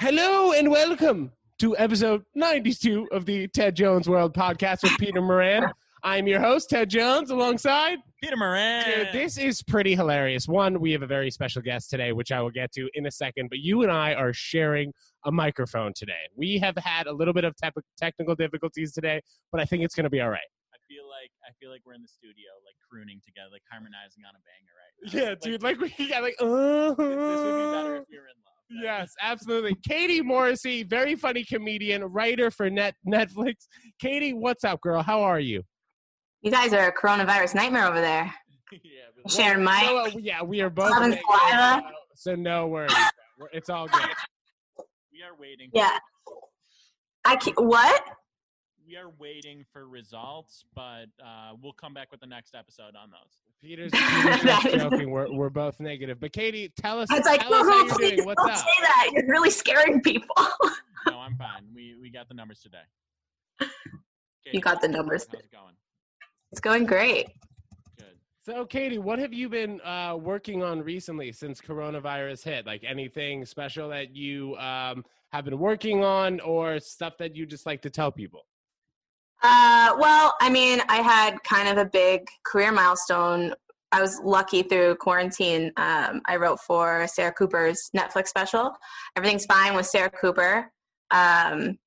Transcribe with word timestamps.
Hello 0.00 0.52
and 0.52 0.70
welcome 0.70 1.30
to 1.58 1.76
episode 1.76 2.24
92 2.34 3.08
of 3.12 3.26
the 3.26 3.46
Ted 3.48 3.76
Jones 3.76 4.08
World 4.08 4.32
podcast 4.32 4.82
with 4.82 4.96
Peter 4.98 5.20
Moran. 5.20 5.66
I'm 6.02 6.26
your 6.26 6.40
host, 6.40 6.70
Ted 6.70 6.88
Jones, 6.88 7.28
alongside. 7.30 7.98
Peter 8.22 8.34
Moran. 8.38 8.84
Dude, 8.86 9.08
this 9.12 9.36
is 9.36 9.60
pretty 9.62 9.94
hilarious. 9.94 10.48
One, 10.48 10.80
we 10.80 10.92
have 10.92 11.02
a 11.02 11.06
very 11.06 11.30
special 11.30 11.60
guest 11.60 11.90
today, 11.90 12.12
which 12.12 12.32
I 12.32 12.40
will 12.40 12.50
get 12.50 12.72
to 12.72 12.88
in 12.94 13.04
a 13.04 13.10
second, 13.10 13.50
but 13.50 13.58
you 13.58 13.82
and 13.82 13.92
I 13.92 14.14
are 14.14 14.32
sharing 14.32 14.90
a 15.26 15.30
microphone 15.32 15.92
today. 15.94 16.24
We 16.34 16.56
have 16.60 16.76
had 16.78 17.06
a 17.06 17.12
little 17.12 17.34
bit 17.34 17.44
of 17.44 17.54
tep- 17.56 17.74
technical 17.98 18.34
difficulties 18.34 18.94
today, 18.94 19.20
but 19.52 19.60
I 19.60 19.66
think 19.66 19.84
it's 19.84 19.94
going 19.94 20.04
to 20.04 20.10
be 20.10 20.22
all 20.22 20.30
right. 20.30 20.40
I 20.72 20.78
feel 20.88 21.04
like 21.06 21.30
I 21.44 21.52
feel 21.60 21.70
like 21.70 21.82
we're 21.84 21.92
in 21.92 22.00
the 22.02 22.08
studio, 22.08 22.48
like 22.64 22.74
crooning 22.90 23.20
together, 23.22 23.50
like 23.52 23.62
harmonizing 23.70 24.24
on 24.24 24.32
a 24.32 24.40
banger 24.48 24.72
right 24.80 25.12
Yeah, 25.12 25.28
now. 25.34 25.40
dude, 25.42 25.62
like 25.62 25.78
we 25.78 26.08
got 26.08 26.22
like, 26.22 26.36
uh, 26.40 26.94
this, 26.94 26.96
this 26.96 27.44
would 27.44 27.58
be 27.60 27.70
better 27.76 27.96
if 27.96 28.08
we 28.10 28.16
were 28.16 28.24
in 28.32 28.40
love. 28.40 28.59
Right? 28.70 28.82
Yes, 28.82 29.12
absolutely. 29.20 29.76
Katie 29.86 30.20
Morrissey, 30.22 30.82
very 30.82 31.14
funny 31.14 31.44
comedian, 31.44 32.04
writer 32.04 32.50
for 32.50 32.70
Net 32.70 32.94
Netflix. 33.06 33.54
Katie, 34.00 34.32
what's 34.32 34.64
up, 34.64 34.80
girl? 34.80 35.02
How 35.02 35.20
are 35.22 35.40
you? 35.40 35.62
You 36.42 36.50
guys 36.50 36.72
are 36.72 36.88
a 36.88 36.92
coronavirus 36.92 37.54
nightmare 37.54 37.86
over 37.86 38.00
there. 38.00 38.32
yeah, 38.72 38.78
but 39.22 39.30
Sharing 39.30 39.62
my 39.64 39.82
So, 39.84 39.98
uh, 39.98 40.10
yeah, 40.18 40.42
we 40.42 40.60
are 40.60 40.70
both. 40.70 40.92
Having 40.92 41.10
negative, 41.10 41.26
uh, 41.52 41.80
So 42.14 42.34
no 42.34 42.66
worries. 42.66 42.94
It's 43.52 43.68
all 43.68 43.86
good. 43.88 44.00
we 45.12 45.22
are 45.22 45.36
waiting. 45.38 45.70
yeah. 45.74 45.98
I 47.24 47.36
can't. 47.36 47.58
what? 47.60 48.02
We 48.86 48.96
are 48.96 49.10
waiting 49.18 49.64
for 49.72 49.86
results, 49.86 50.64
but 50.74 51.06
uh, 51.24 51.52
we'll 51.62 51.74
come 51.74 51.94
back 51.94 52.10
with 52.10 52.20
the 52.20 52.26
next 52.26 52.54
episode 52.54 52.96
on 53.00 53.10
those. 53.10 53.38
Peter's, 53.62 53.90
Peter's 53.94 54.42
just 54.42 54.74
joking. 54.74 55.10
We're, 55.10 55.32
we're 55.32 55.50
both 55.50 55.80
negative. 55.80 56.18
But 56.18 56.32
Katie, 56.32 56.72
tell 56.80 56.98
us, 57.00 57.08
It's 57.10 57.26
like, 57.26 57.40
tell 57.42 57.54
us 57.54 57.66
how 57.66 57.84
you're 57.84 57.94
please 57.94 58.10
doing. 58.16 58.24
What's 58.26 58.42
don't 58.42 58.50
up? 58.52 58.58
say 58.58 58.64
that. 58.80 59.10
You're 59.12 59.26
really 59.28 59.50
scaring 59.50 60.00
people. 60.00 60.34
No, 61.08 61.18
I'm 61.18 61.34
fine. 61.38 61.64
We 61.74 61.96
we 61.98 62.10
got 62.10 62.28
the 62.28 62.34
numbers 62.34 62.60
today. 62.60 62.82
You 64.52 64.60
got 64.60 64.82
the 64.82 64.88
numbers. 64.88 65.26
How's 65.32 65.40
it 65.40 65.50
going? 65.50 65.74
it's 66.52 66.60
going 66.60 66.84
great. 66.84 67.28
Good. 67.96 68.18
So, 68.44 68.66
Katie, 68.66 68.98
what 68.98 69.18
have 69.18 69.32
you 69.32 69.48
been 69.48 69.80
uh, 69.80 70.18
working 70.20 70.62
on 70.62 70.82
recently 70.82 71.32
since 71.32 71.58
coronavirus 71.58 72.44
hit? 72.44 72.66
Like 72.66 72.84
anything 72.86 73.46
special 73.46 73.88
that 73.88 74.14
you 74.14 74.56
um, 74.58 75.02
have 75.32 75.46
been 75.46 75.58
working 75.58 76.04
on, 76.04 76.38
or 76.40 76.78
stuff 76.80 77.16
that 77.16 77.34
you 77.34 77.46
just 77.46 77.64
like 77.64 77.80
to 77.80 77.90
tell 77.90 78.12
people? 78.12 78.44
Uh, 79.42 79.96
well, 79.98 80.34
I 80.40 80.50
mean, 80.50 80.80
I 80.88 80.96
had 80.96 81.42
kind 81.44 81.68
of 81.68 81.78
a 81.78 81.88
big 81.88 82.28
career 82.44 82.72
milestone. 82.72 83.54
I 83.92 84.00
was 84.00 84.20
lucky 84.22 84.62
through 84.62 84.96
quarantine. 84.96 85.72
Um, 85.76 86.20
I 86.26 86.36
wrote 86.36 86.60
for 86.60 87.06
Sarah 87.08 87.32
Cooper's 87.32 87.90
Netflix 87.96 88.28
special. 88.28 88.72
Everything's 89.16 89.46
fine 89.46 89.74
with 89.74 89.86
Sarah 89.86 90.10
Cooper. 90.10 90.70
Um, 91.10 91.78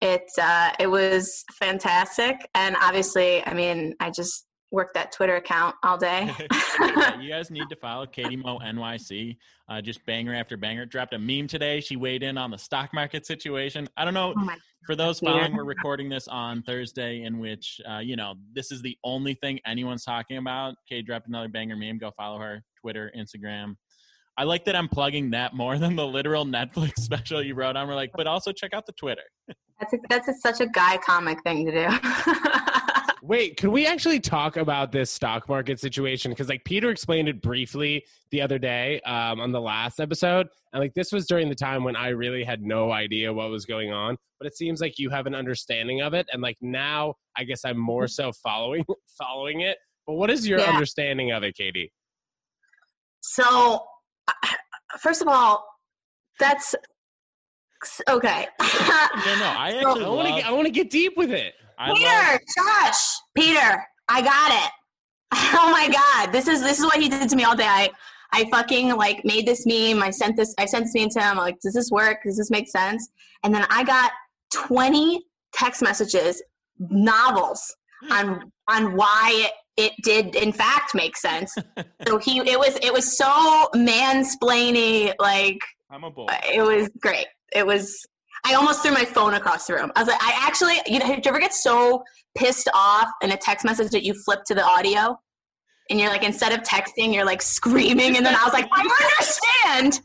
it 0.00 0.30
uh, 0.40 0.70
it 0.78 0.86
was 0.86 1.44
fantastic, 1.52 2.48
and 2.54 2.74
obviously, 2.80 3.44
I 3.46 3.52
mean, 3.52 3.94
I 4.00 4.10
just 4.10 4.46
worked 4.70 4.94
that 4.94 5.12
Twitter 5.12 5.36
account 5.36 5.74
all 5.82 5.96
day. 5.98 6.30
You 7.20 7.28
guys 7.28 7.50
need 7.50 7.68
to 7.70 7.76
follow 7.80 8.06
Katie 8.06 8.36
Mo 8.36 8.58
NYC. 8.58 9.36
Uh, 9.68 9.80
just 9.80 10.04
banger 10.06 10.34
after 10.34 10.56
banger. 10.56 10.86
Dropped 10.86 11.14
a 11.14 11.18
meme 11.18 11.46
today. 11.46 11.80
She 11.80 11.96
weighed 11.96 12.22
in 12.22 12.38
on 12.38 12.50
the 12.50 12.58
stock 12.58 12.92
market 12.94 13.26
situation. 13.26 13.88
I 13.96 14.04
don't 14.04 14.14
know 14.14 14.34
oh 14.36 14.48
for 14.86 14.96
those 14.96 15.20
Yeah. 15.22 15.30
following, 15.30 15.56
we're 15.56 15.64
recording 15.64 16.08
this 16.08 16.26
on 16.28 16.62
Thursday, 16.62 17.22
in 17.22 17.38
which 17.38 17.80
uh, 17.88 17.98
you 17.98 18.16
know 18.16 18.34
this 18.52 18.72
is 18.72 18.82
the 18.82 18.96
only 19.04 19.34
thing 19.34 19.60
anyone's 19.66 20.04
talking 20.04 20.38
about. 20.38 20.74
Kate 20.88 21.04
dropped 21.04 21.28
another 21.28 21.48
banger 21.48 21.76
meme. 21.76 21.98
Go 21.98 22.10
follow 22.16 22.38
her 22.38 22.62
Twitter, 22.80 23.12
Instagram. 23.16 23.74
I 24.38 24.44
like 24.44 24.64
that 24.64 24.74
I'm 24.76 24.88
plugging 24.88 25.30
that 25.32 25.54
more 25.54 25.76
than 25.76 25.96
the 25.96 26.06
literal 26.06 26.46
Netflix 26.46 26.92
special 26.98 27.42
you 27.42 27.54
wrote 27.54 27.76
on. 27.76 27.86
We're 27.86 27.94
like, 27.94 28.10
but 28.16 28.26
also 28.26 28.52
check 28.52 28.72
out 28.72 28.86
the 28.86 28.92
Twitter. 28.92 29.22
That's 29.78 29.92
a, 29.92 29.98
that's 30.08 30.28
a, 30.28 30.34
such 30.34 30.60
a 30.60 30.66
guy 30.66 30.96
comic 30.98 31.42
thing 31.42 31.66
to 31.66 31.72
do. 31.72 32.79
Wait, 33.22 33.56
could 33.58 33.68
we 33.70 33.86
actually 33.86 34.18
talk 34.18 34.56
about 34.56 34.92
this 34.92 35.10
stock 35.10 35.48
market 35.48 35.78
situation? 35.78 36.30
Because 36.30 36.48
like 36.48 36.64
Peter 36.64 36.90
explained 36.90 37.28
it 37.28 37.42
briefly 37.42 38.02
the 38.30 38.40
other 38.40 38.58
day 38.58 39.00
um, 39.02 39.40
on 39.40 39.52
the 39.52 39.60
last 39.60 40.00
episode, 40.00 40.48
and 40.72 40.80
like 40.80 40.94
this 40.94 41.12
was 41.12 41.26
during 41.26 41.48
the 41.50 41.54
time 41.54 41.84
when 41.84 41.96
I 41.96 42.08
really 42.08 42.42
had 42.44 42.62
no 42.62 42.92
idea 42.92 43.30
what 43.32 43.50
was 43.50 43.66
going 43.66 43.92
on. 43.92 44.16
But 44.38 44.46
it 44.46 44.56
seems 44.56 44.80
like 44.80 44.98
you 44.98 45.10
have 45.10 45.26
an 45.26 45.34
understanding 45.34 46.00
of 46.00 46.14
it, 46.14 46.26
and 46.32 46.40
like 46.40 46.56
now, 46.62 47.14
I 47.36 47.44
guess 47.44 47.60
I'm 47.64 47.76
more 47.78 48.08
so 48.08 48.32
following 48.42 48.84
following 49.18 49.60
it. 49.60 49.76
But 50.06 50.14
what 50.14 50.30
is 50.30 50.48
your 50.48 50.60
Yeah. 50.60 50.70
understanding 50.70 51.30
of 51.32 51.42
it, 51.42 51.54
Katie? 51.56 51.92
so, 53.22 53.84
uh, 54.28 54.32
first 54.98 55.20
of 55.20 55.28
all, 55.28 55.66
that's 56.38 56.74
okay. 58.08 58.46
No, 58.58 58.66
no, 58.66 59.54
I 59.58 59.78
So- 59.82 59.88
actually 59.90 60.04
I 60.04 60.08
want 60.08 60.28
to 60.28 60.34
get 60.34 60.46
I 60.46 60.52
want 60.52 60.66
to 60.66 60.72
get 60.72 60.88
deep 60.90 61.16
with 61.18 61.30
it. 61.30 61.52
I 61.80 61.94
Peter, 61.94 62.08
love 62.08 62.40
Josh, 62.56 63.06
Peter, 63.34 63.84
I 64.08 64.22
got 64.22 64.52
it. 64.66 64.70
Oh 65.52 65.70
my 65.70 65.88
god, 65.88 66.32
this 66.32 66.48
is 66.48 66.60
this 66.60 66.78
is 66.78 66.84
what 66.84 67.00
he 67.00 67.08
did 67.08 67.28
to 67.28 67.36
me 67.36 67.44
all 67.44 67.56
day. 67.56 67.66
I 67.66 67.90
I 68.32 68.48
fucking 68.50 68.96
like 68.96 69.24
made 69.24 69.46
this 69.46 69.64
meme. 69.66 70.02
I 70.02 70.10
sent 70.10 70.36
this. 70.36 70.54
I 70.58 70.66
sent 70.66 70.84
this 70.84 70.94
meme 70.94 71.08
to 71.10 71.20
him. 71.20 71.30
I'm 71.32 71.36
like, 71.36 71.60
does 71.60 71.74
this 71.74 71.90
work? 71.90 72.18
Does 72.24 72.36
this 72.36 72.50
make 72.50 72.68
sense? 72.68 73.08
And 73.42 73.54
then 73.54 73.66
I 73.70 73.84
got 73.84 74.12
20 74.52 75.24
text 75.52 75.82
messages, 75.82 76.42
novels 76.78 77.74
hmm. 78.02 78.12
on 78.12 78.52
on 78.68 78.96
why 78.96 79.50
it, 79.76 79.92
it 79.92 79.92
did 80.02 80.36
in 80.36 80.52
fact 80.52 80.94
make 80.94 81.16
sense. 81.16 81.54
so 82.06 82.18
he 82.18 82.38
it 82.38 82.58
was 82.58 82.76
it 82.82 82.92
was 82.92 83.16
so 83.16 83.68
mansplaining 83.74 85.14
like 85.18 85.58
I'm 85.90 86.04
a 86.04 86.10
bull. 86.10 86.28
it 86.52 86.62
was 86.62 86.88
great. 87.00 87.26
It 87.54 87.66
was. 87.66 88.06
I 88.44 88.54
almost 88.54 88.82
threw 88.82 88.92
my 88.92 89.04
phone 89.04 89.34
across 89.34 89.66
the 89.66 89.74
room. 89.74 89.92
I 89.96 90.00
was 90.00 90.08
like, 90.08 90.22
I 90.22 90.32
actually, 90.36 90.76
you 90.86 90.98
know, 90.98 91.06
did 91.06 91.24
you 91.24 91.28
ever 91.28 91.40
get 91.40 91.52
so 91.52 92.02
pissed 92.36 92.68
off 92.74 93.10
in 93.22 93.32
a 93.32 93.36
text 93.36 93.64
message 93.64 93.90
that 93.90 94.02
you 94.02 94.14
flip 94.14 94.44
to 94.46 94.54
the 94.54 94.64
audio, 94.64 95.18
and 95.90 95.98
you're 95.98 96.08
like, 96.08 96.22
instead 96.22 96.52
of 96.52 96.60
texting, 96.60 97.12
you're 97.12 97.24
like 97.24 97.42
screaming, 97.42 98.16
and 98.16 98.24
then 98.24 98.34
I 98.34 98.44
was 98.44 98.52
like, 98.52 98.68
I 98.72 98.80
understand 98.80 100.00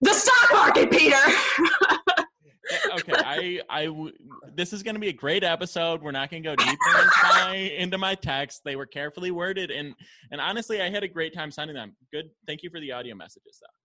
the 0.00 0.12
stock 0.12 0.52
market, 0.52 0.90
Peter. 0.90 1.16
okay, 2.98 3.12
I, 3.16 3.60
I, 3.68 4.10
this 4.54 4.72
is 4.72 4.82
going 4.82 4.94
to 4.94 5.00
be 5.00 5.08
a 5.08 5.12
great 5.12 5.44
episode. 5.44 6.02
We're 6.02 6.12
not 6.12 6.30
going 6.30 6.42
to 6.42 6.48
go 6.48 6.56
deeper 6.56 6.98
into 6.98 7.10
my, 7.22 7.54
into 7.54 7.98
my 7.98 8.14
text. 8.14 8.62
They 8.64 8.76
were 8.76 8.86
carefully 8.86 9.30
worded, 9.30 9.70
and 9.70 9.94
and 10.30 10.40
honestly, 10.40 10.80
I 10.82 10.90
had 10.90 11.02
a 11.02 11.08
great 11.08 11.34
time 11.34 11.50
sending 11.50 11.76
them. 11.76 11.94
Good, 12.12 12.30
thank 12.46 12.62
you 12.62 12.70
for 12.70 12.80
the 12.80 12.92
audio 12.92 13.14
messages, 13.14 13.60
though. 13.60 13.77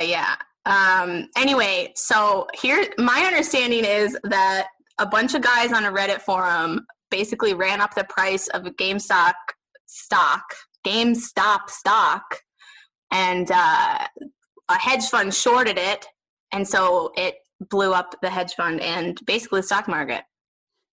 Yeah. 0.00 0.36
Um. 0.66 1.28
Anyway, 1.36 1.92
so 1.94 2.46
here, 2.54 2.86
my 2.98 3.22
understanding 3.26 3.84
is 3.84 4.16
that 4.24 4.68
a 4.98 5.06
bunch 5.06 5.34
of 5.34 5.42
guys 5.42 5.72
on 5.72 5.84
a 5.84 5.92
Reddit 5.92 6.20
forum 6.20 6.86
basically 7.10 7.54
ran 7.54 7.80
up 7.80 7.94
the 7.94 8.04
price 8.04 8.48
of 8.48 8.66
a 8.66 8.70
GameStop 8.70 9.34
stock, 9.86 10.42
GameStop 10.86 11.68
stock, 11.68 12.22
and 13.10 13.50
uh, 13.50 14.06
a 14.68 14.78
hedge 14.78 15.04
fund 15.04 15.34
shorted 15.34 15.78
it, 15.78 16.06
and 16.52 16.66
so 16.66 17.12
it 17.16 17.36
blew 17.70 17.92
up 17.92 18.14
the 18.22 18.30
hedge 18.30 18.54
fund 18.54 18.80
and 18.80 19.18
basically 19.26 19.60
the 19.60 19.66
stock 19.66 19.88
market. 19.88 20.22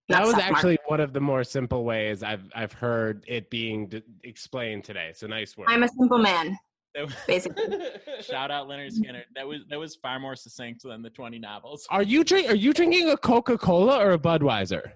That 0.08 0.20
was 0.20 0.30
stock 0.30 0.40
market. 0.40 0.56
actually 0.56 0.78
one 0.86 1.00
of 1.00 1.12
the 1.12 1.20
more 1.20 1.44
simple 1.44 1.84
ways 1.84 2.22
I've 2.22 2.50
I've 2.54 2.72
heard 2.72 3.24
it 3.26 3.50
being 3.50 3.88
d- 3.88 4.02
explained 4.22 4.84
today. 4.84 5.12
So 5.14 5.26
nice 5.26 5.56
work. 5.56 5.68
I'm 5.68 5.82
a 5.82 5.88
simple 5.88 6.18
man, 6.18 6.56
That 6.96 7.04
was- 7.04 7.14
basically. 7.26 7.64
Shout 8.22 8.50
out 8.50 8.68
Lynyrd 8.68 8.92
Skynyrd. 8.98 9.24
That 9.34 9.46
was 9.46 9.60
that 9.68 9.78
was 9.78 9.94
far 9.96 10.18
more 10.18 10.34
succinct 10.34 10.82
than 10.82 11.02
the 11.02 11.10
twenty 11.10 11.38
novels. 11.38 11.86
Are 11.90 12.02
you 12.02 12.24
drink? 12.24 12.48
Are 12.48 12.56
you 12.56 12.72
drinking 12.72 13.10
a 13.10 13.16
Coca 13.16 13.58
Cola 13.58 13.98
or 14.04 14.12
a 14.12 14.18
Budweiser? 14.18 14.92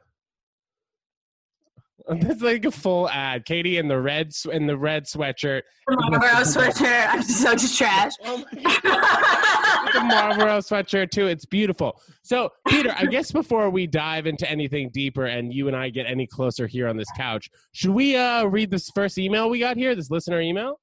That's 2.09 2.41
like 2.41 2.65
a 2.65 2.71
full 2.71 3.09
ad. 3.11 3.45
Katie 3.45 3.77
in 3.77 3.87
the 3.87 4.01
red 4.01 4.33
in 4.51 4.67
the 4.67 4.77
red 4.77 5.05
sweatshirt, 5.05 5.63
Marlboro 5.89 6.29
sweatshirt. 6.43 7.07
I'm 7.09 7.23
so 7.23 7.53
just 7.53 7.77
trash. 7.77 8.13
oh 8.25 8.43
the 8.53 10.01
Marlboro 10.01 10.59
sweatshirt 10.59 11.11
too. 11.11 11.27
It's 11.27 11.45
beautiful. 11.45 12.01
So, 12.23 12.51
Peter, 12.67 12.95
I 12.97 13.05
guess 13.05 13.31
before 13.31 13.69
we 13.69 13.87
dive 13.87 14.27
into 14.27 14.51
anything 14.51 14.91
deeper 14.93 15.27
and 15.27 15.53
you 15.53 15.69
and 15.69 15.77
I 15.77 15.91
get 15.91 16.07
any 16.07 16.27
closer 16.27 16.67
here 16.67 16.89
on 16.89 16.97
this 16.97 17.11
couch, 17.17 17.51
should 17.73 17.91
we 17.91 18.17
uh, 18.17 18.45
read 18.45 18.71
this 18.71 18.91
first 18.95 19.19
email 19.19 19.51
we 19.51 19.59
got 19.61 19.77
here? 19.77 19.95
This 19.95 20.11
listener 20.11 20.41
email. 20.41 20.81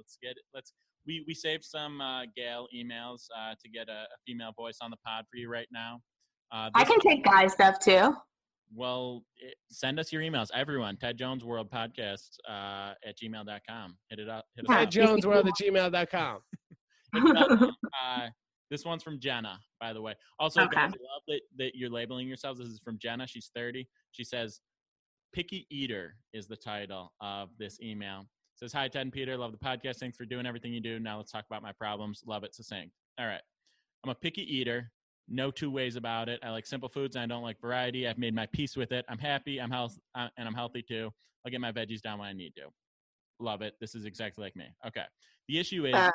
Yes, 0.00 0.06
yes. 0.06 0.06
Let's 0.06 0.18
get 0.22 0.30
it. 0.32 0.42
Let's. 0.54 0.72
We 1.06 1.24
we 1.26 1.34
saved 1.34 1.64
some 1.64 2.00
uh, 2.00 2.22
Gail 2.36 2.66
emails 2.76 3.24
uh, 3.36 3.54
to 3.62 3.68
get 3.70 3.88
a, 3.88 4.02
a 4.02 4.16
female 4.26 4.52
voice 4.56 4.78
on 4.82 4.90
the 4.90 4.96
pod 5.04 5.24
for 5.30 5.38
you 5.38 5.50
right 5.50 5.68
now. 5.72 6.00
Uh, 6.52 6.68
I 6.74 6.84
this- 6.84 6.88
can 6.90 7.00
take 7.00 7.24
guy 7.24 7.46
stuff 7.46 7.78
too. 7.78 8.14
Well, 8.72 9.24
it, 9.38 9.54
send 9.70 9.98
us 9.98 10.12
your 10.12 10.22
emails, 10.22 10.48
everyone. 10.54 10.96
Ted 10.96 11.18
Jones 11.18 11.44
World 11.44 11.68
Podcast 11.72 12.36
uh, 12.48 12.92
at 13.04 13.18
gmail.com. 13.20 13.96
Hit 14.10 14.18
it 14.20 14.28
up. 14.28 14.44
Hit 14.54 14.64
us 14.68 14.70
Yeah. 14.70 14.82
up. 14.82 14.90
Jones 14.90 15.26
World 15.26 15.48
at 15.48 15.54
gmail.com. 15.60 16.38
Hit 17.14 17.22
it 17.24 17.70
uh, 18.06 18.28
this 18.70 18.84
one's 18.84 19.02
from 19.02 19.18
Jenna, 19.18 19.58
by 19.80 19.92
the 19.92 20.00
way. 20.00 20.14
Also, 20.38 20.60
Okay. 20.60 20.76
guys, 20.76 20.84
I 20.84 20.86
love 20.86 21.22
that, 21.26 21.40
that 21.58 21.70
you're 21.74 21.90
labeling 21.90 22.28
yourselves. 22.28 22.60
This 22.60 22.68
is 22.68 22.78
from 22.84 22.96
Jenna. 23.00 23.26
She's 23.26 23.50
30. 23.56 23.88
She 24.12 24.22
says, 24.22 24.60
Picky 25.32 25.66
Eater 25.70 26.14
is 26.32 26.46
the 26.46 26.54
title 26.56 27.12
of 27.20 27.48
this 27.58 27.80
email. 27.82 28.26
Says, 28.60 28.74
Hi, 28.74 28.88
Ted 28.88 29.00
and 29.02 29.12
Peter. 29.12 29.38
Love 29.38 29.52
the 29.52 29.58
podcast. 29.58 29.96
Thanks 29.96 30.18
for 30.18 30.26
doing 30.26 30.44
everything 30.44 30.74
you 30.74 30.82
do. 30.82 31.00
Now 31.00 31.16
let's 31.16 31.32
talk 31.32 31.46
about 31.48 31.62
my 31.62 31.72
problems. 31.72 32.22
Love 32.26 32.44
it. 32.44 32.54
Succinct. 32.54 32.92
All 33.18 33.24
right. 33.26 33.40
I'm 34.04 34.10
a 34.10 34.14
picky 34.14 34.42
eater. 34.54 34.92
No 35.28 35.50
two 35.50 35.70
ways 35.70 35.96
about 35.96 36.28
it. 36.28 36.40
I 36.42 36.50
like 36.50 36.66
simple 36.66 36.90
foods 36.90 37.16
and 37.16 37.22
I 37.22 37.26
don't 37.34 37.42
like 37.42 37.58
variety. 37.58 38.06
I've 38.06 38.18
made 38.18 38.34
my 38.34 38.44
peace 38.52 38.76
with 38.76 38.92
it. 38.92 39.06
I'm 39.08 39.16
happy. 39.16 39.62
I'm 39.62 39.70
health 39.70 39.98
uh, 40.14 40.28
and 40.36 40.46
I'm 40.46 40.52
healthy 40.52 40.82
too. 40.82 41.10
I'll 41.42 41.50
get 41.50 41.62
my 41.62 41.72
veggies 41.72 42.02
down 42.02 42.18
when 42.18 42.28
I 42.28 42.34
need 42.34 42.54
to. 42.56 42.64
Love 43.38 43.62
it. 43.62 43.76
This 43.80 43.94
is 43.94 44.04
exactly 44.04 44.44
like 44.44 44.54
me. 44.56 44.66
Okay. 44.86 45.04
The 45.48 45.58
issue 45.58 45.86
is 45.86 45.94
Uh. 45.94 46.10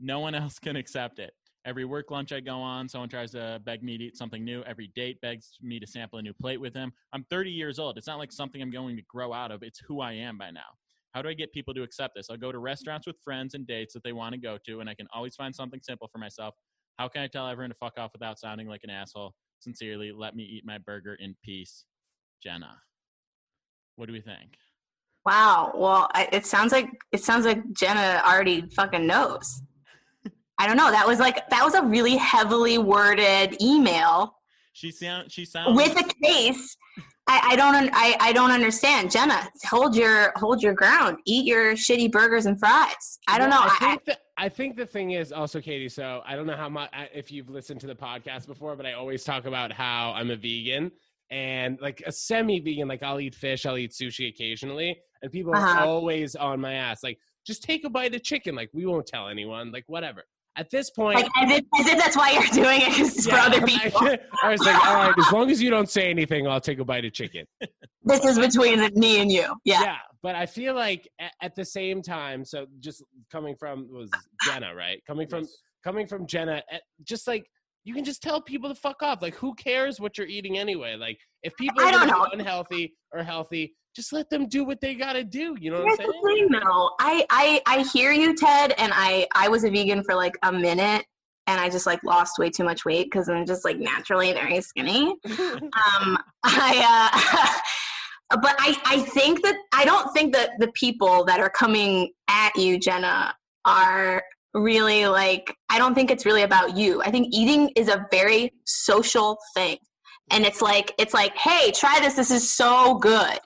no 0.00 0.18
one 0.18 0.34
else 0.42 0.58
can 0.58 0.74
accept 0.74 1.20
it. 1.20 1.34
Every 1.64 1.84
work 1.84 2.10
lunch 2.10 2.32
I 2.32 2.40
go 2.40 2.56
on, 2.56 2.88
someone 2.88 3.08
tries 3.08 3.30
to 3.32 3.60
beg 3.64 3.84
me 3.84 3.96
to 3.96 4.04
eat 4.06 4.16
something 4.16 4.44
new. 4.44 4.62
Every 4.62 4.90
date 4.96 5.20
begs 5.20 5.52
me 5.62 5.78
to 5.78 5.86
sample 5.86 6.18
a 6.18 6.22
new 6.22 6.32
plate 6.32 6.60
with 6.60 6.72
them. 6.74 6.92
I'm 7.12 7.24
30 7.30 7.52
years 7.52 7.78
old. 7.78 7.96
It's 7.96 8.08
not 8.08 8.18
like 8.18 8.32
something 8.32 8.60
I'm 8.60 8.72
going 8.72 8.96
to 8.96 9.02
grow 9.02 9.32
out 9.32 9.52
of. 9.52 9.62
It's 9.62 9.78
who 9.78 10.00
I 10.00 10.14
am 10.14 10.36
by 10.36 10.50
now. 10.50 10.62
How 11.16 11.22
do 11.22 11.30
I 11.30 11.32
get 11.32 11.50
people 11.50 11.72
to 11.72 11.82
accept 11.82 12.14
this? 12.14 12.28
I'll 12.28 12.36
go 12.36 12.52
to 12.52 12.58
restaurants 12.58 13.06
with 13.06 13.16
friends 13.24 13.54
and 13.54 13.66
dates 13.66 13.94
that 13.94 14.04
they 14.04 14.12
want 14.12 14.34
to 14.34 14.38
go 14.38 14.58
to, 14.66 14.80
and 14.80 14.90
I 14.90 14.92
can 14.92 15.06
always 15.14 15.34
find 15.34 15.54
something 15.54 15.80
simple 15.82 16.10
for 16.12 16.18
myself. 16.18 16.54
How 16.98 17.08
can 17.08 17.22
I 17.22 17.26
tell 17.26 17.48
everyone 17.48 17.70
to 17.70 17.76
fuck 17.76 17.94
off 17.96 18.10
without 18.12 18.38
sounding 18.38 18.68
like 18.68 18.82
an 18.84 18.90
asshole? 18.90 19.32
Sincerely, 19.60 20.12
let 20.12 20.36
me 20.36 20.42
eat 20.42 20.64
my 20.66 20.76
burger 20.76 21.14
in 21.14 21.34
peace. 21.42 21.86
Jenna. 22.42 22.76
What 23.94 24.08
do 24.08 24.12
we 24.12 24.20
think? 24.20 24.58
Wow. 25.24 25.72
Well, 25.74 26.10
I, 26.12 26.28
it 26.32 26.44
sounds 26.44 26.70
like 26.70 26.90
it 27.12 27.24
sounds 27.24 27.46
like 27.46 27.62
Jenna 27.72 28.20
already 28.26 28.68
fucking 28.76 29.06
knows. 29.06 29.62
I 30.58 30.66
don't 30.66 30.76
know. 30.76 30.90
That 30.90 31.06
was 31.06 31.18
like 31.18 31.48
that 31.48 31.64
was 31.64 31.72
a 31.72 31.82
really 31.82 32.16
heavily 32.16 32.76
worded 32.76 33.56
email 33.62 34.36
She 34.74 34.90
sound 34.90 35.32
she 35.32 35.46
sounds 35.46 35.74
with 35.78 35.98
a 35.98 36.04
case. 36.22 36.76
I, 37.28 37.40
I 37.52 37.56
don't 37.56 37.90
I, 37.92 38.16
I 38.20 38.32
don't 38.32 38.52
understand. 38.52 39.10
Jenna, 39.10 39.48
hold 39.64 39.96
your 39.96 40.32
hold 40.36 40.62
your 40.62 40.74
ground. 40.74 41.18
Eat 41.26 41.44
your 41.44 41.72
shitty 41.74 42.12
burgers 42.12 42.46
and 42.46 42.58
fries. 42.58 43.18
I 43.26 43.38
don't 43.38 43.50
Well, 43.50 43.64
know. 43.64 43.66
I 43.68 43.76
I, 43.76 43.78
think, 43.88 44.04
the, 44.04 44.18
I 44.38 44.48
think 44.48 44.76
the 44.76 44.86
thing 44.86 45.10
is 45.12 45.32
also, 45.32 45.60
Katie. 45.60 45.88
So 45.88 46.22
I 46.24 46.36
don't 46.36 46.46
know 46.46 46.56
how 46.56 46.68
much 46.68 46.90
if 47.12 47.32
you've 47.32 47.48
listened 47.50 47.80
to 47.80 47.86
the 47.88 47.96
podcast 47.96 48.46
before, 48.46 48.76
but 48.76 48.86
I 48.86 48.92
always 48.92 49.24
talk 49.24 49.44
about 49.46 49.72
how 49.72 50.12
I'm 50.14 50.30
a 50.30 50.36
vegan 50.36 50.92
and 51.30 51.78
like 51.80 52.00
a 52.06 52.12
semi-vegan. 52.12 52.86
Like 52.86 53.02
I'll 53.02 53.18
eat 53.20 53.34
fish, 53.34 53.66
I'll 53.66 53.76
eat 53.78 53.90
sushi 53.90 54.28
occasionally, 54.28 54.96
and 55.22 55.32
people 55.32 55.52
are 55.52 55.56
Uh-huh. 55.56 55.84
always 55.84 56.36
on 56.36 56.60
my 56.60 56.74
ass. 56.74 57.02
Like 57.02 57.18
just 57.44 57.62
take 57.64 57.84
a 57.84 57.90
bite 57.90 58.14
of 58.14 58.22
chicken. 58.22 58.54
Like 58.54 58.70
we 58.72 58.86
won't 58.86 59.06
tell 59.06 59.28
anyone. 59.28 59.72
Like 59.72 59.84
whatever. 59.88 60.24
At 60.58 60.70
this 60.70 60.90
point, 60.90 61.16
like 61.16 61.28
as 61.36 61.50
if, 61.58 61.64
as 61.78 61.86
if 61.86 61.98
that's 61.98 62.16
why 62.16 62.30
you're 62.30 62.42
doing 62.64 62.80
it 62.80 62.86
'cause 62.96 63.14
it's 63.16 63.26
for 63.28 63.36
other 63.36 63.60
people. 63.66 64.00
I 64.42 64.50
was 64.50 64.60
like, 64.62 64.86
all 64.86 64.94
right, 64.94 65.14
as 65.18 65.30
long 65.32 65.50
as 65.50 65.60
you 65.60 65.68
don't 65.68 65.90
say 65.90 66.08
anything, 66.08 66.46
I'll 66.48 66.60
take 66.62 66.78
a 66.78 66.84
bite 66.84 67.04
of 67.04 67.12
chicken. 67.12 67.44
this 68.04 68.24
is 68.24 68.38
between 68.38 68.80
me 68.94 69.20
and 69.20 69.30
you. 69.30 69.54
Yeah. 69.64 69.82
Yeah, 69.82 69.96
but 70.22 70.34
I 70.34 70.46
feel 70.46 70.74
like 70.74 71.06
at, 71.20 71.32
at 71.42 71.54
the 71.56 71.64
same 71.64 72.00
time, 72.00 72.42
so 72.44 72.66
just 72.80 73.02
coming 73.30 73.54
from 73.58 73.86
was 73.90 74.10
Jenna, 74.46 74.74
right? 74.74 75.02
Coming 75.06 75.28
from 75.28 75.42
Yes. 75.42 75.56
coming 75.84 76.06
from 76.06 76.26
Jenna, 76.26 76.62
eh, 76.70 76.78
just 77.04 77.26
like 77.26 77.46
you 77.84 77.94
can 77.94 78.02
just 78.04 78.22
tell 78.22 78.40
people 78.40 78.68
to 78.70 78.74
fuck 78.74 79.02
off. 79.02 79.20
Like, 79.22 79.34
who 79.36 79.54
cares 79.54 80.00
what 80.00 80.16
you're 80.18 80.26
eating 80.26 80.58
anyway? 80.58 80.96
Like, 80.96 81.18
if 81.42 81.54
people 81.56 81.82
are 81.84 81.90
don't 81.92 82.00
gonna 82.08 82.12
know. 82.12 82.24
be 82.32 82.38
unhealthy 82.38 82.94
or 83.12 83.22
healthy, 83.22 83.74
just 83.96 84.12
let 84.12 84.28
them 84.28 84.46
do 84.46 84.62
what 84.62 84.80
they 84.82 84.94
gotta 84.94 85.24
do. 85.24 85.56
You 85.58 85.70
know 85.70 85.78
what 85.82 85.98
Here's 85.98 86.00
I'm 86.00 86.06
the 86.06 86.12
saying? 86.22 86.48
thing, 86.50 86.60
though. 86.62 86.90
I, 87.00 87.26
I 87.30 87.62
I 87.66 87.82
hear 87.94 88.12
you, 88.12 88.36
Ted, 88.36 88.74
and 88.76 88.92
I 88.94 89.26
I 89.34 89.48
was 89.48 89.64
a 89.64 89.70
vegan 89.70 90.04
for 90.04 90.14
like 90.14 90.34
a 90.42 90.52
minute, 90.52 91.06
and 91.46 91.58
I 91.58 91.70
just 91.70 91.86
like 91.86 92.04
lost 92.04 92.38
way 92.38 92.50
too 92.50 92.62
much 92.62 92.84
weight 92.84 93.06
because 93.06 93.30
I'm 93.30 93.46
just 93.46 93.64
like 93.64 93.78
naturally 93.78 94.32
very 94.34 94.60
skinny. 94.60 95.16
Um, 95.76 96.18
I 96.44 97.60
uh, 98.30 98.36
but 98.42 98.54
I 98.58 98.76
I 98.84 99.00
think 99.00 99.42
that 99.42 99.56
I 99.72 99.86
don't 99.86 100.12
think 100.12 100.34
that 100.34 100.50
the 100.58 100.68
people 100.72 101.24
that 101.24 101.40
are 101.40 101.50
coming 101.50 102.12
at 102.28 102.54
you, 102.54 102.78
Jenna, 102.78 103.34
are 103.64 104.22
really 104.52 105.06
like 105.06 105.54
I 105.70 105.78
don't 105.78 105.94
think 105.94 106.10
it's 106.10 106.26
really 106.26 106.42
about 106.42 106.76
you. 106.76 107.00
I 107.02 107.10
think 107.10 107.28
eating 107.32 107.70
is 107.76 107.88
a 107.88 108.06
very 108.10 108.52
social 108.66 109.38
thing. 109.54 109.78
And 110.30 110.44
it's 110.44 110.60
like 110.60 110.92
it's 110.98 111.14
like, 111.14 111.36
hey, 111.36 111.70
try 111.72 111.98
this. 112.00 112.14
This 112.14 112.30
is 112.30 112.52
so 112.52 112.98
good. 112.98 113.38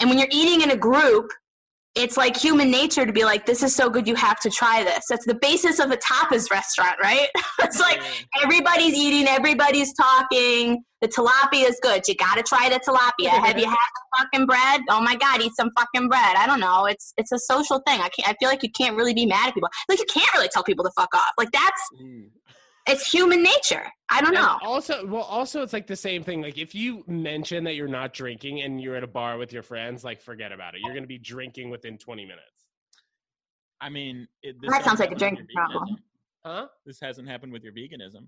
And 0.00 0.08
when 0.08 0.18
you're 0.18 0.28
eating 0.30 0.60
in 0.62 0.70
a 0.70 0.76
group, 0.76 1.30
it's 1.94 2.16
like 2.16 2.36
human 2.36 2.70
nature 2.70 3.04
to 3.04 3.12
be 3.12 3.24
like, 3.24 3.44
this 3.44 3.62
is 3.62 3.74
so 3.74 3.90
good, 3.90 4.06
you 4.06 4.14
have 4.14 4.38
to 4.40 4.50
try 4.50 4.84
this. 4.84 5.06
That's 5.08 5.26
the 5.26 5.34
basis 5.34 5.80
of 5.80 5.90
a 5.90 5.96
tapas 5.96 6.50
restaurant, 6.50 6.94
right? 7.02 7.28
it's 7.60 7.80
like 7.80 8.00
everybody's 8.42 8.94
eating, 8.94 9.26
everybody's 9.26 9.92
talking. 9.94 10.84
The 11.00 11.08
tilapia 11.08 11.68
is 11.68 11.78
good. 11.82 12.02
You 12.06 12.14
gotta 12.16 12.42
try 12.42 12.68
the 12.68 12.80
tilapia. 12.80 13.30
Have 13.30 13.58
you 13.58 13.66
had 13.68 13.76
the 13.76 14.18
fucking 14.18 14.46
bread? 14.46 14.80
Oh 14.90 15.00
my 15.00 15.16
god, 15.16 15.40
eat 15.40 15.52
some 15.56 15.70
fucking 15.78 16.08
bread. 16.08 16.36
I 16.36 16.46
don't 16.46 16.60
know. 16.60 16.86
It's 16.86 17.12
it's 17.16 17.30
a 17.32 17.38
social 17.38 17.80
thing. 17.86 18.00
I 18.00 18.08
can't. 18.08 18.28
I 18.28 18.34
feel 18.40 18.48
like 18.48 18.62
you 18.64 18.70
can't 18.70 18.96
really 18.96 19.14
be 19.14 19.24
mad 19.24 19.48
at 19.48 19.54
people. 19.54 19.68
Like 19.88 19.98
you 20.00 20.06
can't 20.12 20.32
really 20.34 20.48
tell 20.48 20.64
people 20.64 20.84
to 20.84 20.90
fuck 20.96 21.14
off. 21.14 21.32
Like 21.36 21.50
that's 21.52 21.82
Mm. 22.02 22.30
It's 22.88 23.10
human 23.10 23.42
nature. 23.42 23.84
I 24.10 24.20
don't 24.20 24.34
And 24.36 24.44
know. 24.44 24.58
Also, 24.62 25.06
well, 25.06 25.22
also 25.22 25.62
it's 25.62 25.72
like 25.72 25.86
the 25.86 25.96
same 25.96 26.22
thing. 26.22 26.40
Like 26.42 26.58
if 26.58 26.74
you 26.74 27.04
mention 27.06 27.64
that 27.64 27.74
you're 27.74 27.88
not 27.88 28.12
drinking 28.12 28.62
and 28.62 28.80
you're 28.80 28.96
at 28.96 29.04
a 29.04 29.08
bar 29.08 29.38
with 29.38 29.52
your 29.52 29.62
friends, 29.62 30.04
like 30.04 30.20
forget 30.20 30.52
about 30.52 30.74
it. 30.74 30.80
You're 30.82 30.94
gonna 30.94 31.06
be 31.06 31.18
drinking 31.18 31.70
within 31.70 31.98
20 31.98 32.24
minutes. 32.24 32.66
I 33.80 33.88
mean, 33.90 34.26
it, 34.42 34.56
this 34.60 34.70
That 34.72 34.84
sounds 34.84 35.00
like 35.00 35.12
a 35.12 35.14
drinking 35.14 35.46
problem. 35.54 35.98
Huh? 36.44 36.68
This 36.86 36.98
hasn't 37.00 37.28
happened 37.28 37.52
with 37.52 37.62
your 37.62 37.72
veganism. 37.72 38.26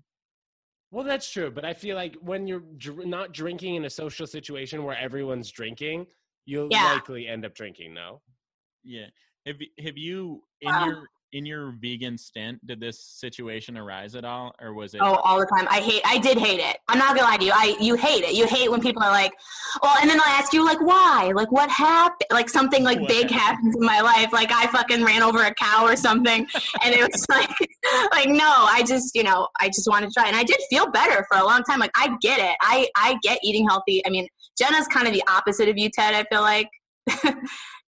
Well, 0.91 1.03
that's 1.05 1.29
true, 1.31 1.49
but 1.51 1.63
I 1.65 1.73
feel 1.73 1.95
like 1.95 2.15
when 2.21 2.47
you're 2.47 2.63
dr- 2.77 3.05
not 3.05 3.33
drinking 3.33 3.75
in 3.75 3.85
a 3.85 3.89
social 3.89 4.27
situation 4.27 4.83
where 4.83 4.97
everyone's 4.97 5.49
drinking, 5.49 6.07
you'll 6.45 6.67
Yeah. 6.69 6.93
likely 6.93 7.27
end 7.27 7.45
up 7.45 7.53
drinking. 7.55 7.93
No. 7.93 8.21
Yeah. 8.83 9.05
Have 9.45 9.55
have 9.83 9.97
you 9.97 10.41
in 10.61 10.69
Wow. 10.71 10.85
your 10.85 11.07
in 11.33 11.45
your 11.45 11.71
vegan 11.81 12.17
stint 12.17 12.59
did 12.67 12.81
this 12.81 13.01
situation 13.05 13.77
arise 13.77 14.15
at 14.15 14.25
all, 14.25 14.53
or 14.61 14.73
was 14.73 14.93
it? 14.93 14.99
Oh, 15.01 15.13
all 15.23 15.39
the 15.39 15.45
time. 15.45 15.65
I 15.71 15.79
hate. 15.79 16.01
I 16.05 16.17
did 16.17 16.37
hate 16.37 16.59
it. 16.59 16.77
I'm 16.89 16.99
not 16.99 17.15
gonna 17.15 17.25
lie 17.25 17.37
to 17.37 17.45
you. 17.45 17.53
I 17.55 17.75
you 17.79 17.95
hate 17.95 18.25
it. 18.25 18.33
You 18.35 18.45
hate 18.45 18.69
when 18.69 18.81
people 18.81 19.01
are 19.01 19.09
like, 19.09 19.31
well, 19.81 19.95
and 20.01 20.09
then 20.09 20.17
they'll 20.17 20.27
ask 20.27 20.51
you 20.51 20.65
like, 20.65 20.81
why? 20.81 21.31
Like, 21.33 21.49
what 21.51 21.69
happened? 21.71 22.27
Like 22.31 22.49
something 22.49 22.83
like 22.83 22.99
What 22.99 23.07
big 23.07 23.31
happened? 23.31 23.71
happens 23.71 23.75
in 23.77 23.85
my 23.85 24.01
life. 24.01 24.33
Like 24.33 24.51
I 24.51 24.67
fucking 24.67 25.03
ran 25.05 25.23
over 25.23 25.41
a 25.43 25.53
cow 25.55 25.85
or 25.85 25.95
something, 25.95 26.45
and 26.83 26.93
it 26.93 27.09
was 27.09 27.25
like, 27.29 27.49
like 28.11 28.27
no, 28.29 28.51
I 28.67 28.83
just 28.85 29.15
you 29.15 29.23
know 29.23 29.47
I 29.61 29.69
just 29.69 29.87
wanted 29.89 30.07
to 30.07 30.13
try, 30.13 30.27
and 30.27 30.35
I 30.35 30.43
did 30.43 30.59
feel 30.69 30.91
better 30.91 31.25
for 31.31 31.37
a 31.37 31.45
long 31.45 31.63
time. 31.63 31.79
Like 31.79 31.91
I 31.95 32.15
get 32.21 32.39
it. 32.39 32.57
I 32.61 32.89
I 32.97 33.17
get 33.23 33.39
eating 33.41 33.67
healthy. 33.69 34.05
I 34.05 34.09
mean, 34.09 34.27
Jenna's 34.59 34.87
kind 34.87 35.07
of 35.07 35.13
the 35.13 35.23
opposite 35.29 35.69
of 35.69 35.77
you, 35.77 35.89
Ted. 35.89 36.13
I 36.13 36.25
feel 36.29 36.41
like. 36.41 36.67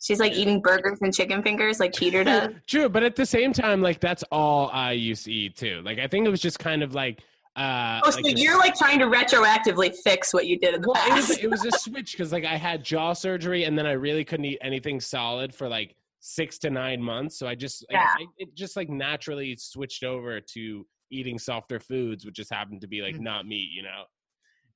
She's 0.04 0.20
like 0.20 0.34
eating 0.34 0.60
burgers 0.60 1.00
and 1.02 1.14
chicken 1.14 1.42
fingers 1.42 1.80
like 1.80 1.96
Peter 1.96 2.26
does. 2.26 2.52
True, 2.68 2.90
but 2.90 3.04
at 3.04 3.16
the 3.16 3.26
same 3.26 3.54
time, 3.54 3.82
like 3.82 4.02
that's 4.02 4.22
all 4.34 4.70
I 4.74 4.92
used 4.92 5.24
to 5.26 5.32
eat 5.32 5.56
too. 5.56 5.82
Like 5.86 5.98
I 5.98 6.08
think 6.08 6.28
it 6.28 6.30
was 6.30 6.42
just 6.42 6.60
kind 6.60 6.84
of 6.84 6.94
like. 6.94 7.22
Uh, 7.56 8.02
Oh, 8.04 8.10
so 8.10 8.20
like 8.22 8.38
you're 8.38 8.58
like 8.58 8.76
trying 8.76 9.00
to 9.00 9.06
retroactively 9.06 9.96
fix 10.04 10.34
what 10.34 10.46
you 10.48 10.60
did 10.60 10.76
in 10.76 10.82
the 10.82 10.90
well, 10.90 11.02
it 11.08 11.14
was 11.14 11.30
it 11.30 11.50
was 11.50 11.64
a 11.66 11.72
switch 11.72 12.12
because 12.12 12.34
like 12.34 12.44
I 12.44 12.58
had 12.58 12.84
jaw 12.84 13.14
surgery 13.14 13.64
and 13.64 13.78
then 13.78 13.86
I 13.86 13.92
really 13.94 14.26
couldn't 14.26 14.46
eat 14.46 14.58
anything 14.62 15.00
solid 15.00 15.54
for 15.56 15.70
like 15.70 15.96
six 16.20 16.58
to 16.60 16.70
nine 16.70 17.02
months. 17.02 17.38
So 17.40 17.48
I 17.48 17.56
just 17.56 17.86
like, 17.90 18.02
Yeah. 18.02 18.14
I, 18.20 18.26
it 18.40 18.56
just 18.56 18.76
like 18.76 18.90
naturally 18.90 19.56
switched 19.56 20.04
over 20.04 20.42
to 20.42 20.86
eating 21.12 21.38
softer 21.40 21.80
foods, 21.80 22.26
which 22.26 22.36
just 22.36 22.52
happened 22.52 22.82
to 22.82 22.88
be 22.88 23.02
like 23.02 23.16
Mm-hmm. 23.16 23.24
not 23.24 23.46
meat, 23.48 23.70
you 23.74 23.84
know. 23.84 24.04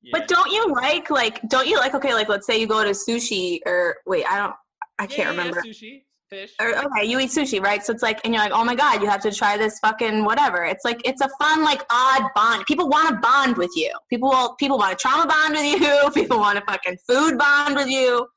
Yeah. 0.04 0.12
But 0.14 0.28
don't 0.30 0.52
you 0.52 0.72
like 0.72 1.10
like 1.10 1.42
don't 1.50 1.68
you 1.68 1.78
like 1.80 1.96
okay 1.96 2.14
like 2.14 2.30
let's 2.30 2.46
say 2.48 2.58
you 2.62 2.68
go 2.68 2.84
to 2.84 2.92
sushi 2.92 3.60
or 3.66 3.98
wait 4.06 4.24
I 4.30 4.38
don't 4.38 4.54
I 5.00 5.08
can't 5.08 5.30
remember 5.30 5.62
sushi, 5.62 6.04
fish. 6.30 6.54
or 6.62 6.76
okay 6.78 7.06
you 7.06 7.20
eat 7.20 7.30
sushi 7.30 7.62
right 7.64 7.84
so 7.84 7.94
it's 7.94 8.04
like 8.04 8.20
and 8.26 8.34
you're 8.34 8.44
like 8.44 8.52
oh 8.54 8.64
my 8.64 8.76
god 8.76 9.02
you 9.02 9.08
have 9.10 9.22
to 9.22 9.32
try 9.32 9.58
this 9.58 9.80
fucking 9.80 10.24
whatever 10.26 10.64
it's 10.66 10.84
like 10.84 11.00
it's 11.06 11.22
a 11.22 11.30
fun 11.40 11.64
like 11.64 11.84
odd 11.92 12.24
bond 12.36 12.66
people 12.66 12.90
want 12.90 13.10
to 13.10 13.16
bond 13.18 13.56
with 13.58 13.72
you 13.76 13.92
people 14.10 14.30
will 14.30 14.56
people 14.56 14.78
want 14.78 14.98
to 14.98 15.02
trauma 15.02 15.26
bond 15.28 15.54
with 15.54 15.82
you 15.82 16.10
people 16.14 16.38
want 16.40 16.58
to 16.58 16.66
fucking 16.66 16.98
food 17.08 17.38
bond 17.38 17.76
with 17.76 17.88
you 17.88 18.28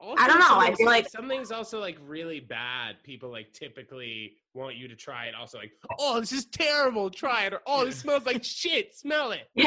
Also, 0.00 0.22
I 0.22 0.26
don't 0.28 0.38
know, 0.38 0.58
I 0.58 0.74
feel 0.74 0.86
like- 0.86 1.08
something's 1.08 1.50
also 1.50 1.80
like 1.80 1.96
really 2.06 2.40
bad. 2.40 2.96
People 3.04 3.30
like 3.30 3.52
typically 3.54 4.32
want 4.52 4.76
you 4.76 4.86
to 4.86 4.94
try 4.94 5.26
it. 5.26 5.34
Also, 5.34 5.56
like, 5.56 5.72
oh, 5.98 6.20
this 6.20 6.30
is 6.32 6.44
terrible. 6.46 7.08
Try 7.08 7.46
it, 7.46 7.54
or 7.54 7.62
oh, 7.66 7.86
this 7.86 7.96
smells 8.04 8.26
like 8.26 8.44
shit. 8.44 8.94
Smell 8.94 9.30
it. 9.32 9.48
yeah 9.54 9.66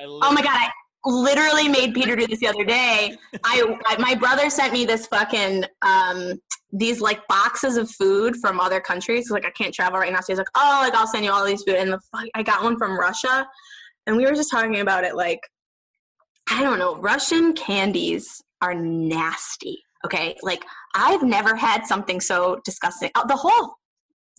oh 0.00 0.32
my 0.32 0.42
god 0.42 0.56
I 0.56 0.70
literally 1.04 1.68
made 1.68 1.94
Peter 1.94 2.16
do 2.16 2.26
this 2.26 2.40
the 2.40 2.46
other 2.48 2.64
day 2.64 3.16
I, 3.44 3.76
I 3.86 3.98
my 3.98 4.14
brother 4.14 4.50
sent 4.50 4.72
me 4.72 4.84
this 4.84 5.06
fucking 5.06 5.64
um 5.82 6.40
these 6.72 7.00
like 7.00 7.26
boxes 7.28 7.76
of 7.76 7.90
food 7.90 8.36
from 8.36 8.60
other 8.60 8.80
countries. 8.80 9.30
Like, 9.30 9.46
I 9.46 9.50
can't 9.50 9.74
travel 9.74 9.98
right 9.98 10.12
now. 10.12 10.20
So 10.20 10.26
he's 10.28 10.38
like, 10.38 10.48
oh, 10.54 10.80
like 10.82 10.94
I'll 10.94 11.06
send 11.06 11.24
you 11.24 11.32
all 11.32 11.44
these 11.44 11.62
food. 11.62 11.76
And 11.76 11.92
the 11.92 12.00
fuck, 12.12 12.26
I 12.34 12.42
got 12.42 12.62
one 12.62 12.76
from 12.78 12.98
Russia, 12.98 13.46
and 14.06 14.16
we 14.16 14.24
were 14.24 14.34
just 14.34 14.50
talking 14.50 14.80
about 14.80 15.04
it. 15.04 15.16
Like, 15.16 15.40
I 16.50 16.62
don't 16.62 16.78
know, 16.78 16.96
Russian 16.96 17.54
candies 17.54 18.42
are 18.60 18.74
nasty. 18.74 19.78
Okay, 20.04 20.36
like 20.42 20.64
I've 20.94 21.22
never 21.22 21.56
had 21.56 21.86
something 21.86 22.20
so 22.20 22.60
disgusting. 22.64 23.10
Oh, 23.16 23.24
the 23.26 23.36
whole. 23.36 23.77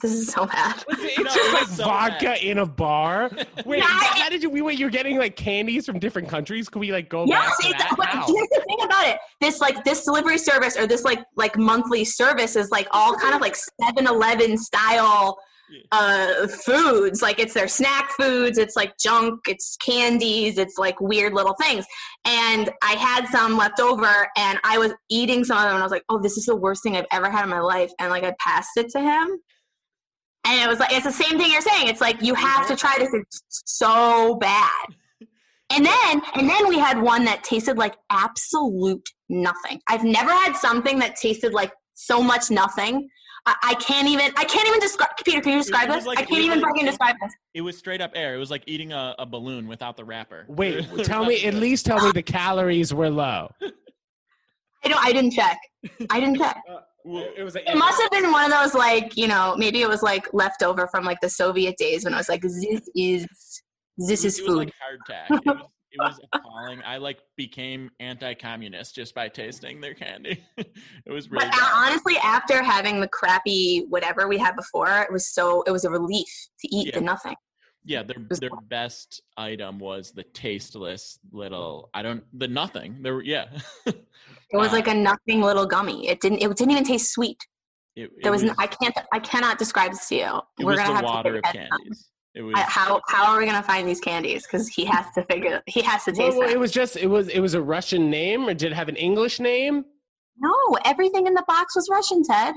This 0.02 0.12
is 0.14 0.28
so 0.28 0.46
bad. 0.46 0.84
It's 0.90 1.34
just 1.36 1.54
like 1.54 1.68
so 1.68 1.84
vodka 1.84 2.26
bad. 2.26 2.42
in 2.42 2.60
a 2.60 2.66
bar. 2.66 3.30
Wait, 3.66 3.80
Yeah, 3.80 3.86
how 3.88 4.30
did 4.30 4.42
you? 4.44 4.50
We 4.50 4.62
wait. 4.62 4.80
You're 4.80 4.90
getting 4.90 5.18
like 5.18 5.36
candies 5.36 5.86
from 5.86 6.00
different 6.00 6.30
countries. 6.30 6.70
Can 6.70 6.80
we 6.80 6.92
like 6.92 7.10
go 7.10 7.26
Yes, 7.26 7.46
back 7.46 7.58
to 7.58 7.78
that? 7.78 7.94
but 7.98 8.06
How? 8.08 8.26
here's 8.28 8.48
the 8.50 8.64
thing 8.68 8.78
about 8.84 9.08
it. 9.08 9.18
This 9.42 9.60
like 9.60 9.84
this 9.84 10.06
delivery 10.06 10.38
service 10.38 10.78
or 10.78 10.88
this 10.88 11.04
like 11.04 11.24
like 11.36 11.58
monthly 11.58 12.06
service 12.06 12.56
is 12.56 12.70
like 12.72 12.88
all 12.92 13.16
kind 13.16 13.36
of 13.36 13.42
like 13.42 13.56
7-Eleven 13.82 14.58
style 14.58 15.38
uh, 15.92 16.48
foods. 16.48 17.22
Like 17.22 17.38
it's 17.40 17.54
their 17.54 17.68
snack 17.68 18.12
foods, 18.12 18.58
it's 18.58 18.76
like 18.76 18.98
junk, 18.98 19.42
it's 19.48 19.78
candies, 19.78 20.58
it's 20.58 20.78
like 20.78 21.00
weird 21.00 21.34
little 21.34 21.54
things. 21.62 21.86
And 22.26 22.70
I 22.84 22.94
had 22.94 23.28
some 23.28 23.58
left 23.58 23.80
over 23.80 24.28
and 24.38 24.60
I 24.64 24.78
was 24.78 24.94
eating 25.10 25.44
some 25.44 25.58
of 25.58 25.64
them 25.64 25.74
and 25.74 25.80
I 25.80 25.84
was 25.84 25.92
like, 25.92 26.06
oh, 26.10 26.20
this 26.22 26.38
is 26.38 26.46
the 26.46 26.56
worst 26.56 26.82
thing 26.84 26.96
I've 26.98 27.06
ever 27.12 27.30
had 27.30 27.44
in 27.44 27.50
my 27.50 27.60
life. 27.60 27.92
And 28.00 28.10
like 28.10 28.24
I 28.24 28.34
passed 28.40 28.78
it 28.78 28.90
to 28.92 29.00
him. 29.00 29.40
And 30.46 30.60
it 30.62 30.68
was 30.68 30.80
like, 30.80 30.92
it's 30.94 31.06
the 31.06 31.12
same 31.12 31.38
thing 31.38 31.52
you're 31.52 31.62
saying. 31.62 31.88
It's 31.88 32.02
like, 32.02 32.22
you 32.22 32.34
have 32.34 32.68
to 32.68 32.76
try 32.76 32.96
this. 32.98 33.14
It's 33.14 33.44
so 33.66 34.36
bad. 34.36 34.86
And 35.72 35.86
then, 35.86 36.22
and 36.36 36.50
then 36.50 36.68
we 36.68 36.80
had 36.80 37.00
one 37.02 37.26
that 37.26 37.44
tasted 37.44 37.78
like 37.78 37.96
absolute 38.10 39.08
nothing. 39.30 39.80
I've 39.88 40.04
never 40.04 40.32
had 40.32 40.54
something 40.56 40.98
that 41.00 41.16
tasted 41.16 41.54
like 41.54 41.72
so 41.94 42.24
much 42.24 42.50
nothing. 42.50 43.08
I, 43.46 43.56
I 43.64 43.74
can't 43.76 44.08
even. 44.08 44.32
I 44.36 44.44
can't 44.46 44.68
even 44.68 44.80
describe. 44.80 45.10
Peter, 45.24 45.42
can 45.42 45.54
you 45.54 45.60
describe 45.60 45.90
It 45.90 45.94
this? 45.94 46.06
like- 46.06 46.18
I 46.20 46.24
can't 46.24 46.42
even 46.42 46.60
fucking 46.62 46.86
describe 46.86 47.16
this. 47.22 47.32
It 47.54 47.62
was 47.62 47.78
straight 47.78 48.02
up 48.02 48.12
air. 48.16 48.36
It 48.36 48.38
was 48.38 48.50
like 48.50 48.64
eating 48.66 48.92
a, 48.94 49.16
a 49.20 49.26
balloon 49.26 49.68
without 49.68 49.96
the 49.96 50.04
wrapper. 50.04 50.46
Wait, 50.48 50.86
tell 51.04 51.26
me 51.26 51.46
at 51.46 51.54
least 51.54 51.86
tell 51.86 52.04
me 52.04 52.12
the 52.12 52.24
calories 52.24 52.94
were 52.94 53.10
low. 53.10 53.52
I 53.62 54.88
don't. 54.88 55.06
I 55.06 55.12
didn't 55.14 55.32
check. 55.32 55.58
I 56.10 56.20
didn't 56.20 56.42
uh, 56.42 56.46
check. 56.54 56.64
Well, 57.10 57.28
It 57.38 57.44
was. 57.44 57.56
It 57.56 57.76
must 57.76 58.02
have 58.02 58.12
been 58.12 58.32
one 58.32 58.52
of 58.52 58.58
those 58.60 58.74
like 58.76 59.18
you 59.18 59.28
know 59.28 59.56
maybe 59.58 59.82
it 59.82 59.90
was 59.90 60.04
like 60.04 60.28
leftover 60.34 60.88
from 60.88 61.04
like 61.06 61.20
the 61.22 61.30
Soviet 61.30 61.76
days 61.78 62.04
when 62.06 62.14
I 62.14 62.18
was 62.18 62.30
like 62.30 62.42
this 62.42 62.56
is 62.56 62.64
this 62.64 62.90
it 62.96 63.22
was- 63.22 63.62
is 63.98 64.10
it 64.22 64.26
was 64.26 64.40
food. 64.40 64.58
like 64.58 64.74
hardtack. 64.80 65.30
It 65.42 65.46
was, 65.46 65.62
it 65.92 65.98
was 66.00 66.20
appalling. 66.34 66.82
I 66.86 66.98
like 66.98 67.20
became 67.36 67.90
anti-communist 68.00 68.94
just 68.94 69.16
by 69.16 69.28
tasting 69.28 69.82
their 69.82 69.94
candy. 69.96 70.44
it 70.58 70.68
was 71.12 71.30
really 71.32 71.46
But 71.46 71.56
uh, 71.56 71.58
bad. 71.60 71.72
honestly, 71.90 72.16
after 72.18 72.62
having 72.64 73.02
the 73.02 73.08
crappy 73.08 73.86
whatever 73.90 74.28
we 74.28 74.38
had 74.38 74.56
before, 74.56 75.02
it 75.02 75.12
was 75.12 75.28
so 75.34 75.64
it 75.64 75.72
was 75.72 75.86
a 75.86 75.90
relief 75.90 76.28
to 76.60 76.76
eat 76.76 76.94
the 76.94 77.02
nothing. 77.02 77.36
Yeah, 77.90 78.04
their 78.04 78.18
their 78.40 78.52
best 78.70 79.24
item 79.36 79.80
was 79.80 80.12
the 80.12 80.22
tasteless 80.46 81.18
little. 81.32 81.90
I 81.96 82.04
don't 82.04 82.24
the 82.38 82.48
nothing. 82.48 83.00
There 83.02 83.16
were 83.16 83.24
yeah. 83.24 83.46
It 83.88 84.58
was 84.58 84.70
Uh, 84.70 84.74
like 84.78 84.88
a 84.88 84.94
nothing 84.94 85.42
little 85.42 85.66
gummy. 85.66 86.08
It 86.08 86.22
didn't. 86.22 86.40
It 86.44 86.48
didn't 86.56 86.72
even 86.72 86.84
taste 86.84 87.12
sweet. 87.12 87.40
It, 87.96 88.04
it 88.04 88.12
There 88.24 88.32
was. 88.32 88.44
n 88.44 88.54
I 88.60 88.68
can't. 88.68 88.96
I 89.12 89.20
cannot 89.20 89.58
describe 89.58 89.92
this 89.92 90.08
to 90.10 90.16
you. 90.16 90.32
it 90.60 90.66
We're 90.66 90.74
was 90.74 90.80
gonna 90.80 90.90
the 90.90 90.96
have 90.98 91.04
water 91.04 91.32
to 91.34 91.38
of 91.40 91.46
figure 91.46 91.68
candies. 91.72 92.10
It 92.36 92.44
was 92.44 92.54
How 92.78 93.02
how 93.08 93.24
are 93.32 93.40
we 93.40 93.46
gonna 93.48 93.64
find 93.74 93.88
these 93.88 94.00
candies? 94.00 94.42
Because 94.46 94.68
he 94.68 94.86
has 94.86 95.06
to 95.16 95.24
figure. 95.32 95.62
He 95.66 95.82
has 95.82 96.04
to 96.06 96.12
taste 96.12 96.38
well, 96.38 96.48
them. 96.48 96.56
it 96.56 96.60
was 96.60 96.72
just 96.72 96.96
it 96.96 97.08
was 97.08 97.28
it 97.30 97.40
was 97.40 97.56
a 97.56 97.62
Russian 97.76 98.04
name 98.12 98.48
or 98.48 98.54
did 98.54 98.72
it 98.72 98.76
have 98.76 98.90
an 98.94 98.98
English 98.98 99.40
name? 99.40 99.76
No, 100.38 100.56
everything 100.86 101.26
in 101.26 101.34
the 101.34 101.44
box 101.48 101.76
was 101.76 101.90
Russian, 101.98 102.24
Ted. 102.24 102.54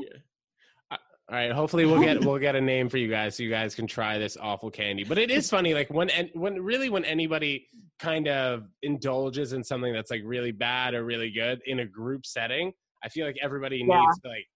All 1.33 1.39
right, 1.39 1.51
hopefully 1.51 1.87
we'll 1.87 2.03
get 2.03 2.21
we'll 2.27 2.39
get 2.39 2.57
a 2.57 2.61
name 2.61 2.91
for 2.91 2.99
you 2.99 3.09
guys 3.09 3.37
so 3.37 3.43
you 3.43 3.49
guys 3.49 3.75
can 3.75 3.87
try 3.87 4.19
this 4.19 4.37
awful 4.39 4.71
candy. 4.71 5.03
But 5.03 5.17
it 5.17 5.31
is 5.31 5.49
funny, 5.49 5.73
like 5.73 5.89
when 5.89 6.11
and 6.11 6.29
when 6.35 6.63
really 6.63 6.91
when 6.91 7.07
anybody 7.07 7.67
kind 7.99 8.29
of 8.29 8.65
indulges 8.83 9.55
in 9.55 9.65
something 9.65 9.95
that's 9.95 10.11
like 10.11 10.21
really 10.25 10.53
bad 10.53 10.93
or 10.93 11.05
really 11.05 11.31
good 11.31 11.63
in 11.65 11.81
a 11.81 11.87
group 11.87 12.27
setting, 12.27 12.71
I 13.03 13.09
feel 13.09 13.25
like 13.27 13.37
everybody 13.41 13.79
Yeah. 13.79 13.99
needs 13.99 14.21
to 14.21 14.29
like 14.29 14.47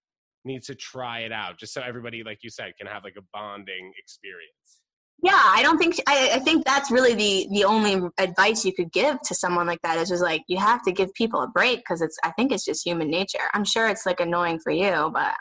needs 0.45 0.67
to 0.67 0.75
try 0.75 1.21
it 1.21 1.31
out 1.31 1.57
just 1.57 1.73
so 1.73 1.81
everybody, 1.81 2.21
like 2.23 2.39
you 2.43 2.51
said, 2.51 2.73
can 2.77 2.85
have 2.85 3.03
like 3.03 3.15
a 3.17 3.23
bonding 3.33 3.91
experience. 3.97 4.81
Yeah, 5.23 5.33
I 5.33 5.63
don't 5.63 5.79
think 5.79 5.95
I, 6.07 6.29
I 6.35 6.39
think 6.39 6.63
that's 6.63 6.91
really 6.91 7.15
the 7.15 7.47
the 7.53 7.63
only 7.63 8.07
advice 8.19 8.63
you 8.63 8.71
could 8.71 8.91
give 8.91 9.19
to 9.21 9.33
someone 9.33 9.65
like 9.65 9.81
that 9.81 9.97
is 9.97 10.09
just 10.09 10.21
like 10.21 10.43
you 10.47 10.59
have 10.59 10.83
to 10.83 10.91
give 10.91 11.11
people 11.15 11.41
a 11.41 11.47
break 11.47 11.79
because 11.79 12.03
it's 12.03 12.19
I 12.23 12.29
think 12.33 12.51
it's 12.51 12.65
just 12.65 12.85
human 12.85 13.09
nature. 13.09 13.49
I'm 13.55 13.65
sure 13.65 13.87
it's 13.87 14.05
like 14.05 14.19
annoying 14.19 14.59
for 14.59 14.71
you, 14.71 15.09
but 15.11 15.33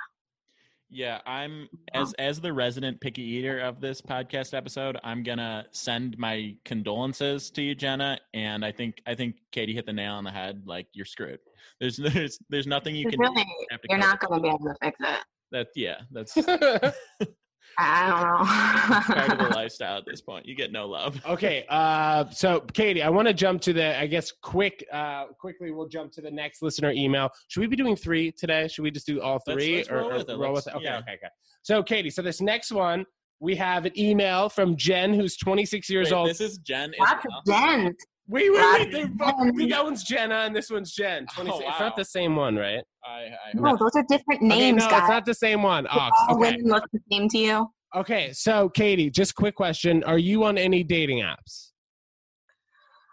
Yeah, 0.88 1.20
I'm 1.26 1.68
as 1.94 2.12
as 2.14 2.40
the 2.40 2.52
resident 2.52 3.00
picky 3.00 3.22
eater 3.22 3.58
of 3.58 3.80
this 3.80 4.00
podcast 4.00 4.54
episode, 4.54 4.96
I'm 5.02 5.22
gonna 5.22 5.66
send 5.72 6.16
my 6.16 6.54
condolences 6.64 7.50
to 7.52 7.62
you, 7.62 7.74
Jenna. 7.74 8.18
And 8.34 8.64
I 8.64 8.70
think 8.70 9.02
I 9.06 9.14
think 9.14 9.36
Katie 9.50 9.74
hit 9.74 9.86
the 9.86 9.92
nail 9.92 10.14
on 10.14 10.24
the 10.24 10.30
head. 10.30 10.62
Like 10.64 10.86
you're 10.92 11.06
screwed. 11.06 11.40
There's 11.80 11.96
there's 12.14 12.38
there's 12.50 12.66
nothing 12.66 12.94
you 12.94 13.10
can 13.10 13.18
do. 13.18 13.30
really 13.30 13.46
have 13.70 13.80
to 13.80 13.88
you're 13.90 13.98
cope 13.98 14.06
not 14.06 14.20
going 14.20 14.42
to 14.42 14.42
be 14.42 14.48
able 14.48 14.58
to 14.58 14.74
fix 14.80 14.96
it. 15.00 15.24
That 15.50 15.68
yeah, 15.74 16.00
that's 16.12 16.34
I 17.78 19.00
part 19.06 19.18
of 19.18 19.28
the 19.30 19.36
don't 19.36 19.50
know. 19.50 19.56
lifestyle 19.56 19.98
at 19.98 20.04
this 20.06 20.20
point. 20.20 20.46
You 20.46 20.54
get 20.54 20.72
no 20.72 20.86
love. 20.86 21.20
okay, 21.26 21.64
uh, 21.68 22.28
so 22.30 22.60
Katie, 22.72 23.02
I 23.02 23.08
want 23.10 23.28
to 23.28 23.34
jump 23.34 23.60
to 23.62 23.72
the 23.72 23.98
I 23.98 24.06
guess 24.06 24.32
quick 24.42 24.84
uh, 24.92 25.26
quickly 25.38 25.70
we'll 25.70 25.88
jump 25.88 26.12
to 26.12 26.20
the 26.20 26.30
next 26.30 26.62
listener 26.62 26.90
email. 26.92 27.30
Should 27.48 27.60
we 27.60 27.66
be 27.66 27.76
doing 27.76 27.96
three 27.96 28.32
today? 28.32 28.68
Should 28.68 28.82
we 28.82 28.90
just 28.90 29.06
do 29.06 29.20
all 29.20 29.40
Let's- 29.46 29.62
3 29.62 29.76
let's 29.76 29.90
roll 29.90 30.12
with 30.12 30.28
it. 30.28 30.36
roll 30.38 30.52
with 30.54 30.66
it? 30.66 30.74
Okay, 30.74 30.84
yeah. 30.84 30.98
okay, 30.98 31.12
okay. 31.14 31.28
So 31.62 31.82
Katie, 31.82 32.10
so 32.10 32.22
this 32.22 32.40
next 32.40 32.72
one 32.72 33.04
we 33.40 33.54
have 33.56 33.84
an 33.84 33.98
email 33.98 34.48
from 34.48 34.76
Jen 34.76 35.12
who's 35.12 35.36
26 35.36 35.90
years 35.90 36.10
Wait, 36.10 36.16
old. 36.16 36.28
this 36.30 36.40
is 36.40 36.58
Jen. 36.58 36.92
Lots 36.98 37.24
Isabel. 37.26 37.38
of 37.38 37.96
dents. 38.28 38.42
Wait, 38.42 38.50
wait, 38.52 38.60
Lots 38.60 38.78
wait. 38.84 38.92
They're 38.92 39.04
of 39.04 39.16
both, 39.16 39.58
Jen. 39.58 39.68
that 39.70 39.84
one's 39.84 40.04
Jenna 40.04 40.34
and 40.36 40.54
this 40.56 40.70
one's 40.70 40.92
Jen. 40.92 41.26
26. 41.34 41.58
It's 41.60 41.80
wow. 41.80 41.86
not 41.86 41.96
the 41.96 42.04
same 42.04 42.36
one, 42.36 42.56
right? 42.56 42.82
I, 43.04 43.08
I 43.10 43.30
No, 43.54 43.76
those 43.76 43.90
are 43.94 44.04
different 44.08 44.42
names, 44.42 44.82
okay, 44.82 44.90
no, 44.90 44.90
guys. 44.90 45.02
it's 45.02 45.10
not 45.10 45.24
the 45.26 45.34
same 45.34 45.62
one. 45.62 45.84
Do 45.84 45.90
Ox. 45.90 46.16
all 46.28 46.36
Okay. 46.36 46.50
women 46.56 46.66
look 46.70 46.84
the 46.92 47.00
same 47.10 47.28
to 47.28 47.38
you? 47.38 47.70
Okay, 47.94 48.30
so 48.32 48.68
Katie, 48.68 49.10
just 49.10 49.34
quick 49.36 49.54
question. 49.54 50.02
Are 50.04 50.18
you 50.18 50.44
on 50.44 50.58
any 50.58 50.82
dating 50.82 51.18
apps? 51.22 51.70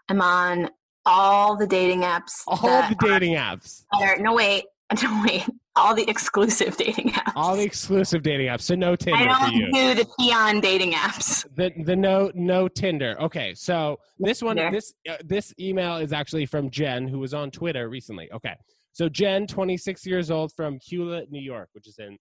I'm 0.08 0.20
on 0.20 0.68
all 1.06 1.56
the 1.56 1.66
dating 1.66 2.02
apps. 2.02 2.32
All 2.46 2.58
the 2.88 2.96
dating 3.00 3.34
apps. 3.34 3.84
are- 3.94 4.18
no, 4.18 4.34
wait. 4.34 4.64
No, 5.02 5.24
wait. 5.26 5.44
All 5.76 5.94
the 5.94 6.08
exclusive 6.08 6.76
dating 6.78 7.10
apps. 7.10 7.32
All 7.34 7.56
the 7.56 7.64
exclusive 7.64 8.22
dating 8.22 8.48
apps. 8.48 8.62
So 8.62 8.74
no 8.74 8.92
I 8.92 8.96
Tinder 8.96 9.18
for 9.34 9.40
don't 9.40 9.52
you. 9.52 9.72
do 9.72 9.94
the 9.94 10.06
peon 10.18 10.60
dating 10.60 10.92
apps. 10.92 11.44
The 11.56 11.72
the 11.84 11.96
no 11.96 12.30
no 12.34 12.68
Tinder. 12.68 13.16
Okay, 13.20 13.54
so 13.54 13.98
this 14.18 14.42
one 14.42 14.56
Tinder. 14.56 14.70
this 14.72 14.94
uh, 15.08 15.16
this 15.24 15.52
email 15.58 15.96
is 15.96 16.12
actually 16.12 16.46
from 16.46 16.70
Jen 16.70 17.08
who 17.08 17.18
was 17.18 17.34
on 17.34 17.50
Twitter 17.50 17.88
recently. 17.88 18.30
Okay, 18.32 18.54
so 18.92 19.08
Jen, 19.08 19.46
26 19.46 20.06
years 20.06 20.30
old 20.30 20.52
from 20.52 20.78
Hewlett, 20.80 21.30
New 21.32 21.42
York, 21.42 21.68
which 21.72 21.88
is 21.88 21.98
in 21.98 22.16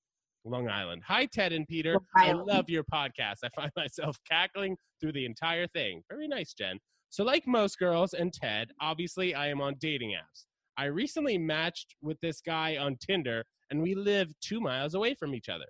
Long 0.46 0.68
Island. 0.68 1.04
Hi 1.08 1.28
Ted 1.28 1.54
and 1.54 1.68
Peter. 1.68 1.98
I 2.18 2.32
love 2.32 2.70
your 2.70 2.84
podcast. 2.92 3.38
I 3.44 3.50
find 3.56 3.72
myself 3.78 4.18
cackling 4.30 4.78
through 5.00 5.14
the 5.14 5.26
entire 5.26 5.68
thing. 5.68 6.02
Very 6.10 6.28
nice, 6.28 6.54
Jen. 6.54 6.80
So 7.10 7.24
like 7.24 7.46
most 7.46 7.78
girls 7.78 8.14
and 8.16 8.34
Ted, 8.34 8.72
obviously 8.82 9.36
I 9.36 9.50
am 9.50 9.62
on 9.62 9.76
dating 9.80 10.12
apps. 10.12 10.46
I 10.78 10.86
recently 10.86 11.38
matched 11.38 11.96
with 12.02 12.20
this 12.22 12.42
guy 12.42 12.78
on 12.78 12.98
Tinder 12.98 13.44
and 13.70 13.82
we 13.82 13.96
live 13.96 14.32
2 14.42 14.60
miles 14.60 14.96
away 14.96 15.14
from 15.14 15.36
each 15.36 15.50
other. 15.50 15.66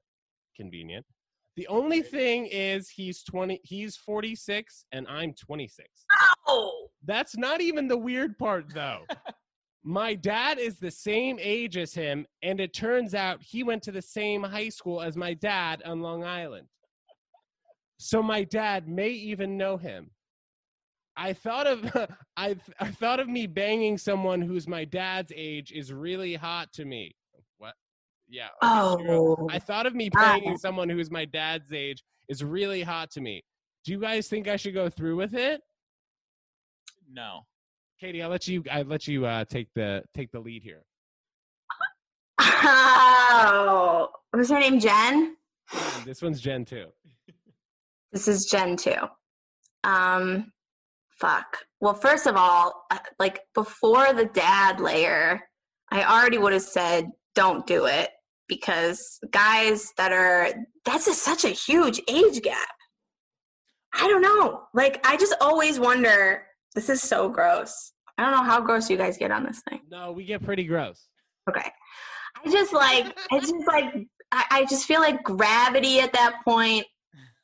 Convenient. 0.55 1.05
The 1.55 1.67
only 1.67 2.01
thing 2.01 2.47
is 2.47 2.89
he's 2.89 3.23
20 3.23 3.59
he's 3.63 3.95
46 3.97 4.85
and 4.91 5.07
I'm 5.07 5.33
26. 5.33 5.87
Oh, 6.47 6.87
That's 7.05 7.37
not 7.37 7.61
even 7.61 7.87
the 7.87 7.97
weird 7.97 8.37
part 8.37 8.73
though. 8.73 9.01
My 9.83 10.15
dad 10.15 10.59
is 10.59 10.79
the 10.79 10.91
same 10.91 11.37
age 11.41 11.75
as 11.75 11.93
him 11.93 12.25
and 12.41 12.59
it 12.61 12.73
turns 12.73 13.13
out 13.13 13.43
he 13.43 13.63
went 13.63 13.83
to 13.83 13.91
the 13.91 14.01
same 14.01 14.41
high 14.41 14.69
school 14.69 15.01
as 15.01 15.17
my 15.17 15.33
dad 15.33 15.83
on 15.83 16.01
Long 16.01 16.23
Island. 16.23 16.67
So 17.97 18.23
my 18.23 18.45
dad 18.45 18.87
may 18.87 19.09
even 19.09 19.57
know 19.57 19.75
him. 19.75 20.09
I 21.15 21.33
thought 21.33 21.67
of 21.67 21.85
I 22.37 22.55
I 22.79 22.91
thought 22.91 23.19
of 23.19 23.27
me 23.27 23.47
banging 23.47 23.97
someone 23.97 24.41
who's 24.41 24.67
my 24.67 24.85
dad's 24.85 25.31
age 25.35 25.71
is 25.71 25.91
really 25.93 26.35
hot 26.35 26.71
to 26.73 26.85
me. 26.85 27.15
What? 27.57 27.73
Yeah. 28.27 28.47
okay, 28.63 29.05
sure. 29.05 29.37
oh. 29.39 29.47
I 29.51 29.59
thought 29.59 29.85
of 29.85 29.93
me 29.95 30.09
Ah. 30.15 30.21
banging 30.39 30.57
someone 30.57 30.89
who's 30.89 31.11
my 31.11 31.25
dad's 31.25 31.71
age 31.71 32.03
is 32.29 32.43
really 32.43 32.81
hot 32.81 33.11
to 33.11 33.21
me. 33.21 33.43
Do 33.85 33.91
you 33.91 33.99
guys 33.99 34.27
think 34.27 34.47
I 34.47 34.55
should 34.55 34.73
go 34.73 34.89
through 34.89 35.15
with 35.17 35.33
it? 35.33 35.61
no. 37.11 37.41
Katie, 37.99 38.21
I'll 38.23 38.29
let 38.29 38.47
you. 38.47 38.63
I 38.69 38.81
will 38.81 38.89
let 38.89 39.07
you 39.07 39.25
uh, 39.25 39.45
take 39.45 39.67
the 39.75 40.03
take 40.13 40.31
the 40.31 40.39
lead 40.39 40.61
here. 40.63 40.83
Oh, 42.41 44.09
was 44.33 44.49
her 44.49 44.59
name 44.59 44.79
Jen? 44.79 45.35
And 45.73 46.05
this 46.05 46.21
one's 46.21 46.41
Jen 46.41 46.65
too. 46.65 46.87
This 48.11 48.27
is 48.27 48.45
Jen 48.45 48.75
too. 48.77 48.95
Um, 49.83 50.51
fuck. 51.23 51.59
Well, 51.79 51.93
first 51.93 52.27
of 52.27 52.35
all, 52.35 52.85
like 53.17 53.39
before 53.53 54.13
the 54.13 54.25
dad 54.25 54.81
layer, 54.81 55.41
I 55.89 56.03
already 56.03 56.37
would 56.37 56.53
have 56.53 56.63
said 56.63 57.11
don't 57.33 57.65
do 57.65 57.85
it 57.85 58.09
because 58.47 59.19
guys 59.31 59.91
that 59.97 60.11
are 60.11 60.49
that's 60.85 61.07
a, 61.07 61.13
such 61.13 61.45
a 61.45 61.49
huge 61.49 62.01
age 62.09 62.41
gap. 62.41 62.67
I 63.93 64.07
don't 64.07 64.21
know. 64.21 64.63
Like 64.73 65.05
I 65.07 65.15
just 65.17 65.35
always 65.39 65.79
wonder. 65.79 66.43
This 66.75 66.89
is 66.89 67.01
so 67.01 67.29
gross. 67.29 67.93
I 68.17 68.23
don't 68.23 68.31
know 68.31 68.43
how 68.43 68.59
gross 68.59 68.89
you 68.89 68.97
guys 68.97 69.17
get 69.17 69.31
on 69.31 69.43
this 69.43 69.61
thing. 69.69 69.81
No, 69.89 70.11
we 70.11 70.25
get 70.25 70.43
pretty 70.43 70.65
gross. 70.65 71.07
Okay. 71.49 71.69
I 72.43 72.51
just 72.51 72.73
like 72.73 73.17
I 73.31 73.39
just 73.39 73.55
like 73.67 73.93
I, 74.31 74.45
I 74.51 74.65
just 74.65 74.85
feel 74.85 74.99
like 74.99 75.23
gravity 75.23 75.99
at 75.99 76.11
that 76.13 76.41
point 76.43 76.85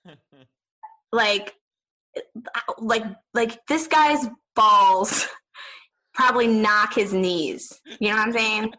like 1.11 1.53
like 2.79 3.03
like 3.33 3.65
this 3.67 3.87
guy's 3.87 4.27
balls 4.55 5.27
probably 6.13 6.47
knock 6.47 6.93
his 6.93 7.13
knees. 7.13 7.79
You 7.99 8.09
know 8.09 8.17
what 8.17 8.27
I'm 8.27 8.33
saying? 8.33 8.73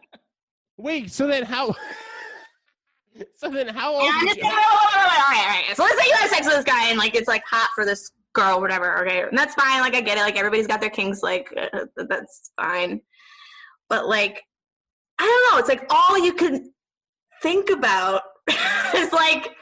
Wait, 0.77 1.11
so 1.11 1.27
then 1.27 1.43
how? 1.43 1.75
So 3.35 3.49
then, 3.49 3.67
how 3.67 3.93
old? 3.93 4.09
Just 4.23 4.37
you, 4.37 4.45
all 4.45 4.51
right, 4.51 5.35
all 5.37 5.67
right. 5.67 5.75
So 5.75 5.83
let's 5.83 6.01
say 6.01 6.07
you 6.07 6.15
have 6.15 6.29
sex 6.29 6.45
with 6.45 6.55
this 6.55 6.65
guy 6.65 6.89
and 6.89 6.97
like 6.97 7.13
it's 7.13 7.27
like 7.27 7.43
hot 7.45 7.69
for 7.75 7.85
this 7.85 8.09
girl, 8.33 8.61
whatever. 8.61 8.99
Okay, 8.99 9.21
and 9.21 9.37
that's 9.37 9.53
fine. 9.53 9.81
Like 9.81 9.95
I 9.95 10.01
get 10.01 10.17
it. 10.17 10.21
Like 10.21 10.37
everybody's 10.37 10.67
got 10.67 10.81
their 10.81 10.89
kinks. 10.89 11.21
Like 11.21 11.53
uh, 11.57 11.85
that's 12.07 12.51
fine. 12.59 13.01
But 13.89 14.07
like, 14.07 14.41
I 15.19 15.23
don't 15.23 15.53
know. 15.53 15.59
It's 15.59 15.67
like 15.67 15.85
all 15.89 16.23
you 16.23 16.33
can 16.33 16.71
think 17.41 17.69
about 17.69 18.21
is 18.95 19.11
like, 19.11 19.55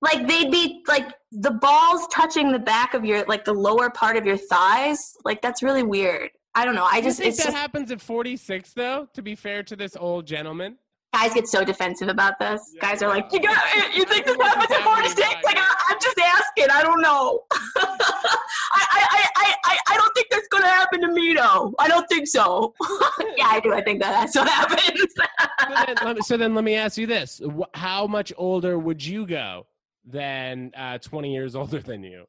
like 0.00 0.26
they'd 0.26 0.50
be 0.50 0.82
like 0.86 1.12
the 1.32 1.50
balls 1.50 2.06
touching 2.08 2.52
the 2.52 2.58
back 2.58 2.94
of 2.94 3.04
your 3.04 3.24
like 3.24 3.44
the 3.44 3.52
lower 3.52 3.90
part 3.90 4.16
of 4.16 4.24
your 4.24 4.36
thighs. 4.36 5.16
Like 5.24 5.42
that's 5.42 5.62
really 5.62 5.82
weird. 5.82 6.30
I 6.54 6.64
don't 6.64 6.74
know. 6.74 6.88
I 6.90 7.00
just 7.00 7.18
think 7.18 7.36
that 7.36 7.44
just 7.44 7.56
happens 7.56 7.90
at 7.90 8.00
46, 8.00 8.72
though. 8.72 9.08
To 9.14 9.22
be 9.22 9.34
fair 9.34 9.62
to 9.62 9.76
this 9.76 9.96
old 9.96 10.26
gentleman. 10.26 10.76
guys 11.14 11.32
get 11.34 11.46
so 11.46 11.64
defensive 11.64 12.08
about 12.08 12.38
this. 12.38 12.60
Yeah. 12.74 12.80
guys 12.80 13.02
are 13.02 13.08
like, 13.08 13.26
"You 13.32 13.40
got? 13.40 13.56
You 13.94 14.04
think 14.04 14.24
this 14.24 14.36
happens 14.40 14.70
at 14.70 14.82
46?" 14.82 15.20
Like, 15.44 15.56
I, 15.56 15.74
I'm 15.88 15.98
just 16.00 16.18
asking. 16.18 16.70
I 16.70 16.82
don't 16.82 17.00
know. 17.00 17.44
I, 17.76 18.86
I, 18.90 19.28
I, 19.36 19.54
I, 19.64 19.78
I, 19.88 19.96
don't 19.96 20.14
think 20.14 20.26
that's 20.30 20.48
gonna 20.48 20.68
happen 20.68 21.00
to 21.02 21.12
me 21.12 21.34
though. 21.34 21.74
I 21.78 21.88
don't 21.88 22.08
think 22.08 22.26
so. 22.26 22.74
yeah, 23.36 23.46
I 23.48 23.60
do. 23.60 23.72
I 23.72 23.82
think 23.82 24.00
that 24.02 24.12
that's 24.12 24.34
what 24.36 24.48
happens. 24.48 25.14
So 25.14 25.84
then, 25.86 25.96
let 26.04 26.16
me, 26.16 26.22
so 26.22 26.36
then 26.36 26.54
let 26.54 26.64
me 26.64 26.74
ask 26.74 26.98
you 26.98 27.06
this: 27.06 27.40
How 27.74 28.06
much 28.06 28.32
older 28.36 28.78
would 28.78 29.04
you 29.04 29.26
go 29.26 29.66
than 30.08 30.72
uh, 30.76 30.98
20 30.98 31.32
years 31.32 31.54
older 31.60 31.80
than 31.80 32.02
you? 32.02 32.24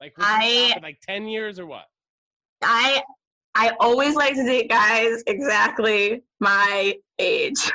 Like, 0.00 0.14
I- 0.18 0.78
like 0.82 0.98
10 1.06 1.26
years 1.28 1.58
or 1.58 1.66
what? 1.66 1.84
I, 2.62 3.02
I 3.54 3.72
always 3.80 4.14
like 4.14 4.34
to 4.34 4.44
date 4.44 4.70
guys 4.70 5.22
exactly 5.26 6.22
my 6.40 6.94
age. 7.18 7.70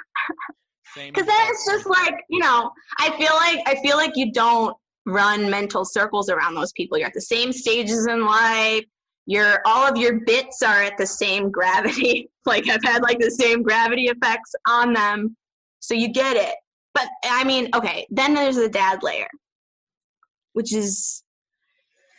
Because 0.96 1.28
then 1.28 1.48
it's 1.50 1.66
just 1.70 1.86
like 1.86 2.16
you 2.30 2.40
know 2.40 2.72
i 3.00 3.10
feel 3.18 3.34
like 3.36 3.60
i 3.68 3.76
feel 3.84 3.98
like 3.98 4.14
you 4.16 4.32
don't 4.32 4.76
run 5.06 5.50
mental 5.50 5.86
circles 5.86 6.30
around 6.30 6.56
those 6.56 6.72
people 6.74 6.98
you're 6.98 7.08
at 7.08 7.14
the 7.14 7.22
same 7.22 7.52
stages 7.52 8.08
in 8.08 8.26
life 8.26 8.84
your 9.26 9.62
all 9.66 9.88
of 9.88 9.98
your 9.98 10.22
bits 10.22 10.64
are 10.64 10.82
at 10.82 10.98
the 10.98 11.06
same 11.06 11.52
gravity 11.52 12.30
like 12.46 12.68
i've 12.70 12.84
had 12.84 13.04
like 13.04 13.20
the 13.20 13.30
same 13.30 13.62
gravity 13.62 14.06
effects 14.06 14.56
on 14.68 14.94
them 14.94 15.36
so 15.80 15.94
you 15.94 16.08
get 16.08 16.36
it 16.36 16.56
but 16.94 17.08
i 17.26 17.44
mean 17.44 17.70
okay 17.76 18.08
then 18.10 18.34
there's 18.34 18.56
the 18.56 18.70
dad 18.70 19.04
layer 19.04 19.28
which 20.58 20.74
is 20.74 21.24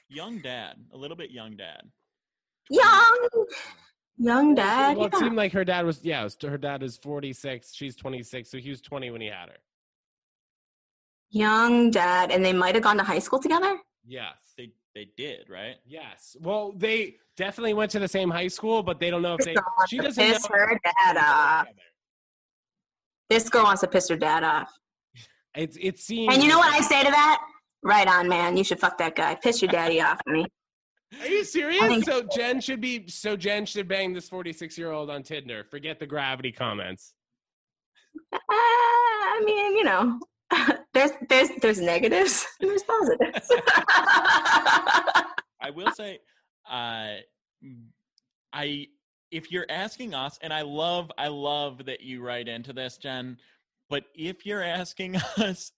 young 0.09 0.39
dad, 0.39 0.77
a 0.93 0.97
little 0.97 1.17
bit 1.17 1.31
young 1.33 1.57
dad. 1.57 1.83
young 2.71 3.29
young 4.17 4.55
dad 4.55 4.97
Well, 4.97 5.07
it 5.07 5.13
yeah. 5.13 5.19
seemed 5.19 5.37
like 5.37 5.53
her 5.53 5.65
dad 5.65 5.85
was, 5.85 5.99
yeah, 6.05 6.23
was, 6.23 6.37
her 6.41 6.57
dad 6.57 6.83
is 6.85 6.97
46. 6.99 7.75
She's 7.75 7.97
26. 7.97 8.49
So 8.51 8.59
he 8.59 8.71
was 8.71 8.81
20 8.81 9.11
when 9.11 9.21
he 9.21 9.27
had 9.27 9.49
her. 9.49 9.57
young 11.31 11.91
dad 11.91 12.31
and 12.31 12.45
they 12.45 12.53
might 12.53 12.75
have 12.77 12.85
gone 12.85 12.97
to 12.97 13.03
high 13.05 13.19
school 13.19 13.41
together 13.41 13.77
Yes. 14.07 14.37
They 14.57 14.71
they 14.95 15.09
did 15.17 15.51
right. 15.51 15.77
Yes. 15.85 16.35
Well, 16.41 16.73
they 16.77 17.17
definitely 17.37 17.75
went 17.75 17.91
to 17.91 17.99
the 17.99 18.09
same 18.09 18.31
high 18.31 18.49
school, 18.49 18.83
but 18.83 18.99
they 19.01 19.11
don't 19.11 19.21
know 19.23 19.35
if 19.39 19.45
they. 19.45 19.53
This 19.55 19.61
girl 19.63 19.87
She 19.91 19.99
doesn't 19.99 20.27
know. 20.27 20.33
piss 20.33 20.47
her 20.47 20.81
dad 20.85 21.17
off. 21.19 21.67
This 23.29 23.49
girl 23.51 23.65
wants 23.65 23.83
to 23.83 23.87
piss 23.89 24.09
her 24.09 24.17
dad 24.17 24.43
off. 24.45 24.71
It's 25.55 25.77
it 25.81 25.99
seems. 25.99 26.33
And 26.35 26.43
you 26.43 26.49
know 26.49 26.59
what 26.59 26.73
I 26.75 26.81
say 26.81 27.05
to 27.05 27.11
that? 27.11 27.39
Right 27.83 28.09
on, 28.09 28.29
man. 28.29 28.57
You 28.57 28.65
should 28.65 28.81
fuck 28.81 28.99
that 28.99 29.15
guy. 29.15 29.35
Piss 29.37 29.63
your 29.63 29.71
daddy 29.71 30.01
off 30.01 30.21
me. 30.27 30.47
Are 31.21 31.27
you 31.27 31.45
serious? 31.45 32.05
So 32.05 32.23
Jen 32.35 32.61
should 32.61 32.81
be. 32.81 33.09
So 33.09 33.37
Jen 33.37 33.65
should 33.65 33.89
bang 33.89 34.13
this 34.13 34.29
46 34.29 34.77
year 34.77 34.91
old 34.93 35.11
on 35.11 35.23
Tinder. 35.23 35.65
Forget 35.65 35.99
the 35.99 36.07
gravity 36.07 36.53
comments. 36.53 37.15
Uh, 38.33 38.39
I 38.41 39.43
mean, 39.45 39.77
you 39.77 39.85
know, 39.85 40.19
there's 40.93 41.13
there's 41.29 41.49
there's 41.63 41.81
negatives 41.81 42.47
and 42.61 42.71
there's 42.71 42.83
positives. 42.83 43.49
I 45.61 45.71
will 45.75 45.93
say, 45.93 46.19
uh, 46.71 47.17
I 48.53 48.87
if 49.31 49.51
you're 49.53 49.67
asking 49.69 50.15
us, 50.15 50.39
and 50.43 50.53
I 50.53 50.63
love 50.63 51.11
I 51.19 51.29
love 51.29 51.85
that 51.87 52.01
you 52.01 52.23
write 52.23 52.49
into 52.49 52.73
this, 52.73 52.99
Jen. 52.99 53.39
But 53.91 54.05
if 54.15 54.45
you're 54.45 54.63
asking 54.63 55.17
us, 55.39 55.73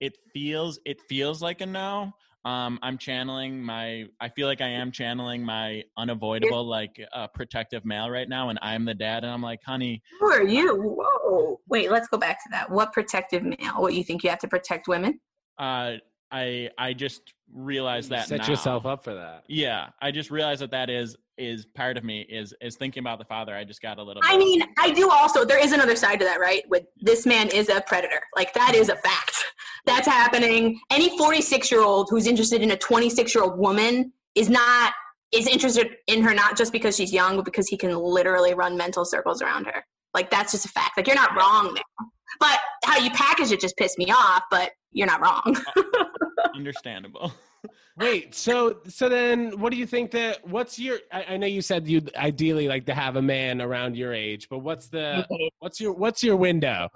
it 0.00 0.16
feels 0.32 0.78
it 0.84 1.00
feels 1.08 1.42
like 1.42 1.60
a 1.60 1.66
no. 1.66 2.12
Um, 2.44 2.78
I'm 2.80 2.96
channeling 2.96 3.60
my. 3.60 4.04
I 4.20 4.28
feel 4.28 4.46
like 4.46 4.60
I 4.60 4.68
am 4.68 4.92
channeling 4.92 5.44
my 5.44 5.82
unavoidable 5.98 6.64
like 6.64 7.00
uh, 7.12 7.26
protective 7.26 7.84
male 7.84 8.08
right 8.08 8.28
now, 8.28 8.50
and 8.50 8.58
I'm 8.62 8.84
the 8.84 8.94
dad, 8.94 9.24
and 9.24 9.32
I'm 9.32 9.42
like, 9.42 9.60
honey, 9.64 10.00
Who 10.20 10.30
are 10.30 10.44
you? 10.44 10.76
Whoa. 10.76 11.60
Wait, 11.68 11.90
let's 11.90 12.06
go 12.06 12.18
back 12.18 12.40
to 12.44 12.48
that. 12.52 12.70
What 12.70 12.92
protective 12.92 13.42
male? 13.42 13.74
What 13.78 13.94
you 13.94 14.04
think 14.04 14.22
you 14.22 14.30
have 14.30 14.38
to 14.40 14.48
protect 14.48 14.86
women? 14.86 15.18
uh, 15.58 15.94
I 16.30 16.70
I 16.78 16.92
just 16.92 17.34
realized 17.52 18.10
that 18.10 18.28
Set 18.28 18.40
now. 18.40 18.48
yourself 18.48 18.86
up 18.86 19.04
for 19.04 19.14
that. 19.14 19.44
Yeah, 19.48 19.88
I 20.00 20.10
just 20.10 20.30
realized 20.30 20.60
that 20.62 20.70
that 20.72 20.90
is 20.90 21.16
is 21.38 21.66
part 21.66 21.96
of 21.96 22.04
me 22.04 22.22
is 22.28 22.54
is 22.60 22.76
thinking 22.76 23.00
about 23.00 23.18
the 23.18 23.24
father. 23.24 23.54
I 23.54 23.64
just 23.64 23.82
got 23.82 23.98
a 23.98 24.02
little. 24.02 24.22
I 24.24 24.36
mean, 24.36 24.62
I 24.78 24.90
do 24.92 25.10
also. 25.10 25.44
There 25.44 25.62
is 25.62 25.72
another 25.72 25.96
side 25.96 26.18
to 26.20 26.24
that, 26.24 26.40
right? 26.40 26.62
With 26.68 26.84
this 27.00 27.26
man 27.26 27.48
is 27.48 27.68
a 27.68 27.80
predator. 27.86 28.20
Like 28.34 28.52
that 28.54 28.74
is 28.74 28.88
a 28.88 28.96
fact. 28.96 29.44
That's 29.84 30.06
happening. 30.06 30.80
Any 30.90 31.16
46 31.18 31.70
year 31.70 31.82
old 31.82 32.08
who's 32.10 32.26
interested 32.26 32.62
in 32.62 32.70
a 32.70 32.76
26 32.76 33.34
year 33.34 33.44
old 33.44 33.58
woman 33.58 34.12
is 34.34 34.48
not 34.48 34.94
is 35.32 35.46
interested 35.46 35.96
in 36.06 36.22
her 36.22 36.32
not 36.32 36.56
just 36.56 36.72
because 36.72 36.96
she's 36.96 37.12
young, 37.12 37.36
but 37.36 37.44
because 37.44 37.68
he 37.68 37.76
can 37.76 37.94
literally 37.96 38.54
run 38.54 38.76
mental 38.76 39.04
circles 39.04 39.42
around 39.42 39.66
her. 39.66 39.84
Like 40.14 40.30
that's 40.30 40.52
just 40.52 40.64
a 40.64 40.68
fact. 40.68 40.96
Like 40.96 41.06
you're 41.06 41.16
not 41.16 41.36
wrong 41.36 41.74
there. 41.74 42.08
But 42.38 42.58
how 42.84 42.98
you 42.98 43.10
package 43.10 43.52
it 43.52 43.60
just 43.60 43.76
pissed 43.76 43.98
me 43.98 44.10
off. 44.10 44.44
But 44.50 44.72
you're 44.92 45.06
not 45.06 45.20
wrong. 45.20 45.56
understandable. 46.54 47.32
Wait, 47.98 48.34
so 48.34 48.78
so 48.88 49.08
then 49.08 49.58
what 49.58 49.72
do 49.72 49.78
you 49.78 49.86
think 49.86 50.10
that 50.10 50.46
what's 50.46 50.78
your 50.78 50.98
I, 51.10 51.24
I 51.30 51.36
know 51.38 51.46
you 51.46 51.62
said 51.62 51.88
you'd 51.88 52.14
ideally 52.14 52.68
like 52.68 52.84
to 52.86 52.94
have 52.94 53.16
a 53.16 53.22
man 53.22 53.62
around 53.62 53.96
your 53.96 54.12
age, 54.12 54.48
but 54.50 54.58
what's 54.58 54.88
the 54.88 55.26
what's 55.60 55.80
your 55.80 55.92
what's 55.92 56.22
your 56.22 56.36
window? 56.36 56.88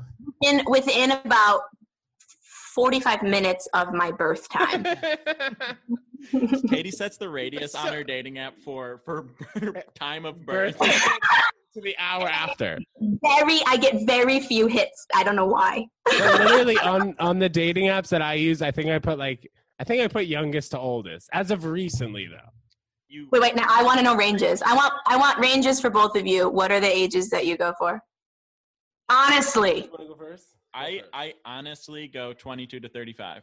in 0.43 0.63
within 0.67 1.11
about 1.11 1.63
45 2.75 3.23
minutes 3.23 3.69
of 3.75 3.93
my 3.93 4.11
birth 4.11 4.49
time. 4.49 4.87
Katie 6.69 6.91
sets 6.91 7.17
the 7.17 7.29
radius 7.29 7.75
on 7.75 7.93
her 7.93 8.05
dating 8.05 8.39
app 8.39 8.59
for 8.59 9.01
for 9.05 9.27
time 9.95 10.25
of 10.25 10.45
Birth 10.45 10.79
birth. 10.79 10.91
to 11.75 11.81
the 11.81 11.97
hour 11.99 12.29
after. 12.29 12.79
very 13.23 13.61
I 13.67 13.77
get 13.77 14.07
very 14.07 14.41
few 14.41 14.67
hits. 14.67 15.07
I 15.15 15.23
don't 15.23 15.37
know 15.37 15.47
why. 15.47 15.87
But 16.05 16.41
literally 16.41 16.79
on 16.83 17.15
on 17.19 17.39
the 17.39 17.49
dating 17.49 17.87
apps 17.87 18.09
that 18.09 18.23
I 18.23 18.35
use, 18.35 18.63
I 18.63 18.71
think 18.71 18.91
I 18.91 18.99
put 18.99 19.19
like 19.19 19.51
I 19.79 19.85
think 19.85 20.03
I 20.03 20.09
put 20.09 20.27
youngest 20.27 20.73
to 20.73 20.79
oldest 20.79 21.29
as 21.33 21.51
of 21.51 21.65
recently 21.65 22.27
though. 22.27 22.51
You 23.09 23.29
Wait, 23.33 23.43
wait. 23.43 23.57
Now 23.57 23.67
I 23.69 23.83
want 23.83 23.99
to 23.99 24.05
know 24.05 24.15
ranges. 24.15 24.63
I 24.63 24.75
want 24.75 24.93
I 25.07 25.17
want 25.17 25.39
ranges 25.39 25.81
for 25.81 25.91
both 25.91 26.17
of 26.17 26.27
you. 26.27 26.49
What 26.49 26.71
are 26.71 26.81
the 26.81 26.91
ages 26.91 27.31
that 27.31 27.47
you 27.47 27.57
go 27.57 27.75
for? 27.79 28.01
Honestly, 29.09 29.85
You 29.85 29.91
want 29.91 30.03
to 30.03 30.07
go 30.09 30.15
first? 30.15 30.60
I 30.75 31.03
I 31.13 31.35
honestly 31.45 32.07
go 32.09 32.33
22 32.33 32.81
to 32.81 32.89
35. 32.89 33.43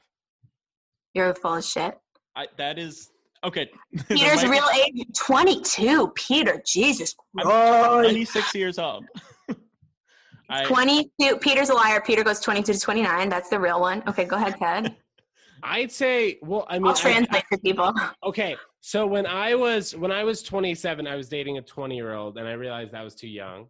you're 1.14 1.34
full 1.36 1.56
of 1.56 1.64
shit. 1.66 1.98
I 2.36 2.48
that 2.58 2.78
is 2.78 3.10
okay. 3.44 3.70
there 3.94 4.18
Peter's 4.18 4.44
might 4.44 4.52
real 4.52 4.70
age, 4.76 5.06
22. 5.18 6.12
Peter, 6.16 6.62
Jesus 6.66 7.16
I'm 7.38 8.02
26 8.04 8.56
years 8.56 8.80
old. 8.80 9.06
I 10.50 10.64
22. 10.64 11.38
Peter's 11.38 11.70
a 11.70 11.74
liar. 11.74 12.02
Peter 12.06 12.24
goes 12.24 12.40
22 12.40 12.74
to 12.74 12.80
29. 12.80 13.30
That's 13.30 13.50
the 13.50 13.60
real 13.60 13.82
one. 13.82 14.02
Okay, 14.08 14.24
go 14.24 14.38
ahead, 14.38 14.56
Ted. 14.58 14.96
I'd 15.64 15.92
say 15.92 16.38
well, 16.44 16.66
I 16.70 16.78
mean 16.80 16.88
I'll 16.88 16.94
I- 16.94 17.02
translate 17.02 17.44
for 17.50 17.58
people. 17.58 17.94
Okay, 18.24 18.56
so 18.80 19.06
when 19.06 19.26
I 19.26 19.56
was 19.56 19.96
when 19.96 20.12
I 20.12 20.24
was 20.24 20.44
27, 20.44 21.08
I 21.08 21.16
was 21.16 21.28
dating 21.28 21.58
a 21.58 21.62
20 21.62 21.96
year 21.96 22.14
old, 22.14 22.38
and 22.38 22.48
I 22.48 22.54
realized 22.54 22.94
I 22.94 23.04
was 23.04 23.16
too 23.16 23.28
young. 23.28 23.68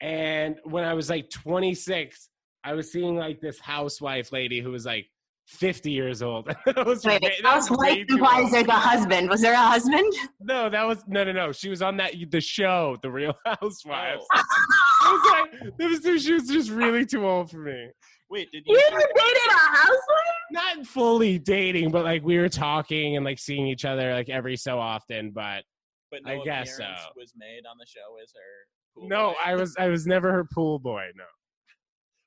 And 0.00 0.56
when 0.64 0.82
I 0.82 0.92
was 0.94 1.08
like 1.08 1.30
26, 1.30 2.28
I 2.64 2.74
was 2.74 2.90
seeing 2.92 3.16
like 3.16 3.40
this 3.40 3.58
housewife 3.60 4.32
lady 4.32 4.60
who 4.60 4.70
was 4.70 4.86
like 4.86 5.06
50 5.46 5.90
years 5.90 6.22
old. 6.22 6.46
That 6.66 6.86
was 6.86 7.04
Wait, 7.04 7.20
way- 7.20 7.28
wait. 7.30 7.42
that 7.42 7.56
was 7.56 7.70
way 7.70 7.98
Housewife 7.98 8.06
implies 8.08 8.50
there's 8.52 8.66
a 8.68 8.72
husband. 8.72 9.28
Was 9.28 9.40
there 9.40 9.52
a 9.54 9.56
husband? 9.56 10.12
No, 10.40 10.70
that 10.70 10.84
was 10.86 11.04
no, 11.08 11.24
no, 11.24 11.32
no. 11.32 11.52
She 11.52 11.68
was 11.68 11.82
on 11.82 11.96
that 11.98 12.14
the 12.30 12.40
show, 12.40 12.96
The 13.02 13.10
Real 13.10 13.34
Housewives. 13.44 14.24
Oh. 14.32 14.42
I 15.04 15.12
was 15.12 15.60
like, 15.62 15.76
that 15.78 15.90
was, 16.12 16.22
she 16.22 16.32
was 16.34 16.46
just 16.46 16.70
really 16.70 17.04
too 17.04 17.26
old 17.26 17.50
for 17.50 17.58
me. 17.58 17.88
wait, 18.30 18.50
did 18.52 18.62
You 18.66 18.74
you 18.76 18.84
ever 18.88 18.98
dated 19.00 19.48
a 19.48 19.76
housewife? 19.76 19.98
Not 20.52 20.86
fully 20.86 21.38
dating, 21.38 21.90
but 21.90 22.04
like 22.04 22.22
we 22.22 22.38
were 22.38 22.48
talking 22.48 23.16
and 23.16 23.24
like 23.24 23.38
seeing 23.38 23.66
each 23.66 23.84
other 23.84 24.12
like 24.14 24.28
every 24.28 24.56
so 24.56 24.78
often. 24.78 25.32
But 25.32 25.64
but 26.10 26.20
I 26.26 26.36
guess 26.44 26.74
appearance 26.74 27.00
so. 27.02 27.08
was 27.16 27.32
made 27.36 27.62
on 27.68 27.76
the 27.78 27.86
show 27.86 28.16
as 28.22 28.32
her 28.34 28.40
cool 29.00 29.08
no, 29.08 29.28
boy? 29.30 29.34
I 29.44 29.54
was 29.56 29.74
I 29.78 29.88
was 29.88 30.06
never 30.06 30.30
her 30.32 30.44
pool 30.44 30.78
boy. 30.78 31.06
No. 31.16 31.24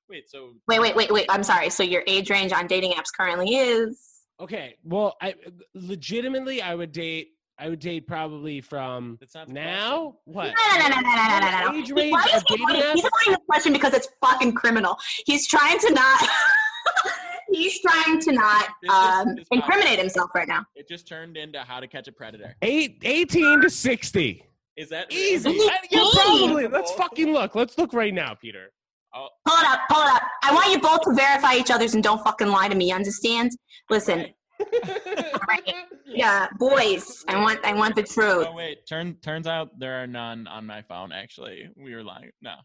Wait, 0.10 0.30
so 0.30 0.54
wait, 0.68 0.80
wait, 0.80 0.96
wait, 0.96 1.12
wait. 1.12 1.26
I'm 1.30 1.44
sorry. 1.44 1.70
So 1.70 1.84
your 1.84 2.04
age 2.08 2.30
range 2.30 2.52
on 2.52 2.68
dating 2.68 2.92
apps 2.94 3.12
currently 3.16 3.56
is 3.56 4.00
okay. 4.40 4.76
Well, 4.84 5.16
I 5.22 5.36
legitimately 5.74 6.62
I 6.62 6.76
would 6.76 6.92
date. 6.92 7.30
I 7.58 7.70
would 7.70 7.80
date 7.80 8.06
probably 8.06 8.60
from 8.60 9.18
now. 9.48 10.18
What? 10.26 10.48
Age 10.48 11.92
range 11.92 12.16
He's 12.22 12.44
avoiding 12.44 13.04
the 13.28 13.40
question 13.50 13.72
because 13.72 13.94
it's 13.94 14.10
fucking 14.22 14.54
criminal. 14.54 14.98
He's 15.26 15.48
trying 15.48 15.80
to 15.80 15.94
not. 15.94 16.22
he's 17.52 17.80
trying 17.82 18.20
to 18.20 18.34
not 18.34 18.68
um, 18.90 19.38
just, 19.38 19.48
incriminate 19.52 19.98
himself 20.00 20.32
right 20.36 20.50
now. 20.50 20.66
It 20.76 20.88
just 20.90 21.08
turned 21.08 21.38
into 21.38 21.60
how 21.60 21.80
to 21.80 21.88
catch 21.88 22.10
a 22.10 22.12
predator. 22.12 22.56
Eight, 22.62 23.00
18 23.04 23.62
to 23.62 23.70
sixty. 23.70 24.44
Is 24.76 24.90
that 24.90 25.12
easy? 25.12 25.50
Really? 25.50 25.70
Uh, 25.70 25.78
yeah, 25.90 26.10
probably. 26.14 26.68
Let's 26.68 26.92
fucking 26.92 27.32
look. 27.32 27.56
Let's 27.56 27.78
look 27.78 27.94
right 27.94 28.14
now, 28.14 28.36
Peter. 28.36 28.72
Oh, 29.18 29.28
Pull 29.48 29.58
it 29.58 29.66
up, 29.66 29.80
pull 29.90 30.02
it 30.02 30.12
up. 30.14 30.22
I 30.44 30.54
want 30.54 30.72
you 30.72 30.80
both 30.80 31.02
to 31.04 31.14
verify 31.14 31.56
each 31.56 31.72
other's 31.72 31.94
and 31.94 32.04
don't 32.04 32.22
fucking 32.24 32.48
lie 32.48 32.68
to 32.68 32.76
me. 32.76 32.92
Understand? 32.92 33.52
Listen, 33.90 34.26
okay. 34.62 35.74
yeah, 36.06 36.48
boys. 36.60 37.24
I 37.28 37.42
want, 37.42 37.64
I 37.64 37.74
want 37.74 37.96
the 37.96 38.04
truth. 38.04 38.48
Oh 38.50 38.56
wait, 38.56 38.86
turn 38.88 39.16
turns 39.22 39.48
out 39.48 39.78
there 39.80 40.02
are 40.04 40.08
none 40.08 40.48
on 40.48 40.66
my 40.66 40.82
phone. 40.82 41.12
Actually, 41.12 41.70
we 41.78 41.94
were 41.96 42.04
lying. 42.04 42.32
No, 42.42 42.56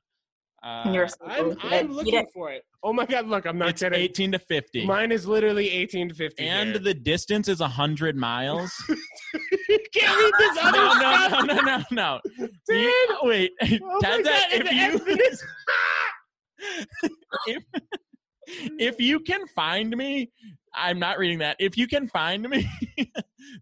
uh, 0.62 0.90
You're 0.92 1.08
so 1.08 1.16
I'm. 1.26 1.56
I'm 1.62 1.92
looking 1.92 2.14
don't- 2.14 2.32
for 2.32 2.50
it. 2.50 2.62
Oh 2.82 2.92
my 2.94 3.04
god, 3.04 3.26
look, 3.26 3.44
I'm 3.46 3.58
not 3.58 3.68
it's 3.70 3.82
kidding. 3.82 4.00
18 4.00 4.32
to 4.32 4.38
50, 4.38 4.86
Mine 4.86 5.12
is 5.12 5.26
literally 5.26 5.68
18 5.68 6.08
to 6.08 6.14
50. 6.14 6.42
and 6.48 6.70
here. 6.70 6.78
the 6.78 6.94
distance 6.94 7.46
is 7.46 7.60
100 7.60 8.16
miles. 8.16 8.72
can't 9.94 10.16
read 10.18 10.32
this 10.38 10.58
other 10.64 10.78
no, 10.78 10.86
no, 10.86 10.98
stuff. 10.98 11.44
no, 11.46 11.54
no, 11.54 11.60
no, 11.60 11.84
no. 11.90 12.20
Dude. 12.38 12.50
You- 12.68 13.18
wait, 13.22 13.50
Oh 13.62 13.66
my 13.82 13.98
Ted's 14.00 14.24
God, 14.28 14.32
at- 14.32 14.52
if 14.66 14.72
you 14.72 14.80
evidence- 14.80 15.44
if, 17.46 17.62
if 18.78 19.00
you 19.00 19.20
can 19.20 19.46
find 19.48 19.96
me, 19.96 20.30
I'm 20.74 20.98
not 20.98 21.18
reading 21.18 21.38
that. 21.38 21.56
If 21.58 21.76
you 21.76 21.86
can 21.86 22.08
find 22.08 22.48
me, 22.48 22.68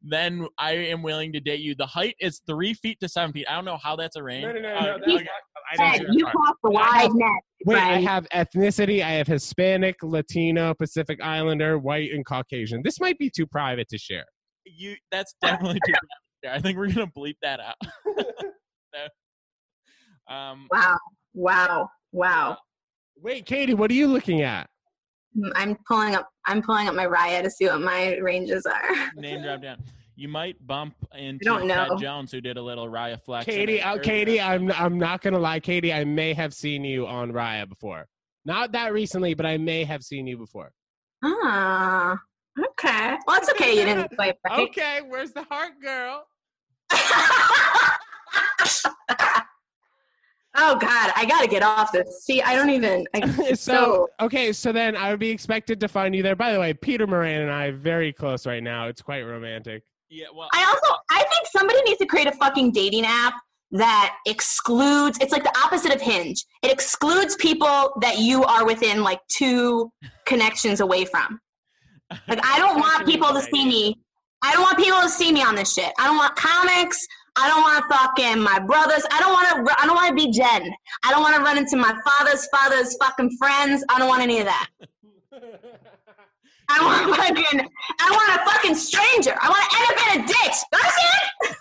then 0.03 0.47
I 0.59 0.73
am 0.73 1.03
willing 1.03 1.33
to 1.33 1.41
date 1.41 1.61
you. 1.61 1.75
The 1.75 1.87
height 1.87 2.15
is 2.21 2.41
three 2.47 2.75
feet 2.75 2.99
to 3.01 3.09
seven 3.09 3.33
feet. 3.33 3.47
I 3.49 3.55
don't 3.55 3.65
know 3.65 3.79
how 3.83 3.97
that's 3.97 4.17
arranged. 4.17 4.47
No, 4.47 4.53
no, 4.53 4.61
no, 4.61 4.75
Uh, 4.75 4.83
no. 4.85 4.93
okay. 5.15 5.25
that's- 5.25 5.29
I 5.71 5.77
don't 5.77 5.91
Ted, 5.91 5.99
see 6.01 6.05
that 6.07 6.15
you 6.15 6.25
part. 6.25 6.35
caught 6.37 6.57
the 6.63 6.79
have- 6.79 6.93
wide 6.93 7.11
net. 7.15 7.43
Wait, 7.67 7.79
I 7.79 8.01
have 8.01 8.27
ethnicity. 8.33 9.03
I 9.03 9.11
have 9.13 9.27
Hispanic, 9.27 9.97
Latino, 10.03 10.73
Pacific 10.75 11.19
Islander, 11.23 11.79
white, 11.79 12.11
and 12.13 12.25
Caucasian. 12.25 12.81
This 12.85 13.01
might 13.01 13.19
be 13.19 13.31
too 13.35 13.47
private 13.47 13.89
to 13.91 13.99
share. 13.99 14.25
you 14.65 14.95
that's 15.11 15.35
definitely 15.43 15.81
too 15.87 15.93
bad. 16.43 16.55
I 16.55 16.61
think 16.61 16.79
we're 16.79 16.89
gonna 16.89 17.11
bleep 17.17 17.37
that 17.43 17.61
out. 17.61 17.75
No. 18.95 20.35
um, 20.35 20.67
Wow, 20.71 20.97
wow, 21.35 21.89
wow. 22.13 22.57
Wait, 23.22 23.46
Katie, 23.46 23.74
what 23.74 23.90
are 23.90 23.94
you 23.94 24.07
looking 24.07 24.42
at? 24.42 24.68
Mm, 25.37 25.50
I'm 25.54 25.76
pulling 25.87 26.14
up. 26.14 26.28
I'm 26.46 26.62
pulling 26.62 26.88
up 26.88 26.94
my 26.94 27.07
Raya 27.07 27.42
to 27.42 27.50
see 27.50 27.66
what 27.66 27.81
my 27.81 28.16
ranges 28.18 28.66
are. 28.66 29.11
name 29.16 29.42
drop 29.42 29.62
down. 29.62 29.83
You 30.16 30.28
might 30.28 30.64
bump 30.66 30.94
into 31.16 31.44
don't 31.44 31.66
know. 31.66 31.88
Ted 31.90 31.98
Jones, 31.98 32.33
who 32.33 32.40
did 32.40 32.57
a 32.57 32.62
little 32.62 32.88
Raya 32.88 33.20
flex. 33.20 33.44
Katie, 33.44 33.78
it 33.78 33.87
uh. 33.87 33.98
Katie, 33.98 34.40
I'm 34.40 34.72
I'm 34.72 34.98
not 34.98 35.22
gonna 35.22 35.38
lie, 35.38 35.61
Katie. 35.61 35.92
I 35.92 36.04
may 36.04 36.33
have 36.33 36.54
seen 36.54 36.85
you 36.85 37.07
on 37.07 37.33
Raya 37.33 37.68
before. 37.68 38.07
Not 38.44 38.72
that 38.72 38.92
recently, 38.92 39.35
but 39.35 39.46
I 39.46 39.59
may 39.59 39.85
have 39.85 40.02
seen 40.02 40.26
you 40.26 40.38
before. 40.38 40.72
Ah, 41.22 42.18
okay. 42.59 43.16
Well, 43.26 43.37
it's 43.37 43.50
okay. 43.50 43.78
You 43.78 43.85
didn't 43.85 44.12
play 44.12 44.33
right. 44.48 44.61
Okay, 44.61 45.00
where's 45.07 45.33
the 45.33 45.44
heart, 45.44 45.72
girl? 45.83 46.26
oh 50.59 50.77
God, 50.77 51.12
I 51.16 51.25
gotta 51.25 51.47
get 51.47 51.62
off 51.62 51.92
this. 51.92 52.25
See, 52.25 52.42
I 52.42 52.55
don't 52.55 52.71
even. 52.71 53.07
I, 53.14 53.53
so 53.55 54.09
okay, 54.21 54.53
so 54.53 54.73
then 54.73 54.97
I 54.97 55.11
would 55.11 55.21
be 55.21 55.31
expected 55.31 55.81
to 55.81 55.88
find 55.88 56.14
you 56.14 56.23
there. 56.23 56.37
By 56.37 56.53
the 56.53 56.61
way, 56.61 56.75
Peter 56.75 57.07
Moran 57.07 57.42
and 57.42 57.51
I 57.51 57.71
very 57.71 58.12
close 58.12 58.47
right 58.47 58.62
now. 58.62 58.88
It's 58.88 59.01
quite 59.01 59.23
romantic. 59.23 59.85
Yeah, 60.11 60.27
well, 60.35 60.49
I 60.53 60.64
also 60.64 61.01
I 61.11 61.18
think 61.18 61.47
somebody 61.51 61.81
needs 61.83 61.99
to 61.99 62.07
create 62.07 62.27
a 62.27 62.33
fucking 62.33 62.73
dating 62.73 63.05
app 63.07 63.35
that 63.71 64.16
excludes. 64.27 65.18
It's 65.21 65.33
like 65.33 65.44
the 65.44 65.57
opposite 65.59 65.94
of 65.94 66.01
Hinge. 66.01 66.44
It 66.62 66.73
excludes 66.73 67.37
people 67.37 67.92
that 68.01 68.18
you 68.18 68.44
are 68.44 68.66
within 68.66 69.03
like 69.03 69.21
two 69.29 69.90
connections 70.27 70.81
away 70.81 71.05
from. 71.05 71.40
Like 72.27 72.40
I 72.44 72.59
don't 72.59 72.77
want 72.81 73.07
people 73.07 73.29
to 73.29 73.40
see 73.40 73.64
me. 73.66 73.97
I 74.42 74.53
don't 74.53 74.62
want 74.62 74.79
people 74.79 75.01
to 75.01 75.09
see 75.09 75.33
me 75.33 75.42
on 75.42 75.55
this 75.57 75.75
shit. 75.75 75.92
I 75.99 76.07
don't 76.07 76.16
want 76.16 76.37
comics. 76.37 77.07
I 77.40 77.48
don't 77.48 77.62
want 77.62 77.79
to 77.79 77.94
fucking 77.94 78.42
my 78.42 78.59
brothers. 78.59 79.05
I 79.12 79.20
don't 79.20 79.33
want 79.33 79.48
to. 79.68 79.81
I 79.81 79.87
don't 79.87 79.94
want 79.94 80.09
to 80.09 80.14
be 80.14 80.33
Jen. 80.33 80.74
I 81.05 81.12
don't 81.12 81.22
want 81.22 81.37
to 81.37 81.42
run 81.42 81.57
into 81.57 81.77
my 81.77 81.94
father's 82.05 82.46
father's 82.48 82.96
fucking 82.96 83.37
friends. 83.38 83.85
I 83.88 83.98
don't 83.98 84.09
want 84.09 84.22
any 84.22 84.40
of 84.40 84.46
that. 84.46 84.68
I 86.68 86.85
want 86.85 87.16
fucking. 87.16 87.61
I 88.01 88.11
want 88.11 88.40
a 88.40 88.51
fucking 88.51 88.74
stranger. 88.74 89.37
I 89.40 89.48
want 89.48 89.62
to 89.70 89.77
end 89.79 89.87
up 89.88 89.98
in 90.07 90.20
a 90.20 90.27
ditch. 90.27 90.57
Understand? 90.74 91.57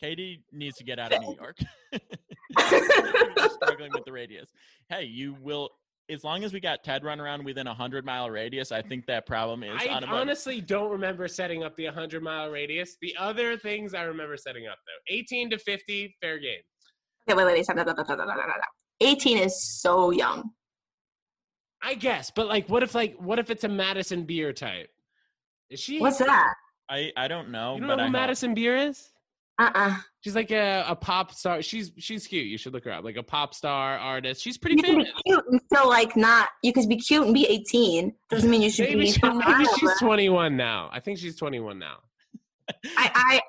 Katie 0.00 0.42
needs 0.52 0.76
to 0.76 0.84
get 0.84 0.98
out 0.98 1.12
of 1.12 1.20
New 1.20 1.34
York. 1.40 1.58
Struggling 3.62 3.92
with 3.92 4.04
the 4.04 4.12
radius. 4.12 4.50
Hey, 4.88 5.04
you 5.04 5.36
will. 5.40 5.70
As 6.10 6.24
long 6.24 6.42
as 6.44 6.52
we 6.52 6.60
got 6.60 6.82
Ted 6.82 7.04
run 7.04 7.20
around 7.20 7.44
within 7.44 7.66
a 7.66 7.74
hundred 7.74 8.04
mile 8.04 8.30
radius, 8.30 8.72
I 8.72 8.82
think 8.82 9.06
that 9.06 9.26
problem 9.26 9.62
is 9.62 9.70
I 9.74 9.86
unavoidable. 9.86 10.16
honestly 10.18 10.60
don't 10.60 10.90
remember 10.90 11.28
setting 11.28 11.62
up 11.62 11.76
the 11.76 11.84
100 11.86 12.22
mile 12.22 12.50
radius. 12.50 12.96
The 13.00 13.14
other 13.18 13.56
things 13.56 13.94
I 13.94 14.02
remember 14.02 14.36
setting 14.36 14.66
up 14.66 14.78
though 14.86 15.14
18 15.14 15.50
to 15.50 15.58
50, 15.58 16.16
fair 16.20 16.38
game. 16.38 16.58
Okay, 17.28 17.36
wait, 17.36 17.44
wait, 17.44 17.64
stop, 17.64 17.76
stop, 17.78 17.88
stop, 17.90 18.06
stop, 18.06 18.18
stop, 18.18 18.28
stop, 18.28 18.46
stop. 18.56 18.68
18 19.00 19.38
is 19.38 19.80
so 19.80 20.10
young. 20.10 20.50
I 21.82 21.94
guess, 21.94 22.30
but 22.34 22.46
like, 22.48 22.68
what 22.68 22.82
if 22.82 22.94
like, 22.94 23.16
what 23.18 23.38
if 23.38 23.48
it's 23.50 23.64
a 23.64 23.68
Madison 23.68 24.24
Beer 24.24 24.52
type? 24.52 24.90
Is 25.70 25.80
she? 25.80 26.00
What's 26.00 26.18
that? 26.18 26.54
I 26.90 27.12
I 27.16 27.28
don't 27.28 27.50
know, 27.50 27.74
You 27.76 27.80
don't 27.80 27.88
but 27.88 27.96
know 27.96 28.02
who 28.02 28.06
hope. 28.08 28.12
Madison 28.12 28.52
Beer 28.54 28.76
is? 28.76 29.10
Uh-uh. 29.58 29.96
She's 30.22 30.34
like 30.34 30.50
a, 30.50 30.84
a 30.86 30.94
pop 30.94 31.32
star. 31.32 31.62
She's 31.62 31.92
she's 31.96 32.26
cute. 32.26 32.46
You 32.46 32.58
should 32.58 32.74
look 32.74 32.84
her 32.84 32.92
up. 32.92 33.04
Like 33.04 33.16
a 33.16 33.22
pop 33.22 33.54
star 33.54 33.96
artist. 33.96 34.42
She's 34.42 34.58
pretty 34.58 34.76
You 34.76 34.82
can 34.82 34.98
be 34.98 35.12
cute 35.24 35.44
and 35.50 35.60
still 35.72 35.88
like 35.88 36.14
not. 36.14 36.50
You 36.62 36.74
could 36.74 36.88
be 36.90 36.96
cute 36.96 37.24
and 37.24 37.32
be 37.32 37.46
18. 37.46 38.12
Doesn't 38.28 38.50
mean 38.50 38.60
you 38.60 38.70
should 38.70 38.88
Maybe, 38.90 39.00
be. 39.00 39.10
she, 39.12 39.20
maybe 39.22 39.64
she's 39.78 39.98
21 39.98 40.56
now. 40.58 40.90
I 40.92 41.00
think 41.00 41.18
she's 41.18 41.36
21 41.36 41.78
now. 41.78 41.96
I, 42.98 43.40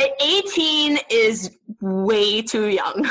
I, 0.00 0.08
18 0.20 0.98
is 1.10 1.58
way 1.80 2.40
too 2.40 2.68
young. 2.68 3.10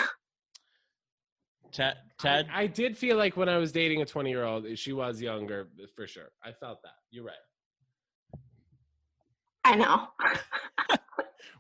Ted, 1.73 1.97
I, 2.19 2.23
Ted 2.23 2.47
I 2.53 2.67
did 2.67 2.97
feel 2.97 3.17
like 3.17 3.35
when 3.35 3.49
I 3.49 3.57
was 3.57 3.73
dating 3.73 4.01
a 4.03 4.05
20 4.05 4.29
year 4.29 4.45
old, 4.45 4.65
she 4.77 4.93
was 4.93 5.21
younger 5.21 5.67
for 5.97 6.07
sure. 6.07 6.31
I 6.41 6.53
felt 6.53 6.81
that. 6.83 6.95
You're 7.11 7.25
right. 7.25 7.35
I 9.65 9.75
know. 9.75 10.07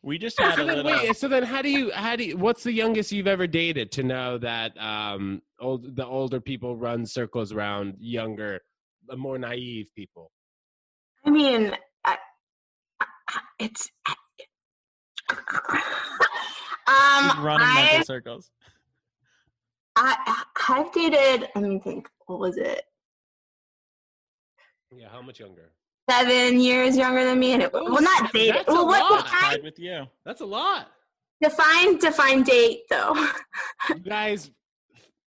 we 0.03 0.17
just 0.17 0.39
had 0.39 0.59
a 0.59 0.65
then, 0.65 0.83
little. 0.83 0.91
wait, 0.91 1.15
so 1.15 1.27
then 1.27 1.43
how 1.43 1.61
do 1.61 1.69
you 1.69 1.91
how 1.91 2.15
do 2.15 2.23
you, 2.23 2.37
what's 2.37 2.63
the 2.63 2.71
youngest 2.71 3.11
you've 3.11 3.27
ever 3.27 3.47
dated 3.47 3.91
to 3.93 4.03
know 4.03 4.37
that 4.37 4.71
um 4.79 5.41
old 5.59 5.95
the 5.95 6.05
older 6.05 6.39
people 6.39 6.75
run 6.75 7.05
circles 7.05 7.51
around 7.51 7.95
younger 7.99 8.59
more 9.17 9.37
naive 9.37 9.87
people 9.95 10.31
I 11.25 11.31
mean, 11.31 11.71
I, 12.05 12.17
I, 13.01 13.05
it's. 13.59 13.89
She's 15.31 15.39
um, 16.87 17.43
running 17.43 17.67
I, 17.67 17.85
mental 17.91 18.05
circles. 18.05 18.51
I, 19.95 20.43
I've 20.69 20.91
dated. 20.93 21.49
Let 21.55 21.63
me 21.63 21.79
think. 21.79 22.07
What 22.27 22.39
was 22.39 22.57
it? 22.57 22.83
yeah 24.91 25.09
how 25.11 25.21
much 25.21 25.39
younger 25.39 25.71
Seven 26.09 26.59
years 26.59 26.95
younger 26.95 27.23
than 27.25 27.39
me, 27.39 27.53
and 27.53 27.63
it 27.63 27.71
Oh, 27.73 27.91
well, 27.91 28.01
not 28.01 28.25
s- 28.25 28.31
dated. 28.31 28.55
that's 28.55 28.69
a 28.69 28.73
Well, 28.73 28.85
what 28.87 29.09
lot. 29.11 29.23
define, 29.25 29.63
with 29.63 29.79
you. 29.79 30.05
that's 30.23 30.41
a 30.41 30.45
lot 30.45 30.87
define 31.41 31.97
define 31.97 32.43
date 32.43 32.83
though? 32.89 33.13
you 33.89 33.95
guys 33.95 34.51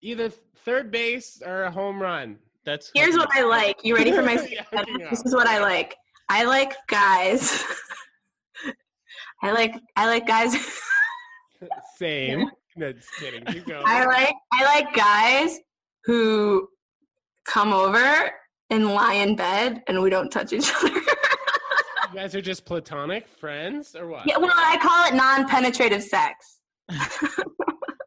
either 0.01 0.29
third 0.29 0.91
base 0.91 1.41
or 1.45 1.63
a 1.63 1.71
home 1.71 1.99
run 2.01 2.37
That's 2.65 2.91
Here's 2.93 3.15
what 3.17 3.29
I 3.33 3.41
like. 3.43 3.77
You 3.83 3.95
ready 3.95 4.11
for 4.11 4.21
my? 4.21 4.33
Yeah, 4.51 5.09
this 5.09 5.21
is 5.25 5.33
what 5.33 5.47
I 5.47 5.59
like. 5.59 5.95
I 6.29 6.43
like 6.43 6.73
guys. 6.87 7.63
I 9.41 9.51
like 9.51 9.73
I 9.95 10.05
like 10.07 10.27
guys. 10.27 10.55
same 11.97 12.49
no 12.75 12.91
just 12.93 13.11
kidding 13.15 13.43
keep 13.45 13.65
going 13.65 13.83
I 13.85 14.05
like 14.05 14.35
I 14.53 14.63
like 14.65 14.93
guys 14.93 15.59
who 16.03 16.67
come 17.45 17.73
over 17.73 18.31
and 18.69 18.87
lie 18.87 19.13
in 19.13 19.35
bed 19.35 19.83
and 19.87 20.01
we 20.01 20.09
don't 20.09 20.29
touch 20.29 20.53
each 20.53 20.69
other. 20.83 20.89
you 20.89 21.01
guys 22.13 22.35
are 22.35 22.41
just 22.41 22.65
platonic 22.65 23.27
friends 23.27 23.95
or 23.95 24.07
what 24.07 24.25
yeah, 24.27 24.37
well, 24.37 24.51
I 24.53 24.77
call 24.81 25.07
it 25.07 25.13
non-penetrative 25.15 26.03
sex. 26.03 26.59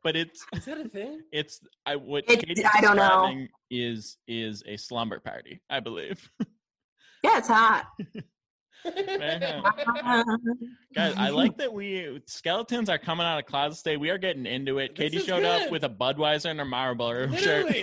But 0.03 0.17
it's 0.17 0.47
is 0.55 0.65
that 0.65 0.81
a 0.81 0.89
thing 0.89 1.21
it's 1.31 1.61
I 1.85 1.95
what 1.97 2.25
It- 2.27 2.41
Katie's 2.47 2.65
I 2.75 2.81
don't 2.81 2.97
know. 2.97 3.47
is 3.71 4.17
is 4.27 4.63
a 4.67 4.79
slumber 4.79 5.21
party. 5.21 5.61
I 5.69 5.81
believe. 5.81 6.31
Yeah, 7.23 7.37
it's 7.37 7.49
hot. 7.49 7.85
Guys, 10.95 11.15
I 11.17 11.29
like 11.31 11.57
that 11.59 11.73
we 11.73 12.21
skeletons 12.27 12.89
are 12.89 12.99
coming 12.99 13.27
out 13.27 13.39
of 13.39 13.47
closet 13.47 13.79
state. 13.79 13.99
We 14.01 14.11
are 14.11 14.19
getting 14.19 14.47
into 14.47 14.79
it. 14.79 14.97
This 14.97 15.05
Katie 15.11 15.17
is 15.19 15.25
showed 15.25 15.45
up 15.45 15.71
with 15.71 15.85
a 15.85 15.89
Budweiser 15.89 16.51
and 16.51 16.61
a 16.61 16.65
Marlboro 16.65 17.31
shirt. 17.37 17.75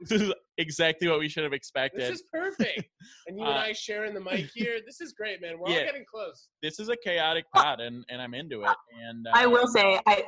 This 0.00 0.22
is 0.22 0.32
exactly 0.58 1.08
what 1.08 1.18
we 1.18 1.28
should 1.28 1.42
have 1.42 1.52
expected. 1.52 2.00
This 2.00 2.20
is 2.20 2.22
perfect. 2.32 2.84
And 3.26 3.36
you 3.36 3.44
and 3.44 3.52
Uh, 3.52 3.60
I 3.62 3.72
sharing 3.72 4.14
the 4.14 4.20
mic 4.20 4.48
here. 4.54 4.78
This 4.86 5.00
is 5.00 5.12
great, 5.12 5.42
man. 5.42 5.58
We're 5.58 5.70
Yeah. 5.70 5.78
all 5.80 5.84
getting 5.86 6.04
close. 6.10 6.46
this 6.62 6.78
is 6.78 6.88
a 6.88 6.96
chaotic 7.04 7.44
pot, 7.52 7.80
and, 7.80 8.04
and 8.08 8.22
I'm 8.22 8.32
into 8.32 8.62
it. 8.62 8.76
And 9.02 9.26
uh, 9.26 9.32
I 9.34 9.46
will 9.46 9.66
say, 9.66 9.98
I 10.06 10.24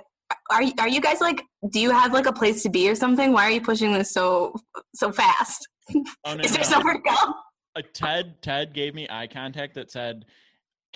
are 0.50 0.62
you- 0.62 0.74
are 0.80 0.88
you 0.88 1.00
guys 1.00 1.20
like? 1.20 1.42
Do 1.70 1.78
you 1.80 1.92
have 1.92 2.12
like 2.12 2.26
a 2.26 2.32
place 2.32 2.62
to 2.64 2.68
be 2.68 2.90
or 2.90 2.94
something? 2.96 3.32
Why 3.32 3.44
are 3.44 3.50
you 3.52 3.60
pushing 3.60 3.92
this 3.92 4.12
so 4.12 4.54
so 4.96 5.12
fast? 5.12 5.66
Oh, 6.24 6.34
no, 6.34 6.42
Is 6.42 6.50
there 6.52 6.62
no. 6.64 6.68
somewhere 6.68 6.94
to 6.94 7.00
go? 7.00 7.34
Uh, 7.76 7.82
Ted 7.92 8.40
Ted 8.42 8.72
gave 8.74 8.94
me 8.94 9.06
eye 9.10 9.26
contact 9.26 9.74
that 9.74 9.90
said, 9.90 10.24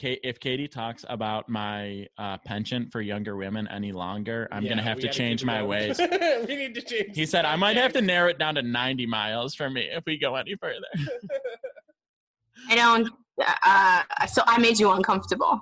"Ka- 0.00 0.16
"If 0.22 0.40
Katie 0.40 0.68
talks 0.68 1.04
about 1.08 1.48
my 1.48 2.06
uh, 2.18 2.38
penchant 2.38 2.90
for 2.92 3.00
younger 3.00 3.36
women 3.36 3.68
any 3.68 3.92
longer, 3.92 4.48
I'm 4.50 4.62
Yeah, 4.64 4.70
gonna 4.70 4.82
have 4.82 4.98
to 5.00 5.06
gotta 5.06 5.18
change 5.18 5.44
my 5.44 5.58
going. 5.58 5.68
ways." 5.68 5.98
we 6.48 6.56
need 6.56 6.74
to 6.74 6.82
change. 6.82 7.14
He 7.16 7.26
said, 7.26 7.44
"I 7.44 7.56
might 7.56 7.76
have 7.76 7.92
to 7.94 8.00
narrow 8.02 8.28
it 8.28 8.38
down 8.38 8.54
to 8.56 8.62
90 8.62 9.06
miles 9.06 9.54
for 9.54 9.70
me 9.70 9.82
if 9.92 10.04
we 10.06 10.18
go 10.18 10.34
any 10.36 10.56
further." 10.56 10.80
I 12.70 12.74
don't. 12.76 13.08
Uh, 13.64 14.26
so 14.26 14.42
I 14.46 14.58
made 14.58 14.78
you 14.78 14.90
uncomfortable. 14.92 15.60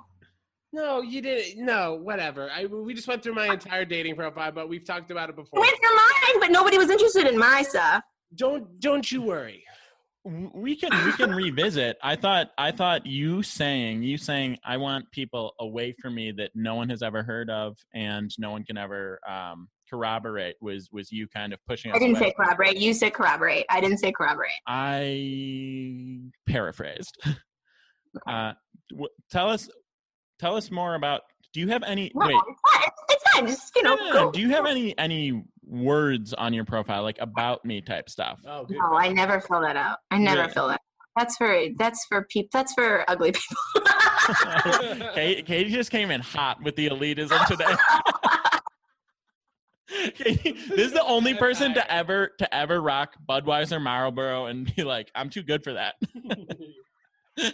No, 0.71 1.01
you 1.01 1.21
didn't. 1.21 1.63
No, 1.63 1.95
whatever. 1.95 2.49
I 2.51 2.65
we 2.65 2.93
just 2.93 3.07
went 3.07 3.21
through 3.21 3.35
my 3.35 3.47
entire 3.53 3.85
dating 3.85 4.15
profile, 4.15 4.51
but 4.51 4.67
we've 4.69 4.85
talked 4.85 5.11
about 5.11 5.29
it 5.29 5.35
before. 5.35 5.59
went 5.59 5.77
through 5.79 5.95
mine, 5.95 6.39
but 6.39 6.51
nobody 6.51 6.77
was 6.77 6.89
interested 6.89 7.27
in 7.27 7.37
my 7.37 7.61
stuff. 7.61 8.03
Don't 8.35 8.79
don't 8.79 9.11
you 9.11 9.21
worry. 9.21 9.63
We 10.25 10.75
can 10.75 10.89
we 11.05 11.11
can 11.13 11.31
revisit. 11.35 11.97
I 12.01 12.15
thought 12.15 12.51
I 12.57 12.71
thought 12.71 13.05
you 13.05 13.43
saying 13.43 14.03
you 14.03 14.17
saying 14.17 14.57
I 14.63 14.77
want 14.77 15.11
people 15.11 15.53
away 15.59 15.93
from 16.01 16.15
me 16.15 16.31
that 16.33 16.51
no 16.55 16.75
one 16.75 16.89
has 16.89 17.03
ever 17.03 17.23
heard 17.23 17.49
of 17.49 17.77
and 17.93 18.31
no 18.39 18.51
one 18.51 18.63
can 18.63 18.77
ever 18.77 19.19
um, 19.29 19.67
corroborate 19.89 20.55
was 20.61 20.89
was 20.91 21.11
you 21.11 21.27
kind 21.27 21.51
of 21.53 21.59
pushing 21.67 21.91
I 21.91 21.99
didn't 21.99 22.15
away. 22.17 22.27
say 22.29 22.33
corroborate. 22.37 22.77
You 22.77 22.93
said 22.93 23.13
corroborate. 23.13 23.65
I 23.69 23.81
didn't 23.81 23.97
say 23.97 24.11
corroborate. 24.11 24.51
I 24.65 26.19
paraphrased. 26.47 27.17
Uh, 28.27 28.53
w- 28.91 29.09
tell 29.31 29.49
us, 29.49 29.69
tell 30.39 30.55
us 30.55 30.69
more 30.71 30.95
about. 30.95 31.21
Do 31.53 31.59
you 31.59 31.67
have 31.69 31.83
any? 31.83 32.11
No, 32.15 32.27
wait, 32.27 32.35
it's 32.47 32.61
fine. 33.33 33.45
It's. 33.45 33.55
Just 33.59 33.75
you 33.75 33.83
know, 33.83 33.95
no, 33.95 34.03
no, 34.05 34.13
no. 34.13 34.25
go. 34.25 34.31
do 34.31 34.39
you 34.39 34.49
have 34.49 34.65
any 34.65 34.97
any 34.97 35.43
words 35.65 36.33
on 36.33 36.53
your 36.53 36.65
profile 36.65 37.03
like 37.03 37.17
about 37.19 37.63
me 37.65 37.81
type 37.81 38.09
stuff? 38.09 38.39
Oh, 38.47 38.65
good. 38.65 38.77
No, 38.77 38.93
I 38.95 39.09
never 39.09 39.41
fill 39.41 39.61
that 39.61 39.75
out. 39.75 39.97
I 40.11 40.17
never 40.17 40.41
Really? 40.41 40.53
fill 40.53 40.67
that. 40.69 40.81
That's 41.15 41.37
for 41.37 41.65
that's 41.77 42.03
for 42.09 42.25
peop. 42.31 42.49
That's 42.51 42.73
for 42.73 43.07
ugly 43.07 43.33
people. 43.33 43.55
Katie, 45.13 45.43
Katie 45.43 45.69
just 45.69 45.91
came 45.91 46.09
in 46.09 46.21
hot 46.21 46.63
with 46.63 46.75
the 46.75 46.89
elitism 46.89 47.45
today. 47.45 47.75
Katie, 50.15 50.53
this 50.69 50.87
is 50.87 50.93
the 50.93 51.03
only 51.03 51.35
person 51.35 51.73
to 51.75 51.91
ever 51.91 52.31
to 52.39 52.55
ever 52.55 52.81
rock 52.81 53.13
Budweiser 53.29 53.79
Marlboro 53.81 54.47
and 54.47 54.73
be 54.75 54.83
like, 54.83 55.11
"I'm 55.13 55.29
too 55.29 55.43
good 55.43 55.63
for 55.63 55.73
that." 55.73 55.95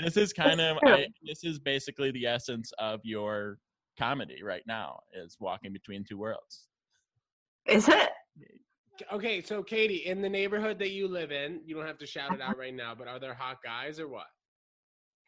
this 0.00 0.16
is 0.16 0.32
kind 0.32 0.60
of 0.60 0.78
I, 0.84 1.06
this 1.22 1.44
is 1.44 1.60
basically 1.60 2.10
the 2.10 2.26
essence 2.26 2.72
of 2.78 3.00
your 3.04 3.58
comedy 3.98 4.42
right 4.42 4.62
now 4.66 4.98
is 5.14 5.36
walking 5.38 5.72
between 5.72 6.04
two 6.04 6.18
worlds. 6.18 6.66
Is 7.68 7.88
it? 7.88 8.10
Okay, 9.12 9.42
so 9.42 9.62
Katie, 9.62 10.06
in 10.06 10.22
the 10.22 10.28
neighborhood 10.28 10.78
that 10.78 10.90
you 10.90 11.06
live 11.08 11.30
in, 11.30 11.60
you 11.66 11.74
don't 11.74 11.86
have 11.86 11.98
to 11.98 12.06
shout 12.06 12.32
it 12.32 12.40
uh-huh. 12.40 12.50
out 12.50 12.58
right 12.58 12.74
now, 12.74 12.94
but 12.94 13.08
are 13.08 13.18
there 13.18 13.34
hot 13.34 13.58
guys 13.62 14.00
or 14.00 14.08
what? 14.08 14.26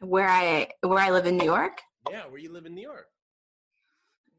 Where 0.01 0.29
I 0.29 0.69
where 0.83 0.99
I 0.99 1.11
live 1.11 1.27
in 1.27 1.37
New 1.37 1.45
York? 1.45 1.81
Yeah, 2.11 2.27
where 2.29 2.39
you 2.39 2.53
live 2.53 2.67
in 2.67 2.75
New 2.75 2.83
York. 2.83 3.07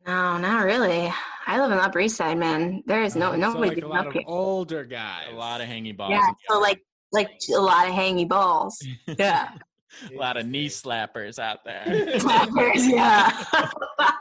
No, 0.07 0.37
not 0.37 0.63
really. 0.63 1.11
I 1.45 1.59
live 1.59 1.71
in 1.71 1.77
the 1.77 1.83
Upper 1.83 1.99
East 1.99 2.15
Side, 2.15 2.37
man. 2.37 2.81
There 2.85 3.03
is 3.03 3.15
no 3.15 3.27
uh-huh. 3.27 3.35
so 3.35 3.39
nobody 3.39 3.75
like 3.75 3.83
a 3.83 3.87
lot 3.87 3.99
up 3.99 4.07
of 4.07 4.13
here. 4.13 4.23
older 4.25 4.85
guys. 4.85 5.27
A 5.31 5.35
lot 5.35 5.61
of 5.61 5.67
hangy 5.67 5.95
balls. 5.95 6.11
Yeah, 6.11 6.31
so 6.49 6.59
like 6.59 6.81
like 7.11 7.29
a 7.53 7.59
lot 7.59 7.87
of 7.87 7.93
hangy 7.93 8.27
balls. 8.27 8.81
Yeah. 9.17 9.49
a 10.13 10.17
lot 10.17 10.37
of 10.37 10.47
knee 10.47 10.69
slappers 10.69 11.39
out 11.39 11.63
there. 11.65 11.83
Clappers, 12.19 12.87
yeah. 12.87 13.45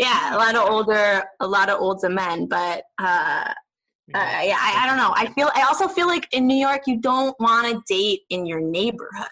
yeah, 0.00 0.34
a 0.34 0.38
lot 0.38 0.54
of 0.54 0.66
older, 0.70 1.24
a 1.40 1.46
lot 1.46 1.68
of 1.68 1.78
older 1.78 2.08
men, 2.08 2.46
but 2.46 2.84
uh, 2.98 3.52
uh, 4.14 4.40
yeah, 4.42 4.56
I, 4.58 4.80
I 4.82 4.86
don't 4.88 4.96
know. 4.96 5.12
I 5.14 5.26
feel. 5.34 5.50
I 5.54 5.64
also 5.64 5.88
feel 5.88 6.06
like 6.06 6.26
in 6.32 6.46
New 6.46 6.56
York, 6.56 6.84
you 6.86 6.98
don't 6.98 7.38
want 7.38 7.66
to 7.70 7.82
date 7.86 8.22
in 8.30 8.46
your 8.46 8.60
neighborhood. 8.60 9.28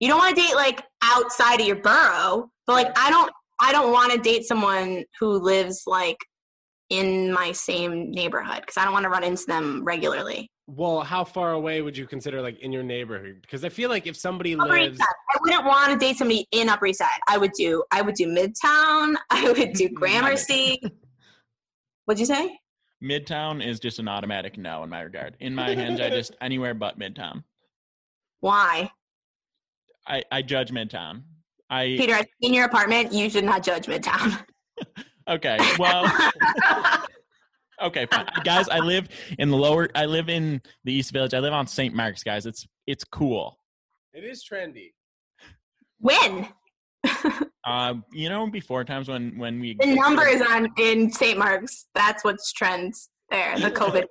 You 0.00 0.08
don't 0.08 0.18
want 0.18 0.34
to 0.34 0.42
date 0.42 0.56
like 0.56 0.82
outside 1.00 1.60
of 1.60 1.66
your 1.66 1.76
borough. 1.76 2.50
But 2.66 2.72
like, 2.72 2.98
I 2.98 3.08
don't. 3.08 3.32
I 3.60 3.70
don't 3.70 3.92
want 3.92 4.12
to 4.12 4.18
date 4.18 4.46
someone 4.46 5.04
who 5.20 5.38
lives 5.38 5.84
like 5.86 6.18
in 6.90 7.32
my 7.32 7.52
same 7.52 8.10
neighborhood 8.10 8.60
because 8.60 8.76
I 8.76 8.84
don't 8.84 8.92
want 8.92 9.04
to 9.04 9.08
run 9.08 9.24
into 9.24 9.46
them 9.46 9.82
regularly. 9.84 10.50
Well, 10.66 11.00
how 11.00 11.24
far 11.24 11.52
away 11.52 11.82
would 11.82 11.96
you 11.96 12.06
consider 12.06 12.40
like 12.42 12.60
in 12.60 12.70
your 12.72 12.82
neighborhood? 12.82 13.38
Because 13.42 13.64
I 13.64 13.68
feel 13.70 13.88
like 13.88 14.06
if 14.06 14.16
somebody 14.16 14.54
Upper 14.54 14.76
East 14.76 14.86
lives, 14.90 14.98
Side. 14.98 15.06
I 15.30 15.38
wouldn't 15.40 15.64
want 15.64 15.92
to 15.92 15.98
date 15.98 16.16
somebody 16.16 16.46
in 16.52 16.68
Upper 16.68 16.86
East 16.86 16.98
Side. 16.98 17.08
I 17.28 17.38
would 17.38 17.52
do. 17.52 17.82
I 17.90 18.02
would 18.02 18.14
do 18.14 18.26
Midtown. 18.26 19.14
I 19.30 19.52
would 19.56 19.72
do 19.72 19.88
mm, 19.88 19.94
Gramercy. 19.94 20.80
What'd 22.04 22.20
you 22.20 22.26
say? 22.26 22.58
Midtown 23.02 23.64
is 23.64 23.80
just 23.80 23.98
an 23.98 24.08
automatic 24.08 24.58
no 24.58 24.82
in 24.84 24.90
my 24.90 25.00
regard. 25.00 25.36
In 25.40 25.54
my 25.54 25.74
hands, 25.74 26.00
I 26.00 26.10
just 26.10 26.36
anywhere 26.40 26.74
but 26.74 26.98
Midtown. 26.98 27.42
Why? 28.40 28.90
I, 30.06 30.22
I 30.30 30.42
judge 30.42 30.70
Midtown. 30.70 31.22
I 31.68 31.84
Peter, 31.98 32.18
in 32.42 32.52
your 32.52 32.66
apartment, 32.66 33.12
you 33.12 33.30
should 33.30 33.44
not 33.44 33.62
judge 33.62 33.86
Midtown. 33.86 34.44
Okay. 35.30 35.58
Well, 35.78 36.10
okay, 37.82 38.06
fine. 38.06 38.26
guys. 38.44 38.68
I 38.68 38.78
live 38.78 39.08
in 39.38 39.50
the 39.50 39.56
lower. 39.56 39.88
I 39.94 40.06
live 40.06 40.28
in 40.28 40.60
the 40.84 40.92
East 40.92 41.12
Village. 41.12 41.34
I 41.34 41.38
live 41.38 41.52
on 41.52 41.66
St. 41.66 41.94
Mark's, 41.94 42.22
guys. 42.22 42.46
It's 42.46 42.66
it's 42.86 43.04
cool. 43.04 43.58
it 44.12 44.24
is 44.24 44.44
trendy. 44.50 44.92
when? 45.98 46.48
uh, 47.64 47.94
you 48.12 48.28
know, 48.28 48.46
before 48.48 48.84
times 48.84 49.08
when 49.08 49.38
when 49.38 49.60
we 49.60 49.76
The 49.80 49.94
numbers 49.94 50.40
on 50.42 50.68
in 50.78 51.10
St. 51.10 51.38
Mark's. 51.38 51.86
That's 51.94 52.24
what's 52.24 52.52
trends 52.52 53.10
there. 53.30 53.58
The 53.58 53.70
COVID. 53.70 54.06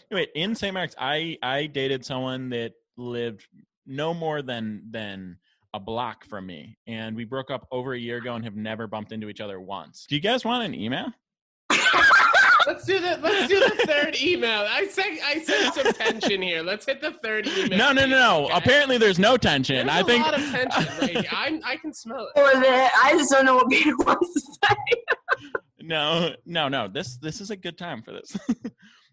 Wait, 0.10 0.30
in 0.34 0.54
St. 0.54 0.72
Mark's, 0.72 0.94
I 0.98 1.36
I 1.42 1.66
dated 1.66 2.04
someone 2.04 2.48
that 2.50 2.72
lived 2.96 3.46
no 3.86 4.14
more 4.14 4.42
than 4.42 4.82
than 4.90 5.38
a 5.74 5.80
block 5.80 6.24
from 6.26 6.46
me, 6.46 6.78
and 6.86 7.16
we 7.16 7.24
broke 7.24 7.50
up 7.50 7.66
over 7.70 7.94
a 7.94 7.98
year 7.98 8.18
ago 8.18 8.34
and 8.34 8.44
have 8.44 8.56
never 8.56 8.86
bumped 8.86 9.12
into 9.12 9.28
each 9.28 9.40
other 9.40 9.60
once. 9.60 10.06
Do 10.08 10.14
you 10.14 10.20
guys 10.20 10.44
want 10.44 10.64
an 10.64 10.74
email? 10.74 11.12
let's 12.66 12.84
do 12.84 13.00
the 13.00 13.18
let's 13.22 13.48
do 13.48 13.58
the 13.60 13.82
third 13.86 14.20
email. 14.20 14.66
I 14.68 14.86
said 14.88 15.18
I 15.24 15.40
sense 15.40 15.74
some 15.74 15.92
tension 15.92 16.42
here. 16.42 16.62
Let's 16.62 16.86
hit 16.86 17.00
the 17.00 17.12
third 17.22 17.46
email. 17.46 17.78
No, 17.78 17.92
no, 17.92 18.06
no, 18.06 18.18
no. 18.18 18.44
Okay. 18.46 18.54
Apparently, 18.56 18.98
there's 18.98 19.18
no 19.18 19.36
tension. 19.36 19.86
There's 19.86 19.98
I 19.98 20.00
a 20.00 20.04
think 20.04 20.24
a 20.26 20.30
lot 20.30 20.40
of 20.40 20.50
tension 20.50 20.84
right 21.00 21.10
here. 21.10 21.24
I 21.30 21.60
I 21.64 21.76
can 21.76 21.92
smell 21.92 22.26
it. 22.26 22.32
Or 22.40 22.60
the, 22.60 22.88
I 23.02 23.12
just 23.16 23.30
don't 23.30 23.44
know 23.44 23.56
what 23.56 23.68
Peter 23.68 23.96
wants 23.98 24.32
to 24.34 24.40
say. 24.68 24.76
no, 25.80 26.34
no, 26.46 26.68
no. 26.68 26.88
This 26.88 27.16
this 27.18 27.40
is 27.40 27.50
a 27.50 27.56
good 27.56 27.78
time 27.78 28.02
for 28.02 28.12
this. 28.12 28.36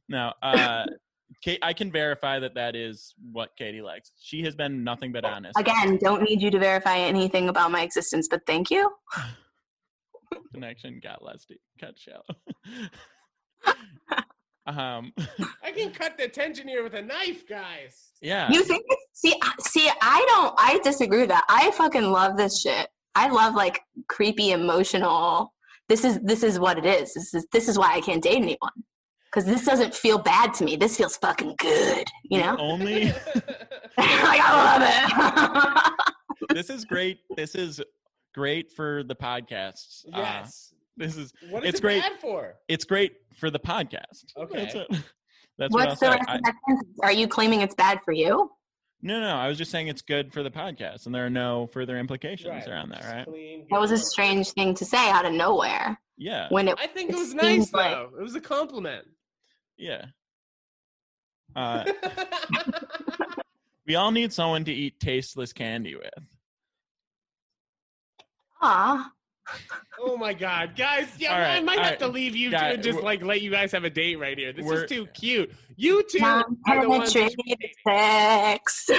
no, 0.08 0.34
uh, 0.42 0.86
Kate, 1.42 1.60
I 1.62 1.72
can 1.74 1.92
verify 1.92 2.38
that 2.40 2.54
that 2.56 2.76
is 2.76 3.14
what 3.32 3.52
Katie 3.58 3.82
likes. 3.82 4.12
She 4.20 4.44
has 4.44 4.56
been 4.56 4.84
nothing 4.84 5.12
but 5.14 5.24
honest. 5.24 5.58
Again, 5.58 5.98
don't 6.02 6.22
need 6.22 6.42
you 6.42 6.52
to 6.52 6.60
verify 6.60 6.98
anything 6.98 7.48
about 7.48 7.72
my 7.72 7.82
existence, 7.82 8.28
but 8.30 8.42
thank 8.46 8.70
you. 8.70 8.92
Connection 10.54 11.00
got 11.02 11.24
less 11.24 11.46
deep, 11.46 11.62
cut 11.80 11.98
shallow. 11.98 12.26
um, 14.68 15.14
I 15.64 15.72
can 15.72 15.92
cut 15.92 16.18
the 16.18 16.28
tension 16.28 16.68
here 16.68 16.84
with 16.84 16.94
a 16.94 17.02
knife, 17.02 17.48
guys. 17.48 18.10
yeah. 18.22 18.52
You 18.52 18.64
think? 18.64 18.86
See, 19.14 19.34
I- 19.42 19.54
see, 19.62 19.90
I 20.02 20.26
don't. 20.30 20.54
I 20.58 20.80
disagree 20.84 21.22
with 21.22 21.30
that. 21.30 21.46
I 21.48 21.72
fucking 21.72 22.12
love 22.12 22.36
this 22.36 22.62
shit. 22.62 22.90
I 23.16 23.30
love 23.30 23.56
like 23.56 23.82
creepy, 24.08 24.52
emotional. 24.52 25.54
This 25.88 26.04
is 26.04 26.20
this 26.22 26.44
is 26.44 26.60
what 26.60 26.78
it 26.78 26.86
is. 26.86 27.14
This 27.14 27.34
is 27.34 27.48
this 27.52 27.68
is 27.68 27.78
why 27.80 27.94
I 27.96 28.02
can't 28.02 28.22
date 28.22 28.36
anyone 28.38 28.70
because 29.32 29.46
this 29.46 29.66
doesn't 29.66 29.94
feel 29.94 30.18
bad 30.18 30.54
to 30.56 30.64
me. 30.64 30.76
This 30.76 30.98
feels 30.98 31.18
fucking 31.18 31.56
good. 31.58 32.08
You 32.24 32.40
know, 32.40 32.58
Only 32.58 33.06
like 33.98 34.40
I 34.42 35.84
love 35.84 35.94
it. 36.50 36.54
this 36.56 36.70
is 36.70 36.86
great. 36.86 37.20
This 37.36 37.56
is 37.56 37.82
great 38.34 38.72
for 38.72 39.04
the 39.04 39.16
podcasts. 39.16 40.06
Uh, 40.14 40.20
yes. 40.20 40.74
this 40.98 41.18
is 41.18 41.34
what 41.50 41.64
is 41.64 41.70
it's 41.70 41.80
it 41.80 41.82
great. 41.82 42.02
bad 42.02 42.20
for? 42.20 42.56
it's 42.68 42.86
great 42.86 43.14
for 43.38 43.50
the 43.50 43.60
podcast. 43.60 44.26
Okay. 44.38 44.60
That's, 44.64 44.76
it. 44.76 44.88
That's 45.58 45.74
what 45.74 45.88
What's 45.90 46.00
the 46.00 46.10
rest 46.10 46.24
I- 46.28 46.36
of 46.36 46.42
that? 46.44 46.56
Are 47.04 47.12
you 47.12 47.28
claiming 47.28 47.62
it's 47.62 47.76
bad 47.76 48.00
for 48.06 48.12
you? 48.14 48.50
no, 49.02 49.20
no, 49.22 49.36
I 49.36 49.48
was 49.48 49.58
just 49.58 49.72
saying 49.72 49.88
it's 49.88 50.02
good 50.02 50.34
for 50.34 50.44
the 50.44 50.52
podcast, 50.52 51.06
and 51.06 51.16
there 51.16 51.26
are 51.26 51.30
no 51.30 51.68
further 51.72 51.98
implications 51.98 52.50
Right. 52.50 52.68
around 52.68 52.90
that, 52.90 53.06
right? 53.06 53.26
Clean, 53.26 53.66
That 53.72 53.80
was 53.80 53.92
a 53.92 53.98
strange 53.98 54.52
thing 54.52 54.74
to 54.76 54.84
say 54.84 55.10
out 55.10 55.24
of 55.26 55.32
nowhere. 55.34 55.98
Yeah, 56.18 56.48
When 56.50 56.68
it 56.68 56.78
I 56.78 56.88
think 56.88 57.10
it 57.12 57.16
It 57.16 57.20
was 57.20 57.34
nice 57.34 57.72
like- 57.72 57.92
though. 57.92 58.10
It 58.20 58.22
was 58.22 58.36
a 58.36 58.42
compliment. 58.42 59.08
Yeah. 59.80 60.06
Uh, 61.56 61.84
we 63.88 63.96
all 63.96 64.12
need 64.12 64.32
someone 64.32 64.64
to 64.66 64.72
eat 64.72 65.00
tasteless 65.00 65.52
candy 65.52 65.96
with. 65.96 66.24
ah, 68.62 69.12
Oh 70.02 70.16
my 70.16 70.34
god, 70.34 70.76
guys! 70.78 71.08
Yeah, 71.18 71.34
All 71.36 71.42
I 71.44 71.60
might 71.60 71.80
have 71.80 71.90
right. 71.92 72.00
to 72.00 72.08
leave 72.08 72.36
you 72.36 72.52
two 72.52 72.56
and 72.56 72.82
just 72.82 73.02
like 73.02 73.22
let 73.24 73.42
you 73.42 73.52
guys 73.52 73.72
have 73.72 73.84
a 73.84 73.90
date 73.90 74.18
right 74.18 74.38
here. 74.38 74.54
This 74.54 74.70
is 74.70 74.90
too 74.90 75.08
cute. 75.08 75.52
You 75.76 76.04
two 76.10 76.24
are 76.24 76.46
the 76.82 76.88
ones. 76.90 77.14
that 77.14 77.30
should 77.30 77.38
be 77.44 77.58
Non-penetrative 77.86 78.60
sex. 78.62 78.90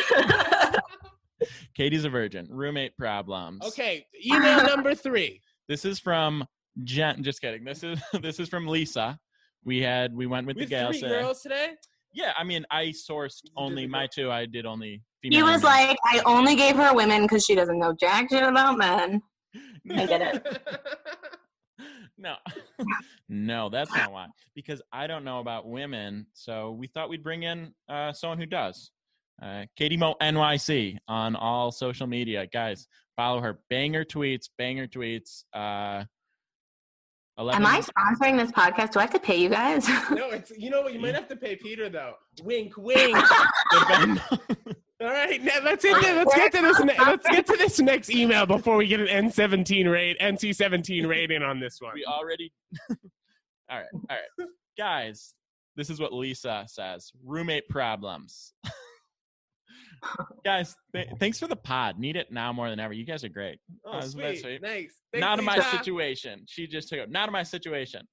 Katie's 1.75 2.05
a 2.05 2.11
virgin. 2.11 2.47
Roommate 2.51 2.97
problems. 2.99 3.62
Okay, 3.64 4.07
email 4.25 4.64
number 4.64 4.95
three. 4.95 5.40
This 5.69 5.85
is 5.85 5.99
from 5.99 6.45
Jen. 6.85 7.23
Just 7.23 7.40
kidding. 7.40 7.64
This 7.64 7.83
is 7.83 7.99
this 8.21 8.40
is 8.40 8.49
from 8.49 8.66
Lisa. 8.66 9.19
We 9.64 9.81
had 9.83 10.14
we 10.14 10.27
went 10.27 10.46
with 10.46 10.57
We 10.57 10.64
the 10.64 10.77
have 10.77 10.83
gal. 10.85 10.90
three 10.92 11.01
today. 11.01 11.20
girls 11.20 11.42
today. 11.42 11.68
Yeah, 12.12 12.33
I 12.37 12.42
mean, 12.44 12.64
I 12.70 12.87
sourced 12.87 13.40
only 13.57 13.87
my 13.87 14.07
two. 14.12 14.31
I 14.33 14.46
did 14.46 14.66
only. 14.66 15.03
Female. 15.23 15.37
He 15.38 15.42
was 15.42 15.61
emails. 15.61 15.64
like, 15.64 15.99
I 16.05 16.23
only 16.27 16.57
gave 16.57 16.75
her 16.77 16.94
women 16.94 17.23
because 17.23 17.44
she 17.44 17.55
doesn't 17.55 17.79
know 17.79 17.94
jack 17.99 18.31
shit 18.31 18.42
about 18.42 18.79
men. 18.79 19.23
I 19.90 20.07
get 20.07 20.20
it. 20.23 20.62
no, 22.18 22.35
no, 23.29 23.68
that's 23.68 23.94
not 23.94 24.12
why. 24.12 24.27
Because 24.55 24.83
I 24.92 25.07
don't 25.07 25.25
know 25.25 25.40
about 25.40 25.66
women, 25.68 26.27
so 26.33 26.73
we 26.73 26.87
thought 26.87 27.09
we'd 27.09 27.23
bring 27.23 27.42
in 27.44 27.73
uh, 27.88 28.12
someone 28.12 28.38
who 28.38 28.46
does. 28.46 28.90
Uh, 29.42 29.64
Katie 29.77 29.96
Mo 29.96 30.14
NYC 30.20 30.99
on 31.09 31.35
all 31.37 31.70
social 31.70 32.07
media, 32.07 32.46
guys. 32.53 32.87
Follow 33.16 33.40
her. 33.40 33.61
Banger 33.70 34.05
tweets, 34.05 34.49
banger 34.59 34.87
tweets. 34.87 35.44
Uh, 35.55 36.05
11, 37.40 37.62
Am 37.62 37.66
I 37.66 37.81
sponsoring 37.81 38.37
this 38.37 38.53
podcast? 38.53 38.92
Do 38.92 38.98
I 38.98 39.03
have 39.03 39.12
to 39.12 39.18
pay 39.18 39.37
you 39.37 39.48
guys? 39.48 39.88
no, 40.11 40.31
it's 40.31 40.50
you 40.50 40.68
know 40.68 40.83
what. 40.83 40.92
You 40.92 41.00
might 41.00 41.14
have 41.14 41.29
to 41.29 41.37
pay 41.37 41.57
Peter 41.57 41.88
though. 41.88 42.14
Wink, 42.42 42.76
wink. 42.76 43.16
All 43.72 43.87
right, 45.00 45.42
now 45.42 45.55
let's 45.64 45.83
get 45.83 46.03
to, 46.03 46.12
let's 46.12 46.35
get 46.35 46.53
to 46.53 46.61
this. 46.61 46.81
Ne- 46.81 46.98
let's 46.98 47.26
get 47.26 47.46
to 47.46 47.57
this 47.57 47.81
next 47.81 48.11
email 48.11 48.44
before 48.44 48.76
we 48.76 48.87
get 48.87 49.00
an 49.00 49.09
N 49.09 49.31
seventeen 49.31 49.88
rate, 49.88 50.18
NC 50.20 50.55
seventeen 50.55 51.07
rating 51.07 51.42
on 51.42 51.59
this 51.59 51.81
one. 51.81 51.92
we 51.94 52.05
already. 52.05 52.53
all 52.90 52.96
right, 53.79 53.87
all 53.94 54.16
right, 54.38 54.48
guys. 54.76 55.35
This 55.76 55.88
is 55.88 55.98
what 55.98 56.12
Lisa 56.12 56.64
says. 56.68 57.11
Roommate 57.24 57.68
problems. 57.70 58.53
Guys, 60.44 60.76
th- 60.94 61.08
thanks 61.18 61.38
for 61.38 61.46
the 61.46 61.56
pod. 61.56 61.98
Need 61.98 62.16
it 62.16 62.30
now 62.30 62.52
more 62.52 62.70
than 62.70 62.80
ever. 62.80 62.92
You 62.92 63.04
guys 63.04 63.24
are 63.24 63.28
great. 63.28 63.58
Oh, 63.84 64.00
sweet. 64.00 64.40
sweet? 64.40 64.62
Nice. 64.62 64.94
not 65.14 65.38
in 65.38 65.44
my 65.44 65.58
situation. 65.58 66.44
She 66.46 66.66
just 66.66 66.88
took 66.88 66.98
it. 66.98 67.10
Not 67.10 67.28
in 67.28 67.32
my 67.32 67.42
situation. 67.42 68.06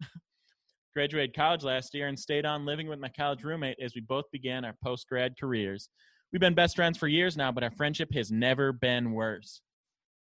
Graduated 0.95 1.35
college 1.35 1.63
last 1.63 1.93
year 1.93 2.07
and 2.07 2.17
stayed 2.17 2.45
on 2.45 2.65
living 2.65 2.87
with 2.87 2.99
my 2.99 3.09
college 3.09 3.43
roommate 3.43 3.77
as 3.81 3.93
we 3.93 4.01
both 4.01 4.25
began 4.31 4.65
our 4.65 4.73
post 4.83 5.07
grad 5.07 5.33
careers. 5.39 5.89
We've 6.31 6.39
been 6.39 6.55
best 6.55 6.75
friends 6.75 6.97
for 6.97 7.07
years 7.07 7.37
now, 7.37 7.51
but 7.51 7.63
our 7.63 7.71
friendship 7.71 8.13
has 8.13 8.31
never 8.31 8.73
been 8.73 9.11
worse. 9.11 9.61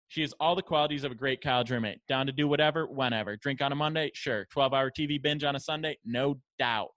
She 0.09 0.20
has 0.20 0.35
all 0.38 0.55
the 0.55 0.62
qualities 0.62 1.03
of 1.03 1.12
a 1.12 1.14
great 1.14 1.42
college 1.42 1.70
roommate. 1.70 1.98
Down 2.09 2.27
to 2.27 2.33
do 2.33 2.46
whatever, 2.46 2.87
whenever. 2.87 3.37
Drink 3.37 3.62
on 3.62 3.72
a 3.72 3.74
Monday? 3.74 4.11
Sure. 4.14 4.46
12 4.53 4.74
hour 4.74 4.90
TV 4.90 5.20
binge 5.20 5.44
on 5.44 5.57
a 5.57 5.61
Sunday? 5.61 5.96
No 6.05 6.38
doubt. 6.59 6.90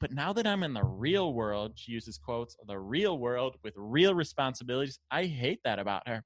But 0.00 0.12
now 0.12 0.32
that 0.32 0.46
I'm 0.46 0.62
in 0.62 0.72
the 0.72 0.82
real 0.82 1.34
world, 1.34 1.72
she 1.74 1.92
uses 1.92 2.16
quotes, 2.16 2.56
the 2.66 2.78
real 2.78 3.18
world 3.18 3.56
with 3.62 3.74
real 3.76 4.14
responsibilities, 4.14 4.98
I 5.10 5.26
hate 5.26 5.60
that 5.64 5.78
about 5.78 6.08
her. 6.08 6.24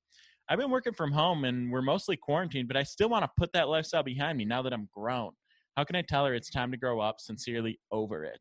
I've 0.49 0.59
been 0.59 0.71
working 0.71 0.93
from 0.93 1.11
home 1.11 1.45
and 1.45 1.73
we're 1.73 1.83
mostly 1.83 2.17
quarantined, 2.17 2.69
but 2.69 2.77
I 2.77 2.85
still 2.85 3.09
want 3.09 3.25
to 3.25 3.31
put 3.37 3.53
that 3.55 3.69
lifestyle 3.69 4.03
behind 4.03 4.39
me 4.39 4.45
now 4.45 4.63
that 4.63 4.73
I'm 4.73 4.89
grown. 4.95 5.33
How 5.77 5.83
can 5.83 5.97
I 5.97 6.03
tell 6.03 6.25
her 6.27 6.35
it's 6.35 6.51
time 6.51 6.71
to 6.71 6.77
grow 6.77 7.01
up, 7.01 7.17
sincerely 7.19 7.81
over 7.91 8.25
it? 8.25 8.39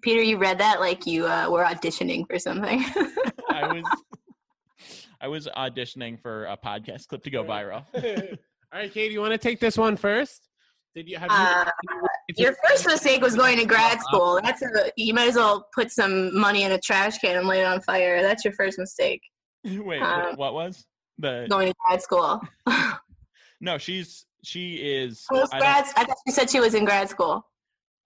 Peter, 0.00 0.22
you 0.22 0.38
read 0.38 0.58
that 0.58 0.80
like 0.80 1.06
you 1.06 1.26
uh, 1.26 1.50
were 1.50 1.64
auditioning 1.64 2.26
for 2.26 2.38
something. 2.38 2.84
I 3.50 3.72
was 3.72 3.84
I 5.20 5.28
was 5.28 5.46
auditioning 5.56 6.20
for 6.20 6.46
a 6.46 6.56
podcast 6.56 7.08
clip 7.08 7.22
to 7.24 7.30
go 7.30 7.44
viral. 7.44 7.84
All 8.72 8.80
right, 8.80 8.92
Katie, 8.92 9.12
you 9.12 9.20
want 9.20 9.32
to 9.32 9.38
take 9.38 9.60
this 9.60 9.76
one 9.76 9.96
first? 9.96 10.48
Did 10.94 11.08
you 11.08 11.16
have 11.16 11.30
you? 11.30 11.36
Uh, 11.36 12.06
your 12.36 12.54
first 12.68 12.86
mistake 12.86 13.22
was 13.22 13.34
going 13.34 13.58
to 13.58 13.64
grad 13.64 14.00
school. 14.00 14.40
That's 14.42 14.62
a, 14.62 14.90
you 14.96 15.14
might 15.14 15.28
as 15.28 15.36
well 15.36 15.66
put 15.74 15.90
some 15.90 16.38
money 16.38 16.64
in 16.64 16.72
a 16.72 16.78
trash 16.78 17.18
can 17.18 17.36
and 17.36 17.46
light 17.46 17.60
it 17.60 17.66
on 17.66 17.80
fire. 17.80 18.20
That's 18.20 18.44
your 18.44 18.52
first 18.54 18.78
mistake. 18.78 19.22
Wait, 19.64 20.02
Uh, 20.02 20.34
what 20.36 20.54
was? 20.54 20.84
The 21.18 21.46
Going 21.48 21.68
to 21.68 21.74
grad 21.86 22.02
school. 22.02 22.40
No, 23.62 23.78
she's 23.78 24.26
she 24.42 24.74
is 24.74 25.24
I 25.32 25.60
grad. 25.60 25.84
I 25.96 26.04
thought 26.04 26.16
you 26.26 26.32
said 26.32 26.50
she 26.50 26.58
was 26.58 26.74
in 26.74 26.84
grad 26.84 27.08
school. 27.08 27.46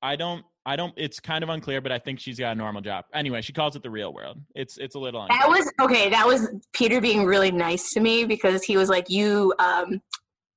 I 0.03 0.15
don't 0.15 0.45
I 0.67 0.77
don't 0.77 0.93
it's 0.99 1.19
kind 1.19 1.43
of 1.43 1.49
unclear, 1.49 1.81
but 1.81 1.93
I 1.93 1.99
think 1.99 2.21
she's 2.21 2.39
got 2.39 2.53
a 2.53 2.55
normal 2.55 2.83
job. 2.83 3.07
Anyway, 3.15 3.41
she 3.41 3.55
calls 3.55 3.75
it 3.75 3.83
the 3.83 3.89
real 3.89 4.13
world. 4.13 4.39
It's 4.55 4.77
it's 4.77 4.97
a 4.97 4.99
little 4.99 5.23
unclear. 5.23 5.41
That 5.41 5.49
was 5.49 5.73
okay. 5.81 6.11
That 6.11 6.27
was 6.27 6.49
Peter 6.75 7.01
being 7.01 7.25
really 7.25 7.51
nice 7.51 7.91
to 7.95 8.01
me 8.01 8.27
because 8.27 8.63
he 8.65 8.77
was 8.77 8.91
like, 8.91 9.09
"You 9.09 9.55
um, 9.59 10.03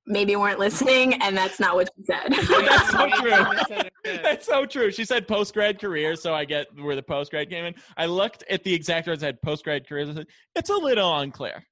maybe 0.10 0.36
weren't 0.36 0.60
listening," 0.60 1.14
and 1.22 1.38
that's 1.38 1.60
not 1.60 1.76
what 1.76 1.90
she 1.96 2.04
said. 2.04 2.34
That's 2.68 2.92
so 2.92 3.10
true. 3.22 4.20
That's 4.22 4.46
so 4.46 4.66
true. 4.66 4.92
She 4.92 5.06
said 5.06 5.28
post 5.28 5.54
grad 5.54 5.80
career, 5.80 6.16
so 6.16 6.34
I 6.34 6.44
get 6.44 6.68
where 6.78 6.96
the 6.96 7.04
post 7.04 7.32
grad 7.32 7.50
came 7.50 7.64
in. 7.64 7.76
I 7.96 8.08
looked 8.08 8.44
at 8.50 8.64
the 8.64 8.74
exact 8.74 9.08
words 9.08 9.22
that 9.22 9.28
said 9.28 9.42
post 9.42 9.64
grad 9.64 9.88
career. 9.88 10.10
I 10.10 10.14
said, 10.14 10.28
it's 10.56 10.70
a 10.70 10.76
little 10.76 11.18
unclear. 11.20 11.64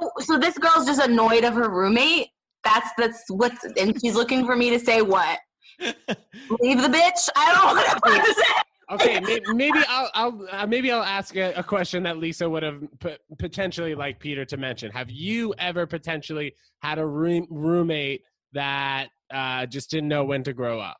Oh, 0.00 0.10
so 0.20 0.38
this 0.38 0.58
girl's 0.58 0.86
just 0.86 1.00
annoyed 1.00 1.44
of 1.44 1.54
her 1.54 1.70
roommate. 1.70 2.28
That's 2.62 2.90
that's 2.98 3.24
what, 3.28 3.52
and 3.78 3.98
she's 4.00 4.14
looking 4.14 4.44
for 4.44 4.56
me 4.56 4.70
to 4.70 4.78
say 4.78 5.02
what? 5.02 5.38
Leave 5.80 6.82
the 6.82 6.88
bitch. 6.88 7.28
I 7.34 7.54
don't 7.54 8.10
want 8.12 8.24
to 8.24 8.34
say. 8.34 8.42
Okay, 8.88 9.20
maybe, 9.52 9.78
I'll, 9.88 10.10
I'll 10.14 10.48
uh, 10.50 10.66
maybe 10.66 10.92
I'll 10.92 11.02
ask 11.02 11.34
a, 11.34 11.52
a 11.54 11.62
question 11.62 12.04
that 12.04 12.18
Lisa 12.18 12.48
would 12.48 12.62
have 12.62 12.80
p- 13.00 13.16
potentially 13.36 13.96
like 13.96 14.20
Peter 14.20 14.44
to 14.44 14.56
mention. 14.56 14.92
Have 14.92 15.10
you 15.10 15.54
ever 15.58 15.86
potentially 15.86 16.54
had 16.82 17.00
a 17.00 17.06
room, 17.06 17.48
roommate 17.50 18.22
that 18.52 19.08
uh, 19.32 19.66
just 19.66 19.90
didn't 19.90 20.08
know 20.08 20.24
when 20.24 20.44
to 20.44 20.52
grow 20.52 20.78
up? 20.78 20.98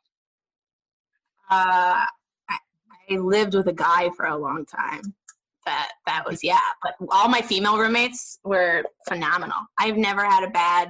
Uh, 1.49 2.03
I, 2.49 2.57
I 3.09 3.15
lived 3.15 3.55
with 3.55 3.67
a 3.67 3.73
guy 3.73 4.09
for 4.17 4.25
a 4.25 4.35
long 4.35 4.65
time. 4.65 5.13
That 5.65 5.91
that 6.05 6.25
was 6.25 6.43
yeah. 6.43 6.59
But 6.83 6.95
all 7.09 7.29
my 7.29 7.41
female 7.41 7.77
roommates 7.77 8.39
were 8.43 8.83
phenomenal. 9.07 9.59
I've 9.77 9.97
never 9.97 10.25
had 10.25 10.43
a 10.43 10.49
bad 10.49 10.89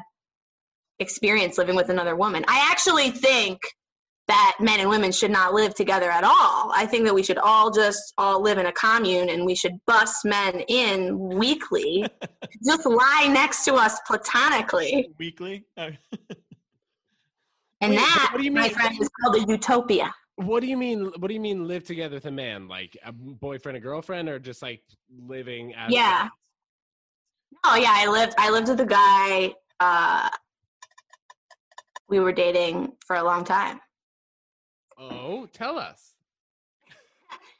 experience 0.99 1.60
living 1.60 1.75
with 1.75 1.89
another 1.89 2.15
woman. 2.15 2.43
I 2.47 2.67
actually 2.71 3.12
think 3.12 3.60
that 4.27 4.57
men 4.59 4.79
and 4.81 4.89
women 4.89 5.11
should 5.11 5.31
not 5.31 5.53
live 5.53 5.73
together 5.73 6.11
at 6.11 6.23
all. 6.23 6.71
I 6.73 6.85
think 6.85 7.05
that 7.05 7.13
we 7.15 7.23
should 7.23 7.37
all 7.37 7.71
just 7.71 8.13
all 8.17 8.41
live 8.41 8.57
in 8.57 8.65
a 8.65 8.71
commune 8.73 9.29
and 9.29 9.45
we 9.45 9.55
should 9.55 9.73
bus 9.85 10.25
men 10.25 10.59
in 10.67 11.17
weekly, 11.17 12.05
just 12.65 12.85
lie 12.85 13.29
next 13.31 13.63
to 13.65 13.75
us 13.75 13.99
platonically. 14.05 15.09
Weekly. 15.17 15.65
Uh, 15.77 15.91
And 17.79 17.91
Wait, 17.91 17.97
that, 17.97 18.29
what 18.31 18.39
do 18.39 18.43
you 18.43 18.51
my 18.51 18.63
mean- 18.63 18.71
friend, 18.71 18.99
is 18.99 19.07
called 19.21 19.35
a 19.35 19.45
utopia. 19.51 20.11
What 20.37 20.61
do 20.61 20.67
you 20.67 20.75
mean? 20.77 21.11
What 21.19 21.27
do 21.27 21.33
you 21.35 21.39
mean 21.39 21.67
live 21.67 21.83
together 21.83 22.15
with 22.15 22.25
a 22.25 22.31
man? 22.31 22.67
Like 22.67 22.97
a 23.05 23.11
boyfriend, 23.11 23.77
a 23.77 23.79
girlfriend, 23.79 24.29
or 24.29 24.39
just 24.39 24.63
like 24.63 24.81
living 25.15 25.75
as 25.75 25.91
Yeah. 25.91 26.27
Oh 27.63 27.75
yeah, 27.75 27.93
I 27.95 28.07
lived 28.07 28.33
I 28.39 28.49
lived 28.49 28.67
with 28.67 28.79
a 28.81 28.85
guy 28.85 29.53
uh 29.79 30.27
we 32.09 32.19
were 32.19 32.31
dating 32.31 32.93
for 33.05 33.15
a 33.17 33.23
long 33.23 33.43
time. 33.43 33.79
Oh, 34.97 35.47
tell 35.53 35.77
us. 35.77 36.13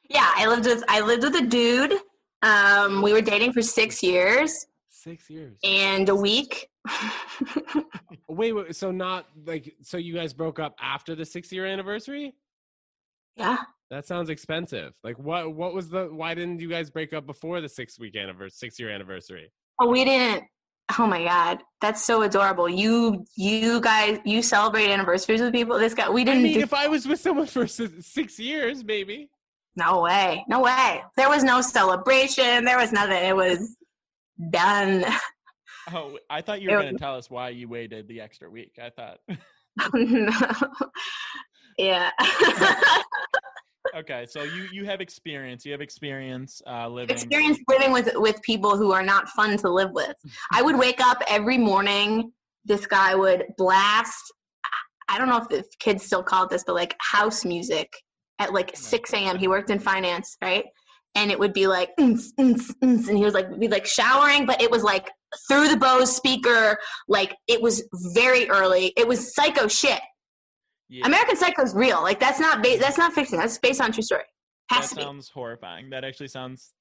Yeah, 0.10 0.32
I 0.36 0.48
lived 0.48 0.66
with 0.66 0.84
I 0.88 1.02
lived 1.02 1.24
with 1.24 1.36
a 1.36 1.46
dude. 1.46 1.94
Um 2.42 3.02
we 3.02 3.14
were 3.14 3.22
dating 3.22 3.54
for 3.54 3.62
6 3.62 4.04
years 4.04 4.66
Six 4.90 5.30
years. 5.30 5.58
and 5.64 6.08
a 6.10 6.16
week. 6.16 6.70
Wait, 8.30 8.52
wait. 8.54 8.76
So 8.76 8.92
not 8.92 9.26
like 9.46 9.74
so 9.82 9.98
you 9.98 10.14
guys 10.14 10.34
broke 10.34 10.60
up 10.60 10.76
after 10.82 11.16
the 11.16 11.26
six 11.26 11.52
year 11.52 11.66
anniversary? 11.66 12.36
yeah. 13.36 13.58
That 13.90 14.06
sounds 14.06 14.30
expensive. 14.30 14.94
Like 15.04 15.18
what? 15.18 15.56
What 15.56 15.74
was 15.74 15.90
the? 15.90 16.08
Why 16.12 16.34
didn't 16.34 16.60
you 16.60 16.68
guys 16.70 16.90
break 16.92 17.14
up 17.14 17.26
before 17.26 17.62
the 17.62 17.70
six 17.70 17.98
week 17.98 18.16
anniversary, 18.18 18.50
six 18.52 18.80
year 18.80 18.90
anniversary? 18.90 19.50
Oh, 19.80 19.88
we 19.90 20.04
didn't 20.04 20.44
Oh 20.98 21.06
my 21.06 21.24
god, 21.24 21.60
that's 21.82 22.06
so 22.06 22.22
adorable. 22.22 22.70
You 22.70 23.26
you 23.36 23.82
guys 23.82 24.20
you 24.24 24.42
celebrate 24.42 24.90
anniversaries 24.90 25.42
with 25.42 25.54
people. 25.54 25.78
This 25.78 25.94
guy 25.94 26.10
we 26.10 26.24
didn't 26.24 26.40
I 26.40 26.44
mean, 26.44 26.54
do 26.56 26.60
if 26.62 26.74
I 26.74 26.88
was 26.88 27.08
with 27.08 27.20
someone 27.20 27.48
for 27.48 27.68
six 27.68 28.40
years, 28.40 28.84
maybe. 28.84 29.30
No 29.76 30.02
way. 30.02 30.44
No 30.48 30.62
way. 30.62 31.04
There 31.18 31.30
was 31.30 31.44
no 31.44 31.62
celebration. 31.62 32.66
There 32.66 32.78
was 32.78 32.92
nothing. 32.92 33.24
It 33.24 33.36
was 33.36 33.76
done. 34.50 35.06
oh, 35.94 36.18
I 36.30 36.42
thought 36.42 36.62
you 36.62 36.72
were 36.72 36.82
going 36.82 36.94
to 36.94 37.00
tell 37.00 37.16
us 37.16 37.30
why 37.30 37.50
you 37.50 37.68
waited 37.68 38.08
the 38.08 38.22
extra 38.22 38.50
week. 38.50 38.80
I 38.82 38.90
thought. 38.90 39.20
No. 39.94 40.32
Yeah. 41.78 42.10
okay, 43.96 44.26
so 44.28 44.44
you 44.44 44.68
you 44.72 44.86
have 44.86 45.02
experience. 45.02 45.66
You 45.66 45.72
have 45.72 45.82
experience 45.82 46.62
uh, 46.68 46.88
living. 46.88 47.16
Experience 47.16 47.60
living 47.68 47.92
with 47.92 48.10
with 48.16 48.42
people 48.42 48.78
who 48.78 48.92
are 48.92 49.04
not 49.04 49.30
fun 49.30 49.58
to 49.58 49.70
live 49.70 49.92
with. 49.92 50.16
I 50.52 50.62
would 50.62 50.78
wake 50.78 51.02
up 51.02 51.22
every 51.28 51.58
morning. 51.58 52.32
This 52.66 52.86
guy 52.86 53.16
would 53.16 53.46
blast. 53.58 54.34
I 55.10 55.18
don't 55.18 55.30
know 55.30 55.38
if 55.38 55.48
the 55.48 55.64
kids 55.80 56.04
still 56.04 56.24
call 56.24 56.44
it 56.44 56.50
this, 56.50 56.64
but 56.66 56.76
like 56.76 56.96
house 57.00 57.46
music 57.46 57.90
at 58.40 58.54
like 58.54 58.76
6 58.76 59.14
a.m. 59.14 59.38
He 59.38 59.48
worked 59.48 59.70
in 59.70 59.80
finance, 59.80 60.38
right? 60.44 60.66
and 61.18 61.32
it 61.32 61.40
would 61.40 61.52
be 61.52 61.68
like, 61.68 61.90
"Mm, 62.00 62.20
mm, 62.40 62.54
mm," 62.84 63.08
and 63.08 63.18
he 63.18 63.24
was 63.24 63.34
like, 63.34 63.60
be 63.60 63.68
like 63.68 63.88
showering, 63.88 64.46
but 64.46 64.62
it 64.62 64.70
was 64.70 64.84
like 64.84 65.10
through 65.50 65.68
the 65.68 65.76
Bose 65.76 66.16
speaker. 66.16 66.78
Like 67.08 67.36
it 67.48 67.62
was 67.62 67.84
very 68.14 68.48
early. 68.50 68.94
It 68.96 69.08
was 69.08 69.34
psycho 69.34 69.68
shit. 69.68 70.00
Yeah, 70.90 71.06
American 71.06 71.36
Psycho 71.36 71.62
is 71.64 71.74
real. 71.74 72.02
Like 72.02 72.20
that's 72.20 72.40
not 72.40 72.64
ba- 72.64 72.78
that's 72.80 72.98
not 72.98 73.14
fiction. 73.14 73.38
That's 73.38 73.58
based 73.58 73.82
on 73.82 73.92
true 73.92 74.04
story. 74.04 74.24
Has 74.70 74.86
that 74.86 74.90
to 74.90 74.96
be. 74.96 75.02
sounds 75.02 75.30
horrifying. 75.30 75.90
That 75.90 76.04
actually 76.04 76.28
sounds. 76.30 76.74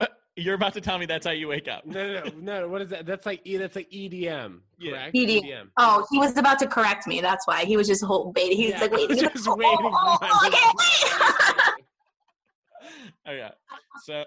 Uh, 0.00 0.06
you're 0.36 0.54
about 0.54 0.72
to 0.74 0.80
tell 0.80 0.98
me 0.98 1.06
that's 1.06 1.26
how 1.26 1.32
you 1.32 1.46
wake 1.48 1.68
up. 1.68 1.84
No, 1.86 2.12
no, 2.12 2.22
no, 2.24 2.60
no. 2.60 2.68
What 2.68 2.82
is 2.82 2.88
that? 2.90 3.06
That's 3.06 3.24
like 3.26 3.40
E. 3.44 3.56
That's 3.56 3.76
like 3.76 3.88
EDM. 3.90 4.60
Yeah. 4.78 4.90
Correct. 4.90 5.14
EDM. 5.14 5.68
Oh, 5.76 6.06
he 6.10 6.18
was 6.18 6.36
about 6.36 6.58
to 6.60 6.66
correct 6.66 7.06
me. 7.06 7.20
That's 7.20 7.46
why 7.46 7.64
he 7.64 7.76
was 7.76 7.86
just 7.86 8.04
whole 8.04 8.32
bait. 8.32 8.54
He 8.54 8.66
was 8.66 8.74
Yeah, 8.74 8.80
like, 8.80 8.92
wait, 8.92 9.08
just 9.10 9.46
waiting 9.48 9.78
for 9.78 9.90
oh, 9.94 10.18
oh, 10.20 10.46
okay, 10.46 10.58
wait. 10.78 11.74
Oh 13.26 13.32
yeah. 13.32 13.50
So 14.04 14.24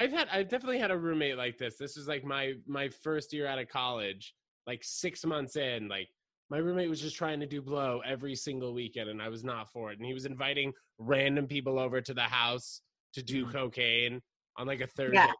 I've 0.00 0.10
had 0.10 0.28
I've 0.32 0.48
definitely 0.48 0.78
had 0.78 0.90
a 0.90 0.96
roommate 0.98 1.36
like 1.36 1.58
this. 1.58 1.76
This 1.76 1.96
is 1.96 2.08
like 2.08 2.24
my 2.24 2.54
my 2.66 2.88
first 2.88 3.32
year 3.32 3.46
out 3.46 3.58
of 3.60 3.68
college, 3.68 4.34
like 4.66 4.80
six 4.82 5.24
months 5.24 5.56
in. 5.56 5.86
Like 5.88 6.08
my 6.50 6.58
roommate 6.58 6.90
was 6.90 7.00
just 7.00 7.16
trying 7.16 7.38
to 7.40 7.46
do 7.46 7.62
blow 7.62 8.02
every 8.04 8.34
single 8.34 8.74
weekend, 8.74 9.08
and 9.08 9.22
I 9.22 9.28
was 9.28 9.44
not 9.44 9.70
for 9.72 9.92
it. 9.92 9.98
And 9.98 10.06
he 10.06 10.12
was 10.12 10.26
inviting 10.26 10.72
random 10.98 11.46
people 11.46 11.78
over 11.78 12.00
to 12.00 12.12
the 12.12 12.22
house 12.22 12.82
to 13.14 13.22
do 13.22 13.46
Mhm. 13.46 13.52
cocaine 13.52 14.22
on 14.56 14.66
like 14.66 14.80
a 14.80 14.86
Thursday. 14.88 15.14
Yeah. 15.14 15.32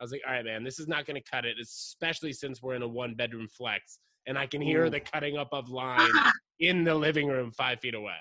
I 0.00 0.04
was 0.04 0.12
like, 0.12 0.22
all 0.26 0.32
right, 0.32 0.44
man, 0.44 0.62
this 0.62 0.78
is 0.78 0.86
not 0.86 1.04
going 1.06 1.20
to 1.20 1.30
cut 1.30 1.44
it, 1.44 1.56
especially 1.60 2.32
since 2.32 2.62
we're 2.62 2.74
in 2.74 2.82
a 2.82 2.88
one 2.88 3.14
bedroom 3.14 3.48
flex, 3.48 3.98
and 4.26 4.38
I 4.38 4.46
can 4.46 4.60
hear 4.60 4.88
the 4.88 5.00
cutting 5.00 5.36
up 5.36 5.48
of 5.52 5.68
line 5.68 6.12
in 6.60 6.84
the 6.84 6.94
living 6.94 7.28
room 7.28 7.50
five 7.50 7.80
feet 7.80 7.94
away. 7.94 8.16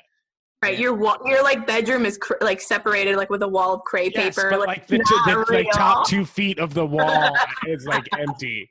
Right, 0.64 0.80
your 0.80 0.94
wall, 0.96 1.18
your 1.26 1.44
like 1.44 1.68
bedroom 1.68 2.06
is 2.08 2.18
cr- 2.18 2.34
like 2.42 2.60
separated 2.60 3.18
like 3.18 3.30
with 3.30 3.44
a 3.44 3.48
wall 3.48 3.74
of 3.74 3.82
crepe 3.84 4.14
Yes, 4.16 4.36
paper. 4.36 4.50
but 4.50 4.60
like, 4.60 4.68
like 4.68 4.88
the, 4.88 4.98
the 4.98 5.46
like 5.52 5.68
top 5.72 6.08
two 6.08 6.26
feet 6.26 6.58
of 6.58 6.74
the 6.74 6.86
wall 6.86 7.38
is 7.68 7.86
like 7.86 8.08
empty. 8.18 8.68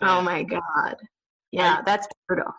Oh 0.00 0.20
my 0.22 0.42
god. 0.42 0.96
Yeah, 1.52 1.78
I- 1.78 1.82
that's 1.84 2.06
brutal. 2.26 2.52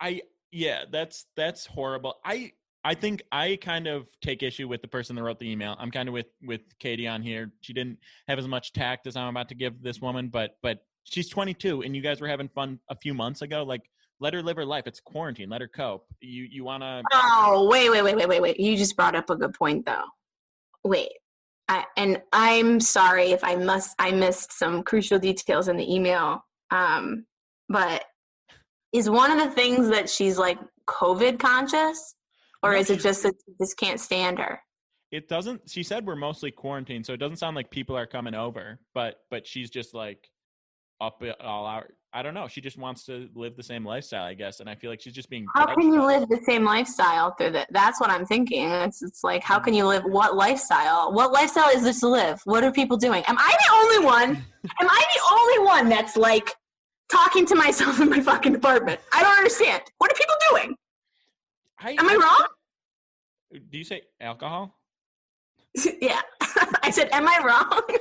I 0.00 0.22
yeah, 0.52 0.84
that's 0.90 1.26
that's 1.36 1.66
horrible. 1.66 2.16
I 2.24 2.52
I 2.84 2.94
think 2.94 3.22
I 3.32 3.56
kind 3.60 3.86
of 3.86 4.06
take 4.22 4.42
issue 4.42 4.68
with 4.68 4.82
the 4.82 4.88
person 4.88 5.16
that 5.16 5.22
wrote 5.22 5.38
the 5.38 5.50
email. 5.50 5.76
I'm 5.78 5.90
kind 5.90 6.08
of 6.08 6.12
with 6.12 6.26
with 6.42 6.60
Katie 6.78 7.08
on 7.08 7.22
here. 7.22 7.52
She 7.62 7.72
didn't 7.72 7.98
have 8.28 8.38
as 8.38 8.46
much 8.46 8.72
tact 8.72 9.06
as 9.06 9.16
I'm 9.16 9.28
about 9.28 9.48
to 9.48 9.54
give 9.54 9.82
this 9.82 10.00
woman, 10.00 10.28
but 10.28 10.56
but 10.62 10.84
she's 11.04 11.28
22 11.28 11.82
and 11.82 11.94
you 11.94 12.02
guys 12.02 12.20
were 12.20 12.28
having 12.28 12.48
fun 12.48 12.78
a 12.90 12.96
few 12.96 13.14
months 13.14 13.42
ago. 13.42 13.62
Like 13.62 13.82
let 14.20 14.34
her 14.34 14.42
live 14.42 14.56
her 14.56 14.64
life. 14.64 14.86
It's 14.86 15.00
quarantine. 15.00 15.48
Let 15.48 15.60
her 15.60 15.68
cope. 15.68 16.06
You 16.20 16.46
you 16.50 16.64
want 16.64 16.82
to 16.82 17.02
Oh, 17.12 17.66
wait, 17.70 17.90
wait, 17.90 18.02
wait, 18.02 18.16
wait, 18.16 18.28
wait, 18.28 18.42
wait. 18.42 18.60
You 18.60 18.76
just 18.76 18.96
brought 18.96 19.16
up 19.16 19.30
a 19.30 19.36
good 19.36 19.54
point 19.54 19.86
though. 19.86 20.04
Wait. 20.84 21.10
I, 21.66 21.84
and 21.96 22.20
I'm 22.32 22.78
sorry 22.78 23.32
if 23.32 23.42
I 23.42 23.56
must 23.56 23.94
I 23.98 24.10
missed 24.10 24.52
some 24.52 24.82
crucial 24.82 25.18
details 25.18 25.68
in 25.68 25.76
the 25.78 25.94
email. 25.94 26.44
Um, 26.70 27.24
but 27.68 28.04
is 28.94 29.10
one 29.10 29.30
of 29.30 29.38
the 29.38 29.50
things 29.50 29.90
that 29.90 30.08
she's 30.08 30.38
like 30.38 30.58
COVID 30.86 31.38
conscious? 31.38 32.14
Or 32.62 32.72
No, 32.72 32.78
is 32.78 32.88
it 32.88 33.00
just 33.00 33.22
that 33.24 33.34
you 33.46 33.54
just 33.60 33.76
can't 33.76 34.00
stand 34.00 34.38
her? 34.38 34.58
it 35.14 35.28
doesn't 35.28 35.60
she 35.70 35.84
said 35.84 36.04
we're 36.04 36.16
mostly 36.16 36.50
quarantined, 36.50 37.06
so 37.06 37.12
it 37.12 37.18
doesn't 37.18 37.36
sound 37.36 37.54
like 37.54 37.70
people 37.70 37.96
are 37.96 38.06
coming 38.06 38.34
over, 38.34 38.80
but 38.94 39.20
but 39.30 39.46
she's 39.46 39.70
just 39.70 39.94
like 39.94 40.28
up 41.00 41.22
all 41.40 41.66
out. 41.66 41.84
I 42.12 42.22
don't 42.22 42.34
know. 42.34 42.48
She 42.48 42.60
just 42.60 42.78
wants 42.78 43.04
to 43.06 43.28
live 43.34 43.56
the 43.56 43.62
same 43.62 43.84
lifestyle, 43.84 44.24
I 44.24 44.34
guess, 44.34 44.60
and 44.60 44.68
I 44.68 44.74
feel 44.74 44.90
like 44.90 45.00
she's 45.00 45.12
just 45.12 45.30
being 45.30 45.46
How 45.54 45.66
can 45.66 45.92
you 45.92 46.02
it. 46.02 46.06
live 46.06 46.28
the 46.28 46.40
same 46.44 46.64
lifestyle 46.64 47.32
through 47.34 47.50
that? 47.52 47.68
That's 47.70 48.00
what 48.00 48.10
I'm 48.10 48.26
thinking. 48.26 48.68
It's 48.68 49.02
it's 49.02 49.22
like 49.22 49.44
how 49.44 49.60
can 49.60 49.74
mm. 49.74 49.78
you 49.78 49.86
live 49.86 50.02
what 50.04 50.34
lifestyle? 50.34 51.12
What 51.12 51.32
lifestyle 51.32 51.68
is 51.70 51.84
this 51.84 52.00
to 52.00 52.08
live? 52.08 52.40
What 52.44 52.64
are 52.64 52.72
people 52.72 52.96
doing? 52.96 53.22
Am 53.28 53.36
I 53.38 53.56
the 53.66 53.72
only 53.72 54.06
one? 54.06 54.30
Am 54.80 54.88
I 54.88 55.04
the 55.14 55.32
only 55.32 55.66
one 55.66 55.88
that's 55.88 56.16
like 56.16 56.50
talking 57.10 57.46
to 57.46 57.54
myself 57.54 58.00
in 58.00 58.10
my 58.10 58.20
fucking 58.20 58.54
apartment? 58.54 59.00
I 59.12 59.22
don't 59.22 59.36
understand. 59.36 59.82
What 59.98 60.10
are 60.10 60.14
people 60.14 60.34
doing? 60.50 60.76
Am 61.98 62.08
I 62.08 62.14
wrong? 62.14 62.46
Do 63.70 63.78
you 63.78 63.84
say 63.84 64.02
alcohol? 64.20 64.78
yeah. 66.00 66.20
I 66.82 66.90
said, 66.90 67.08
am 67.12 67.28
I 67.28 67.40
wrong? 67.44 67.98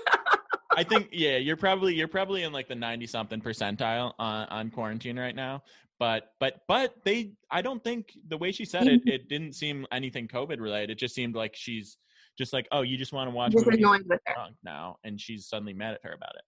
I 0.76 0.84
think 0.84 1.10
yeah, 1.12 1.38
you're 1.38 1.58
probably 1.58 1.93
you're 1.93 2.08
probably 2.08 2.43
in 2.43 2.54
like 2.54 2.68
the 2.68 2.76
90 2.76 3.06
something 3.08 3.41
percentile 3.41 4.14
on 4.20 4.47
on 4.47 4.70
quarantine 4.70 5.20
right 5.20 5.36
now. 5.36 5.64
But 5.99 6.32
but 6.39 6.62
but 6.68 6.95
they 7.06 7.34
I 7.51 7.62
don't 7.62 7.84
think 7.84 8.12
the 8.28 8.38
way 8.38 8.51
she 8.51 8.66
said 8.66 8.88
it 8.88 9.01
it 9.06 9.30
didn't 9.30 9.54
seem 9.54 9.86
anything 9.91 10.28
covid 10.28 10.60
related. 10.60 10.91
It 10.91 10.97
just 10.97 11.14
seemed 11.14 11.36
like 11.36 11.56
she's 11.56 11.97
just 12.38 12.54
like, 12.54 12.68
"Oh, 12.72 12.82
you 12.82 12.97
just 12.97 13.14
want 13.14 13.30
to 13.30 13.36
watch 13.36 13.51
Just 13.51 13.66
movies 13.66 13.80
annoyed 13.80 14.01
with 14.10 14.20
her. 14.26 14.47
now." 14.64 14.97
And 15.04 15.22
she's 15.22 15.47
suddenly 15.47 15.74
mad 15.74 15.93
at 15.93 15.99
her 16.04 16.14
about 16.14 16.36
it. 16.36 16.41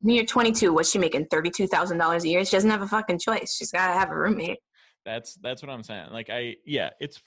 When 0.00 0.14
you're 0.14 0.24
22, 0.24 0.72
what's 0.72 0.90
she 0.90 0.98
making? 0.98 1.26
$32,000 1.26 2.22
a 2.22 2.28
year? 2.28 2.44
She 2.44 2.56
doesn't 2.56 2.70
have 2.70 2.82
a 2.82 2.88
fucking 2.88 3.18
choice. 3.18 3.54
She's 3.56 3.70
got 3.70 3.88
to 3.88 3.98
have 3.98 4.10
a 4.10 4.16
roommate. 4.16 4.58
That's 5.04 5.34
that's 5.36 5.62
what 5.62 5.70
I'm 5.70 5.82
saying. 5.82 6.10
Like 6.12 6.28
I 6.30 6.56
yeah, 6.66 6.90
it's 7.00 7.22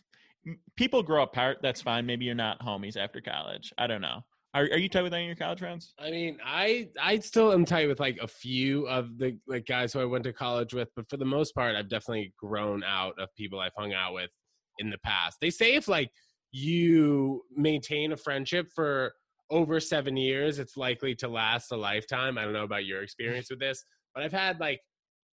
people 0.75 1.01
grow 1.01 1.23
apart. 1.23 1.57
That's 1.61 1.81
fine. 1.81 2.05
Maybe 2.05 2.25
you're 2.25 2.35
not 2.35 2.59
homies 2.59 2.97
after 2.97 3.21
college. 3.21 3.73
I 3.77 3.87
don't 3.87 4.01
know. 4.01 4.21
Are 4.53 4.63
are 4.63 4.77
you 4.77 4.87
tight 4.87 5.01
with 5.01 5.13
any 5.13 5.23
of 5.23 5.27
your 5.27 5.35
college 5.35 5.59
friends? 5.59 5.93
I 5.97 6.11
mean, 6.11 6.37
I 6.45 6.89
I 7.01 7.19
still 7.19 7.51
am 7.51 7.65
tight 7.65 7.87
with 7.87 7.99
like 7.99 8.19
a 8.21 8.27
few 8.27 8.87
of 8.87 9.17
the 9.17 9.37
like 9.47 9.65
guys 9.65 9.93
who 9.93 9.99
I 9.99 10.05
went 10.05 10.23
to 10.25 10.33
college 10.33 10.73
with, 10.73 10.89
but 10.95 11.09
for 11.09 11.17
the 11.17 11.25
most 11.25 11.55
part, 11.55 11.75
I've 11.75 11.89
definitely 11.89 12.33
grown 12.37 12.83
out 12.83 13.15
of 13.19 13.29
people 13.35 13.59
I've 13.59 13.73
hung 13.75 13.93
out 13.93 14.13
with 14.13 14.29
in 14.77 14.91
the 14.91 14.99
past. 14.99 15.37
They 15.41 15.49
say 15.49 15.73
if 15.73 15.87
like 15.87 16.11
you 16.51 17.41
maintain 17.55 18.11
a 18.11 18.17
friendship 18.17 18.67
for 18.75 19.13
over 19.49 19.79
seven 19.79 20.17
years, 20.17 20.59
it's 20.59 20.77
likely 20.77 21.13
to 21.15 21.27
last 21.27 21.71
a 21.71 21.77
lifetime. 21.77 22.37
I 22.37 22.43
don't 22.43 22.53
know 22.53 22.63
about 22.63 22.85
your 22.85 23.03
experience 23.03 23.47
with 23.49 23.59
this, 23.59 23.83
but 24.15 24.23
I've 24.23 24.31
had 24.33 24.59
like 24.59 24.79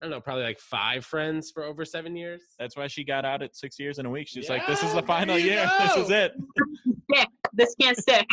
I 0.02 0.06
don't 0.06 0.12
know, 0.12 0.22
probably 0.22 0.44
like 0.44 0.60
five 0.60 1.04
friends 1.06 1.50
for 1.52 1.64
over 1.64 1.84
seven 1.84 2.16
years. 2.16 2.42
That's 2.60 2.78
why 2.78 2.86
she 2.86 3.04
got 3.04 3.26
out 3.26 3.42
at 3.42 3.56
six 3.56 3.80
years 3.80 3.98
in 3.98 4.06
a 4.06 4.10
week. 4.12 4.28
She's 4.28 4.48
like, 4.48 4.68
"This 4.68 4.84
is 4.84 4.94
the 4.94 5.02
final 5.02 5.36
there 5.36 5.44
you 5.44 5.52
year. 5.54 5.72
This 5.80 5.98
is 5.98 6.10
go. 6.10 6.16
it. 6.16 7.28
This 7.54 7.76
can't 7.82 7.98
stick. 7.98 8.28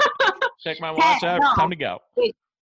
Check 0.64 0.80
my 0.80 0.90
watch 0.90 1.22
out. 1.22 1.40
no. 1.42 1.54
Time 1.54 1.68
to 1.70 1.76
go." 1.76 1.98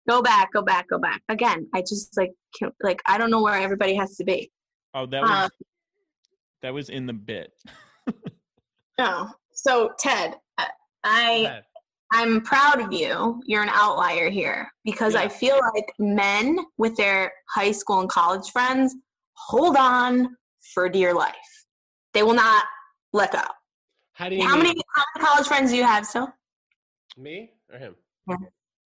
Go 0.07 0.21
back, 0.21 0.53
go 0.53 0.61
back, 0.61 0.87
go 0.91 0.99
back. 0.99 1.23
Again, 1.31 1.67
I 1.75 1.81
just 1.81 2.15
like, 2.19 2.33
can't, 2.59 2.75
like, 2.83 3.01
I 3.07 3.17
don't 3.17 3.31
know 3.31 3.41
where 3.43 3.55
everybody 3.55 3.95
has 3.95 4.17
to 4.17 4.25
be. 4.25 4.51
Oh, 4.93 5.07
that 5.07 5.23
was 5.23 5.31
Uh, 5.31 5.49
that 6.61 6.75
was 6.75 6.91
in 6.91 7.07
the 7.07 7.15
bit. 7.15 7.53
No. 8.99 9.31
So 9.53 9.93
Ted, 9.99 10.37
I- 10.59 10.69
I 11.03 11.37
Yeah. 11.37 11.61
I'm 12.17 12.43
proud 12.43 12.81
of 12.81 12.93
you. 12.93 13.43
You're 13.45 13.65
an 13.65 13.71
outlier 13.73 14.31
here 14.31 14.71
because 14.85 15.17
I 15.17 15.27
feel 15.27 15.59
like 15.75 15.93
men 15.99 16.59
with 16.79 16.97
their 16.97 17.33
high 17.51 17.73
school 17.73 17.99
and 18.01 18.09
college 18.09 18.51
friends 18.51 18.95
hold 19.37 19.77
on 19.77 20.37
for 20.73 20.89
dear 20.89 21.13
life. 21.13 21.35
They 22.13 22.23
will 22.23 22.35
not 22.35 22.65
let 23.13 23.33
go. 23.33 23.43
How 24.13 24.29
do 24.29 24.37
you 24.37 24.47
How 24.47 24.55
mean? 24.55 24.63
many, 24.63 24.81
college 25.19 25.49
friends 25.49 25.73
do 25.73 25.77
you 25.77 25.83
have 25.85 26.07
still? 26.07 26.33
me 27.17 27.51
or 27.73 27.79
him? 27.79 27.97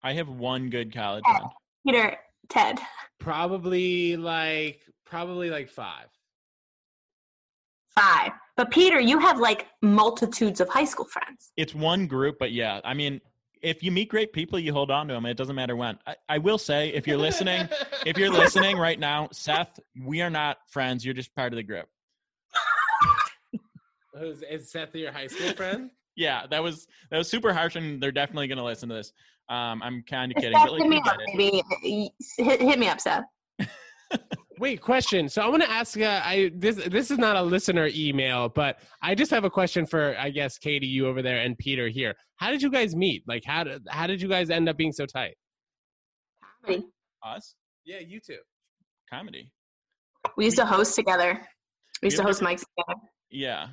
I 0.04 0.14
have 0.14 0.30
one 0.30 0.70
good 0.70 0.94
college 0.94 1.24
Oh. 1.28 1.34
friend. 1.36 1.50
Peter, 1.86 2.18
Ted. 2.50 2.80
Probably 3.20 4.16
like 4.16 4.82
probably 5.06 5.50
like 5.50 5.70
five. 5.70 6.08
Five. 7.94 8.32
But 8.58 8.72
Peter, 8.72 9.00
you 9.00 9.20
have 9.20 9.40
like 9.40 9.68
multitudes 9.84 10.60
of 10.60 10.68
high 10.68 10.84
school 10.84 11.06
friends. 11.06 11.52
It's 11.56 11.76
one 11.76 12.08
group, 12.08 12.38
but 12.40 12.52
yeah, 12.52 12.82
I 12.84 12.96
mean, 12.96 13.22
if 13.62 13.84
you 13.84 13.92
meet 13.92 14.10
great 14.10 14.34
people, 14.34 14.58
you 14.58 14.74
hold 14.74 14.90
on 14.90 15.08
to 15.08 15.14
them. 15.14 15.28
It 15.28 15.38
doesn't 15.38 15.56
matter 15.56 15.76
when. 15.76 15.98
I, 16.08 16.16
I 16.28 16.38
will 16.40 16.58
say, 16.58 16.90
if 16.90 17.06
you're 17.06 17.18
listening, 17.18 17.70
if 18.06 18.18
you're 18.18 18.32
listening 18.32 18.78
right 18.78 19.00
now, 19.00 19.30
Seth, 19.32 19.80
we 20.04 20.22
are 20.22 20.32
not 20.32 20.58
friends. 20.70 21.06
You're 21.06 21.14
just 21.14 21.34
part 21.36 21.54
of 21.54 21.58
the 21.58 21.64
group. 21.64 21.86
is, 24.22 24.44
is 24.50 24.72
Seth 24.72 24.96
your 24.96 25.12
high 25.12 25.28
school 25.28 25.54
friend? 25.54 25.92
Yeah, 26.16 26.48
that 26.50 26.64
was 26.64 26.88
that 27.12 27.20
was 27.20 27.30
super 27.30 27.54
harsh, 27.54 27.76
and 27.76 28.02
they're 28.02 28.12
definitely 28.12 28.48
going 28.48 28.58
to 28.58 28.64
listen 28.64 28.90
to 28.90 28.96
this. 28.96 29.14
Um, 29.50 29.84
I'm 29.84 30.04
kind 30.10 30.32
of 30.32 30.42
kidding, 30.42 30.58
Seth, 30.58 30.66
but 30.66 30.72
like, 30.74 30.82
hit 30.82 30.90
me 30.90 31.02
up, 31.06 31.18
get 31.28 31.38
baby. 31.38 32.12
Hit, 32.38 32.62
hit 32.62 32.80
me 32.80 32.88
up, 32.88 33.00
Seth. 33.00 33.24
Wait, 34.60 34.82
question. 34.82 35.30
So 35.30 35.42
I 35.42 35.48
want 35.48 35.62
to 35.64 35.70
ask. 35.70 36.00
Uh, 36.00 36.22
I 36.24 36.52
this 36.56 36.76
this 36.88 37.12
is 37.12 37.18
not 37.18 37.36
a 37.36 37.42
listener 37.42 37.90
email, 37.94 38.50
but 38.50 38.80
I 39.02 39.14
just 39.14 39.30
have 39.32 39.44
a 39.46 39.50
question 39.50 39.86
for 39.86 40.16
I 40.18 40.30
guess 40.32 40.58
Katie, 40.58 40.88
you 40.88 41.08
over 41.08 41.22
there, 41.22 41.40
and 41.42 41.58
Peter 41.58 41.88
here. 41.90 42.16
How 42.38 42.50
did 42.50 42.62
you 42.62 42.72
guys 42.72 42.96
meet? 42.96 43.24
Like, 43.28 43.44
how 43.46 43.64
did 43.64 43.86
how 43.90 44.08
did 44.08 44.22
you 44.22 44.28
guys 44.28 44.50
end 44.50 44.68
up 44.68 44.78
being 44.78 44.92
so 44.92 45.06
tight? 45.06 45.36
Comedy. 46.66 46.88
Us 47.24 47.56
Yeah, 47.86 48.00
you 48.00 48.20
two. 48.20 48.38
comedy. 49.10 49.52
We 50.38 50.46
used 50.46 50.58
to 50.58 50.66
host 50.66 50.96
together. 50.96 51.42
We 52.02 52.08
used 52.08 52.18
to 52.18 52.24
host 52.24 52.42
ever- 52.42 52.52
mics 52.52 52.60
together. 52.78 53.00
Yeah. 53.30 53.68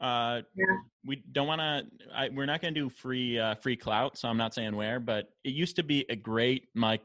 Uh, 0.00 0.42
Yeah. 0.56 0.64
We 1.06 1.22
don't 1.32 1.46
want 1.46 1.60
to. 1.60 2.30
We're 2.32 2.46
not 2.46 2.60
going 2.62 2.72
to 2.74 2.80
do 2.80 2.88
free 2.88 3.38
uh, 3.38 3.54
free 3.56 3.76
clout, 3.76 4.16
so 4.16 4.28
I'm 4.28 4.36
not 4.38 4.54
saying 4.54 4.74
where. 4.76 5.00
But 5.00 5.26
it 5.44 5.50
used 5.54 5.76
to 5.76 5.82
be 5.82 6.04
a 6.08 6.16
great 6.16 6.68
mic. 6.74 7.00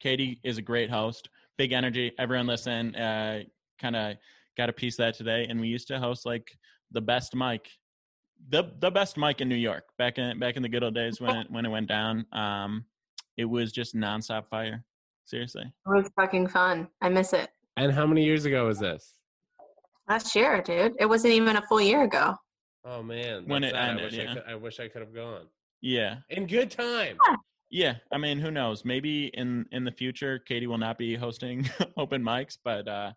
Katie 0.00 0.40
is 0.44 0.58
a 0.58 0.62
great 0.62 0.90
host, 0.90 1.28
big 1.58 1.72
energy. 1.72 2.12
Everyone 2.18 2.46
listen. 2.46 2.94
Uh, 2.94 3.42
kind 3.80 3.96
of 3.96 4.16
got 4.56 4.68
a 4.68 4.72
piece 4.72 4.94
of 4.94 5.04
that 5.04 5.14
today, 5.14 5.46
and 5.48 5.60
we 5.60 5.68
used 5.68 5.88
to 5.88 5.98
host 5.98 6.26
like 6.26 6.50
the 6.92 7.00
best 7.00 7.34
mic 7.34 7.68
the 8.50 8.72
the 8.80 8.90
best 8.90 9.16
mic 9.16 9.40
in 9.40 9.48
New 9.48 9.54
York 9.54 9.84
back 9.96 10.18
in 10.18 10.38
back 10.38 10.56
in 10.56 10.62
the 10.62 10.68
good 10.68 10.82
old 10.84 10.94
days 10.94 11.20
when 11.20 11.34
it 11.36 11.50
when 11.50 11.64
it 11.64 11.70
went 11.70 11.88
down. 11.88 12.26
Um, 12.32 12.84
it 13.36 13.44
was 13.44 13.72
just 13.72 13.94
nonstop 13.94 14.48
fire. 14.48 14.84
Seriously. 15.24 15.62
It 15.64 15.88
was 15.88 16.10
fucking 16.16 16.48
fun. 16.48 16.88
I 17.00 17.08
miss 17.08 17.32
it. 17.32 17.48
And 17.76 17.90
how 17.92 18.06
many 18.06 18.22
years 18.24 18.44
ago 18.44 18.66
was 18.66 18.78
this? 18.78 19.14
Last 20.08 20.34
year, 20.36 20.60
dude. 20.60 20.92
It 21.00 21.06
wasn't 21.06 21.32
even 21.32 21.56
a 21.56 21.62
full 21.62 21.80
year 21.80 22.04
ago. 22.04 22.34
Oh 22.84 23.02
man, 23.02 23.44
When 23.48 23.64
it 23.64 23.72
sad. 23.72 23.98
ended, 23.98 24.02
I 24.02 24.04
wish, 24.04 24.14
yeah. 24.14 24.30
I, 24.30 24.34
could, 24.34 24.42
I 24.48 24.54
wish 24.56 24.80
I 24.80 24.88
could 24.88 25.00
have 25.00 25.14
gone 25.14 25.46
Yeah. 25.80 26.16
in 26.28 26.46
good 26.46 26.70
time. 26.70 27.16
Yeah, 27.26 27.36
I 28.12 28.18
mean, 28.18 28.38
who 28.38 28.52
knows? 28.52 28.84
Maybe 28.84 29.32
in 29.34 29.66
in 29.72 29.84
the 29.84 29.90
future, 29.90 30.38
Katie 30.38 30.68
will 30.68 30.78
not 30.78 30.96
be 30.96 31.16
hosting 31.16 31.68
open 31.96 32.22
mics, 32.22 32.56
but 32.62 32.86
uh, 32.86 33.12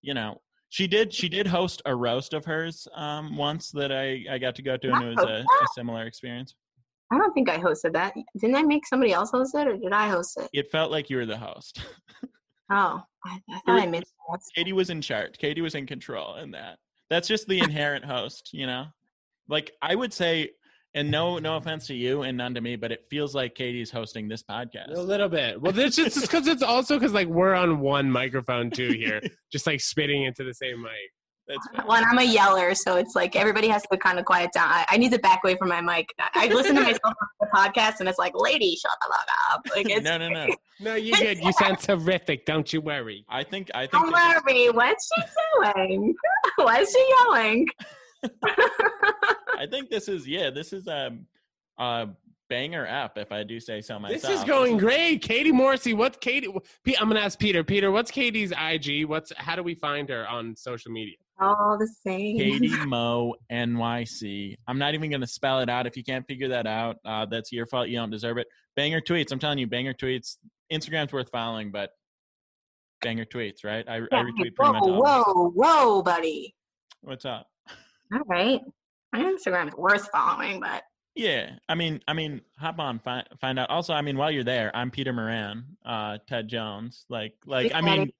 you 0.00 0.14
know, 0.14 0.40
she 0.70 0.86
did 0.86 1.12
she 1.12 1.28
did 1.28 1.46
host 1.46 1.82
a 1.84 1.94
roast 1.94 2.32
of 2.32 2.46
hers 2.46 2.88
um, 2.94 3.36
once 3.36 3.70
that 3.72 3.92
I 3.92 4.24
I 4.30 4.38
got 4.38 4.54
to 4.54 4.62
go 4.62 4.78
to, 4.78 4.90
and 4.90 5.04
it 5.04 5.16
was 5.16 5.24
a, 5.26 5.42
a 5.42 5.66
similar 5.74 6.06
experience. 6.06 6.54
I 7.12 7.18
don't 7.18 7.34
think 7.34 7.50
I 7.50 7.58
hosted 7.58 7.92
that. 7.92 8.14
Didn't 8.40 8.56
I 8.56 8.62
make 8.62 8.86
somebody 8.86 9.12
else 9.12 9.30
host 9.30 9.54
it, 9.54 9.68
or 9.68 9.76
did 9.76 9.92
I 9.92 10.08
host 10.08 10.38
it? 10.38 10.48
It 10.54 10.70
felt 10.70 10.90
like 10.90 11.10
you 11.10 11.18
were 11.18 11.26
the 11.26 11.36
host. 11.36 11.80
Oh, 12.70 13.02
I, 13.26 13.40
I 13.50 13.60
thought 13.66 13.80
I 13.80 13.86
made. 13.86 14.04
Katie 14.56 14.72
was 14.72 14.88
in 14.88 15.02
charge. 15.02 15.36
Katie 15.36 15.60
was 15.60 15.74
in 15.74 15.86
control 15.86 16.36
in 16.36 16.50
that. 16.52 16.78
That's 17.10 17.28
just 17.28 17.46
the 17.46 17.58
inherent 17.60 18.06
host, 18.06 18.50
you 18.54 18.66
know. 18.66 18.86
Like 19.48 19.72
I 19.82 19.94
would 19.94 20.14
say, 20.14 20.50
and 20.94 21.10
no 21.10 21.38
no 21.38 21.56
offense 21.56 21.86
to 21.88 21.94
you 21.94 22.22
and 22.22 22.36
none 22.36 22.54
to 22.54 22.60
me, 22.60 22.76
but 22.76 22.92
it 22.92 23.04
feels 23.10 23.34
like 23.34 23.54
Katie's 23.54 23.90
hosting 23.90 24.28
this 24.28 24.42
podcast. 24.42 24.94
A 24.94 25.00
little 25.00 25.28
bit. 25.28 25.60
Well, 25.60 25.72
that's 25.72 25.96
just 25.96 26.20
because 26.20 26.46
it's 26.46 26.62
also 26.62 26.96
because 26.98 27.12
like 27.12 27.28
we're 27.28 27.54
on 27.54 27.80
one 27.80 28.10
microphone 28.10 28.70
too 28.70 28.90
here, 28.92 29.20
just 29.52 29.66
like 29.66 29.80
spitting 29.80 30.24
into 30.24 30.44
the 30.44 30.54
same 30.54 30.80
mic. 30.82 30.90
That's 31.46 31.68
fair. 31.76 31.84
Well, 31.86 31.96
and 31.98 32.06
I'm 32.06 32.16
a 32.18 32.22
yeller, 32.22 32.74
so 32.74 32.96
it's 32.96 33.14
like 33.14 33.36
everybody 33.36 33.68
has 33.68 33.82
to 33.92 33.98
kind 33.98 34.18
of 34.18 34.24
quiet 34.24 34.50
down. 34.54 34.66
I, 34.70 34.86
I 34.88 34.96
need 34.96 35.12
to 35.12 35.18
back 35.18 35.40
away 35.44 35.56
from 35.56 35.68
my 35.68 35.82
mic. 35.82 36.08
I, 36.18 36.30
I 36.34 36.46
listen 36.46 36.74
to 36.76 36.80
myself 36.80 37.00
on 37.04 37.14
the 37.38 37.46
podcast, 37.54 38.00
and 38.00 38.08
it's 38.08 38.18
like, 38.18 38.32
"Lady, 38.34 38.74
shut 38.76 38.92
the 39.02 39.08
fuck 39.12 39.26
up!" 39.52 39.60
Like, 39.76 39.90
it's, 39.90 40.02
no, 40.02 40.16
no, 40.16 40.28
no. 40.30 40.46
No, 40.80 40.94
you 40.96 41.14
good. 41.14 41.38
You 41.38 41.52
sound 41.52 41.78
terrific. 41.78 42.46
Don't 42.46 42.72
you 42.72 42.80
worry. 42.80 43.24
I 43.28 43.44
think 43.44 43.70
I 43.74 43.80
think 43.86 43.92
Don't 43.92 44.10
this 44.10 44.36
is- 44.36 44.42
worry. 44.46 44.70
What's 44.70 45.08
she 45.14 45.22
doing? 45.74 46.14
Why 46.56 46.78
is 46.80 46.90
she 46.90 47.14
yelling? 47.20 47.66
I 49.58 49.66
think 49.66 49.90
this 49.90 50.08
is 50.08 50.26
yeah, 50.26 50.50
this 50.50 50.72
is 50.72 50.86
a 50.86 51.16
a 51.78 52.08
banger 52.48 52.86
app 52.86 53.18
if 53.18 53.32
I 53.32 53.42
do 53.42 53.58
say 53.58 53.80
so 53.80 53.98
myself. 53.98 54.22
This 54.22 54.30
is 54.30 54.44
going 54.44 54.76
great. 54.76 55.22
Katie 55.22 55.52
Morrissey. 55.52 55.94
What's 55.94 56.18
Katie? 56.18 56.48
I'm 56.98 57.08
gonna 57.08 57.20
ask 57.20 57.38
Peter. 57.38 57.64
Peter, 57.64 57.90
what's 57.90 58.10
Katie's 58.10 58.52
IG? 58.52 59.06
What's 59.06 59.32
how 59.36 59.56
do 59.56 59.62
we 59.62 59.74
find 59.74 60.08
her 60.08 60.26
on 60.28 60.54
social 60.56 60.92
media? 60.92 61.16
All 61.40 61.76
the 61.78 61.88
same. 61.88 62.38
Katie 62.38 62.68
Mo 62.86 63.34
NYC. 63.50 64.56
I'm 64.68 64.78
not 64.78 64.94
even 64.94 65.10
gonna 65.10 65.26
spell 65.26 65.60
it 65.60 65.68
out. 65.68 65.86
If 65.86 65.96
you 65.96 66.04
can't 66.04 66.26
figure 66.26 66.48
that 66.48 66.66
out, 66.66 66.96
uh, 67.04 67.26
that's 67.26 67.50
your 67.50 67.66
fault. 67.66 67.88
You 67.88 67.96
don't 67.96 68.10
deserve 68.10 68.38
it. 68.38 68.46
Banger 68.76 69.00
tweets. 69.00 69.32
I'm 69.32 69.38
telling 69.38 69.58
you, 69.58 69.66
banger 69.66 69.94
tweets. 69.94 70.36
Instagram's 70.72 71.12
worth 71.12 71.30
following, 71.30 71.70
but 71.70 71.90
banger 73.02 73.24
tweets, 73.24 73.64
right? 73.64 73.86
I, 73.88 73.96
I 73.96 74.22
retweet 74.22 74.54
pretty 74.54 74.56
whoa, 74.58 74.72
much 74.72 74.82
all. 74.82 75.02
whoa, 75.02 75.50
whoa, 75.50 76.02
buddy. 76.02 76.54
What's 77.02 77.24
up? 77.24 77.46
All 78.12 78.20
right. 78.26 78.60
My 79.14 79.20
Instagram 79.20 79.68
is 79.68 79.74
worth 79.74 80.08
following, 80.10 80.58
but 80.58 80.82
Yeah, 81.14 81.52
I 81.68 81.76
mean, 81.76 82.00
I 82.08 82.14
mean, 82.14 82.40
hop 82.58 82.80
on, 82.80 82.98
find 82.98 83.24
find 83.40 83.60
out. 83.60 83.70
Also, 83.70 83.92
I 83.92 84.02
mean, 84.02 84.16
while 84.16 84.32
you're 84.32 84.42
there, 84.42 84.72
I'm 84.74 84.90
Peter 84.90 85.12
Moran, 85.12 85.64
uh, 85.86 86.18
Ted 86.26 86.48
Jones. 86.48 87.06
Like, 87.08 87.34
like, 87.46 87.72
I 87.72 87.80
mean, 87.80 88.10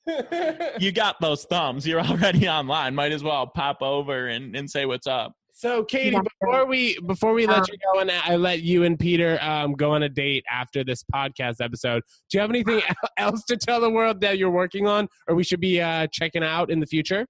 you 0.78 0.92
got 0.92 1.20
those 1.20 1.46
thumbs. 1.46 1.84
You're 1.84 2.00
already 2.12 2.48
online. 2.48 2.94
Might 2.94 3.10
as 3.10 3.24
well 3.24 3.44
pop 3.44 3.82
over 3.82 4.28
and, 4.28 4.54
and 4.54 4.70
say 4.70 4.86
what's 4.86 5.08
up. 5.08 5.32
So, 5.52 5.82
Katie, 5.82 6.16
before 6.16 6.64
we 6.64 6.96
before 7.00 7.32
we 7.32 7.48
let 7.48 7.58
Um, 7.58 7.64
you 7.72 7.78
go 7.92 7.98
and 7.98 8.12
I 8.12 8.36
let 8.36 8.62
you 8.62 8.84
and 8.84 8.96
Peter 8.96 9.36
um, 9.42 9.72
go 9.72 9.94
on 9.94 10.04
a 10.04 10.08
date 10.08 10.44
after 10.48 10.84
this 10.84 11.02
podcast 11.12 11.56
episode, 11.60 12.04
do 12.30 12.38
you 12.38 12.40
have 12.40 12.50
anything 12.50 12.82
else 13.18 13.42
to 13.46 13.56
tell 13.56 13.80
the 13.80 13.90
world 13.90 14.20
that 14.20 14.38
you're 14.38 14.48
working 14.48 14.86
on, 14.86 15.08
or 15.26 15.34
we 15.34 15.42
should 15.42 15.60
be 15.60 15.80
uh, 15.80 16.06
checking 16.12 16.44
out 16.44 16.70
in 16.70 16.78
the 16.78 16.86
future? 16.86 17.26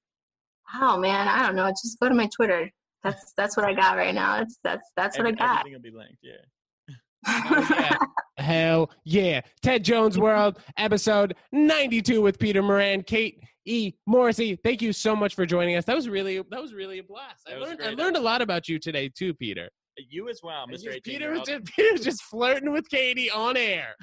oh 0.75 0.99
man, 0.99 1.29
I 1.29 1.47
don't 1.47 1.57
know. 1.57 1.67
Just 1.71 1.99
go 1.99 2.11
to 2.11 2.15
my 2.15 2.29
Twitter. 2.37 2.71
That's 3.05 3.33
that's 3.37 3.57
what 3.57 3.67
I 3.67 3.75
got 3.75 3.97
right 3.97 4.15
now. 4.15 4.39
That's 4.39 4.59
that's 4.65 4.91
that's 4.97 5.19
what 5.19 5.27
I 5.27 5.31
Every- 5.31 5.39
got. 5.39 5.59
Everything 5.61 5.73
will 5.75 5.83
be 5.83 5.97
linked. 5.97 6.17
Yeah. 6.23 6.95
Oh, 7.27 7.67
yeah. 7.71 7.97
Hell 8.39 8.91
yeah. 9.05 9.41
Ted 9.63 9.85
Jones 9.85 10.19
World, 10.19 10.59
episode 10.77 11.35
92 11.53 12.21
with 12.21 12.39
Peter 12.39 12.63
Moran, 12.63 13.03
Kate 13.03 13.41
E. 13.67 13.93
Morrissey. 14.07 14.57
Thank 14.63 14.83
you 14.83 14.93
so 14.93 15.15
much 15.15 15.35
for 15.35 15.47
joining 15.47 15.77
us. 15.77 15.85
That 15.85 15.97
was 15.97 16.09
really 16.09 16.43
that 16.51 16.61
was 16.61 16.75
really 16.75 16.99
a 16.99 17.03
blast. 17.03 17.45
I 17.47 17.53
That 17.53 17.61
was 17.61 17.69
a 17.69 17.73
learned 17.73 17.83
I 18.01 18.03
learned 18.03 18.17
a 18.17 18.21
lot 18.21 18.43
about 18.43 18.69
you 18.69 18.79
today 18.79 19.09
too, 19.09 19.33
Peter. 19.35 19.69
You 19.97 20.29
as 20.29 20.41
well, 20.43 20.67
Mr. 20.67 21.01
Peter 21.05 21.31
was 21.31 21.43
just 21.43 21.65
Peter 21.77 21.93
was 21.93 22.01
just 22.03 22.23
flirting 22.25 22.73
with 22.73 22.89
Katie 22.89 23.31
on 23.31 23.57
air. 23.57 23.95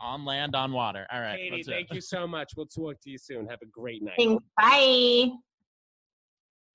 on 0.00 0.24
land, 0.24 0.54
on 0.56 0.72
water. 0.72 1.06
All 1.12 1.20
right. 1.20 1.36
Katie, 1.36 1.56
let's, 1.56 1.68
thank 1.68 1.92
you 1.92 2.00
so 2.00 2.26
much. 2.26 2.52
We'll 2.56 2.66
talk 2.66 3.00
to 3.02 3.10
you 3.10 3.18
soon. 3.18 3.46
Have 3.48 3.60
a 3.62 3.66
great 3.66 4.02
night. 4.02 4.38
Bye. 4.56 5.30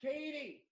Katie. 0.02 0.62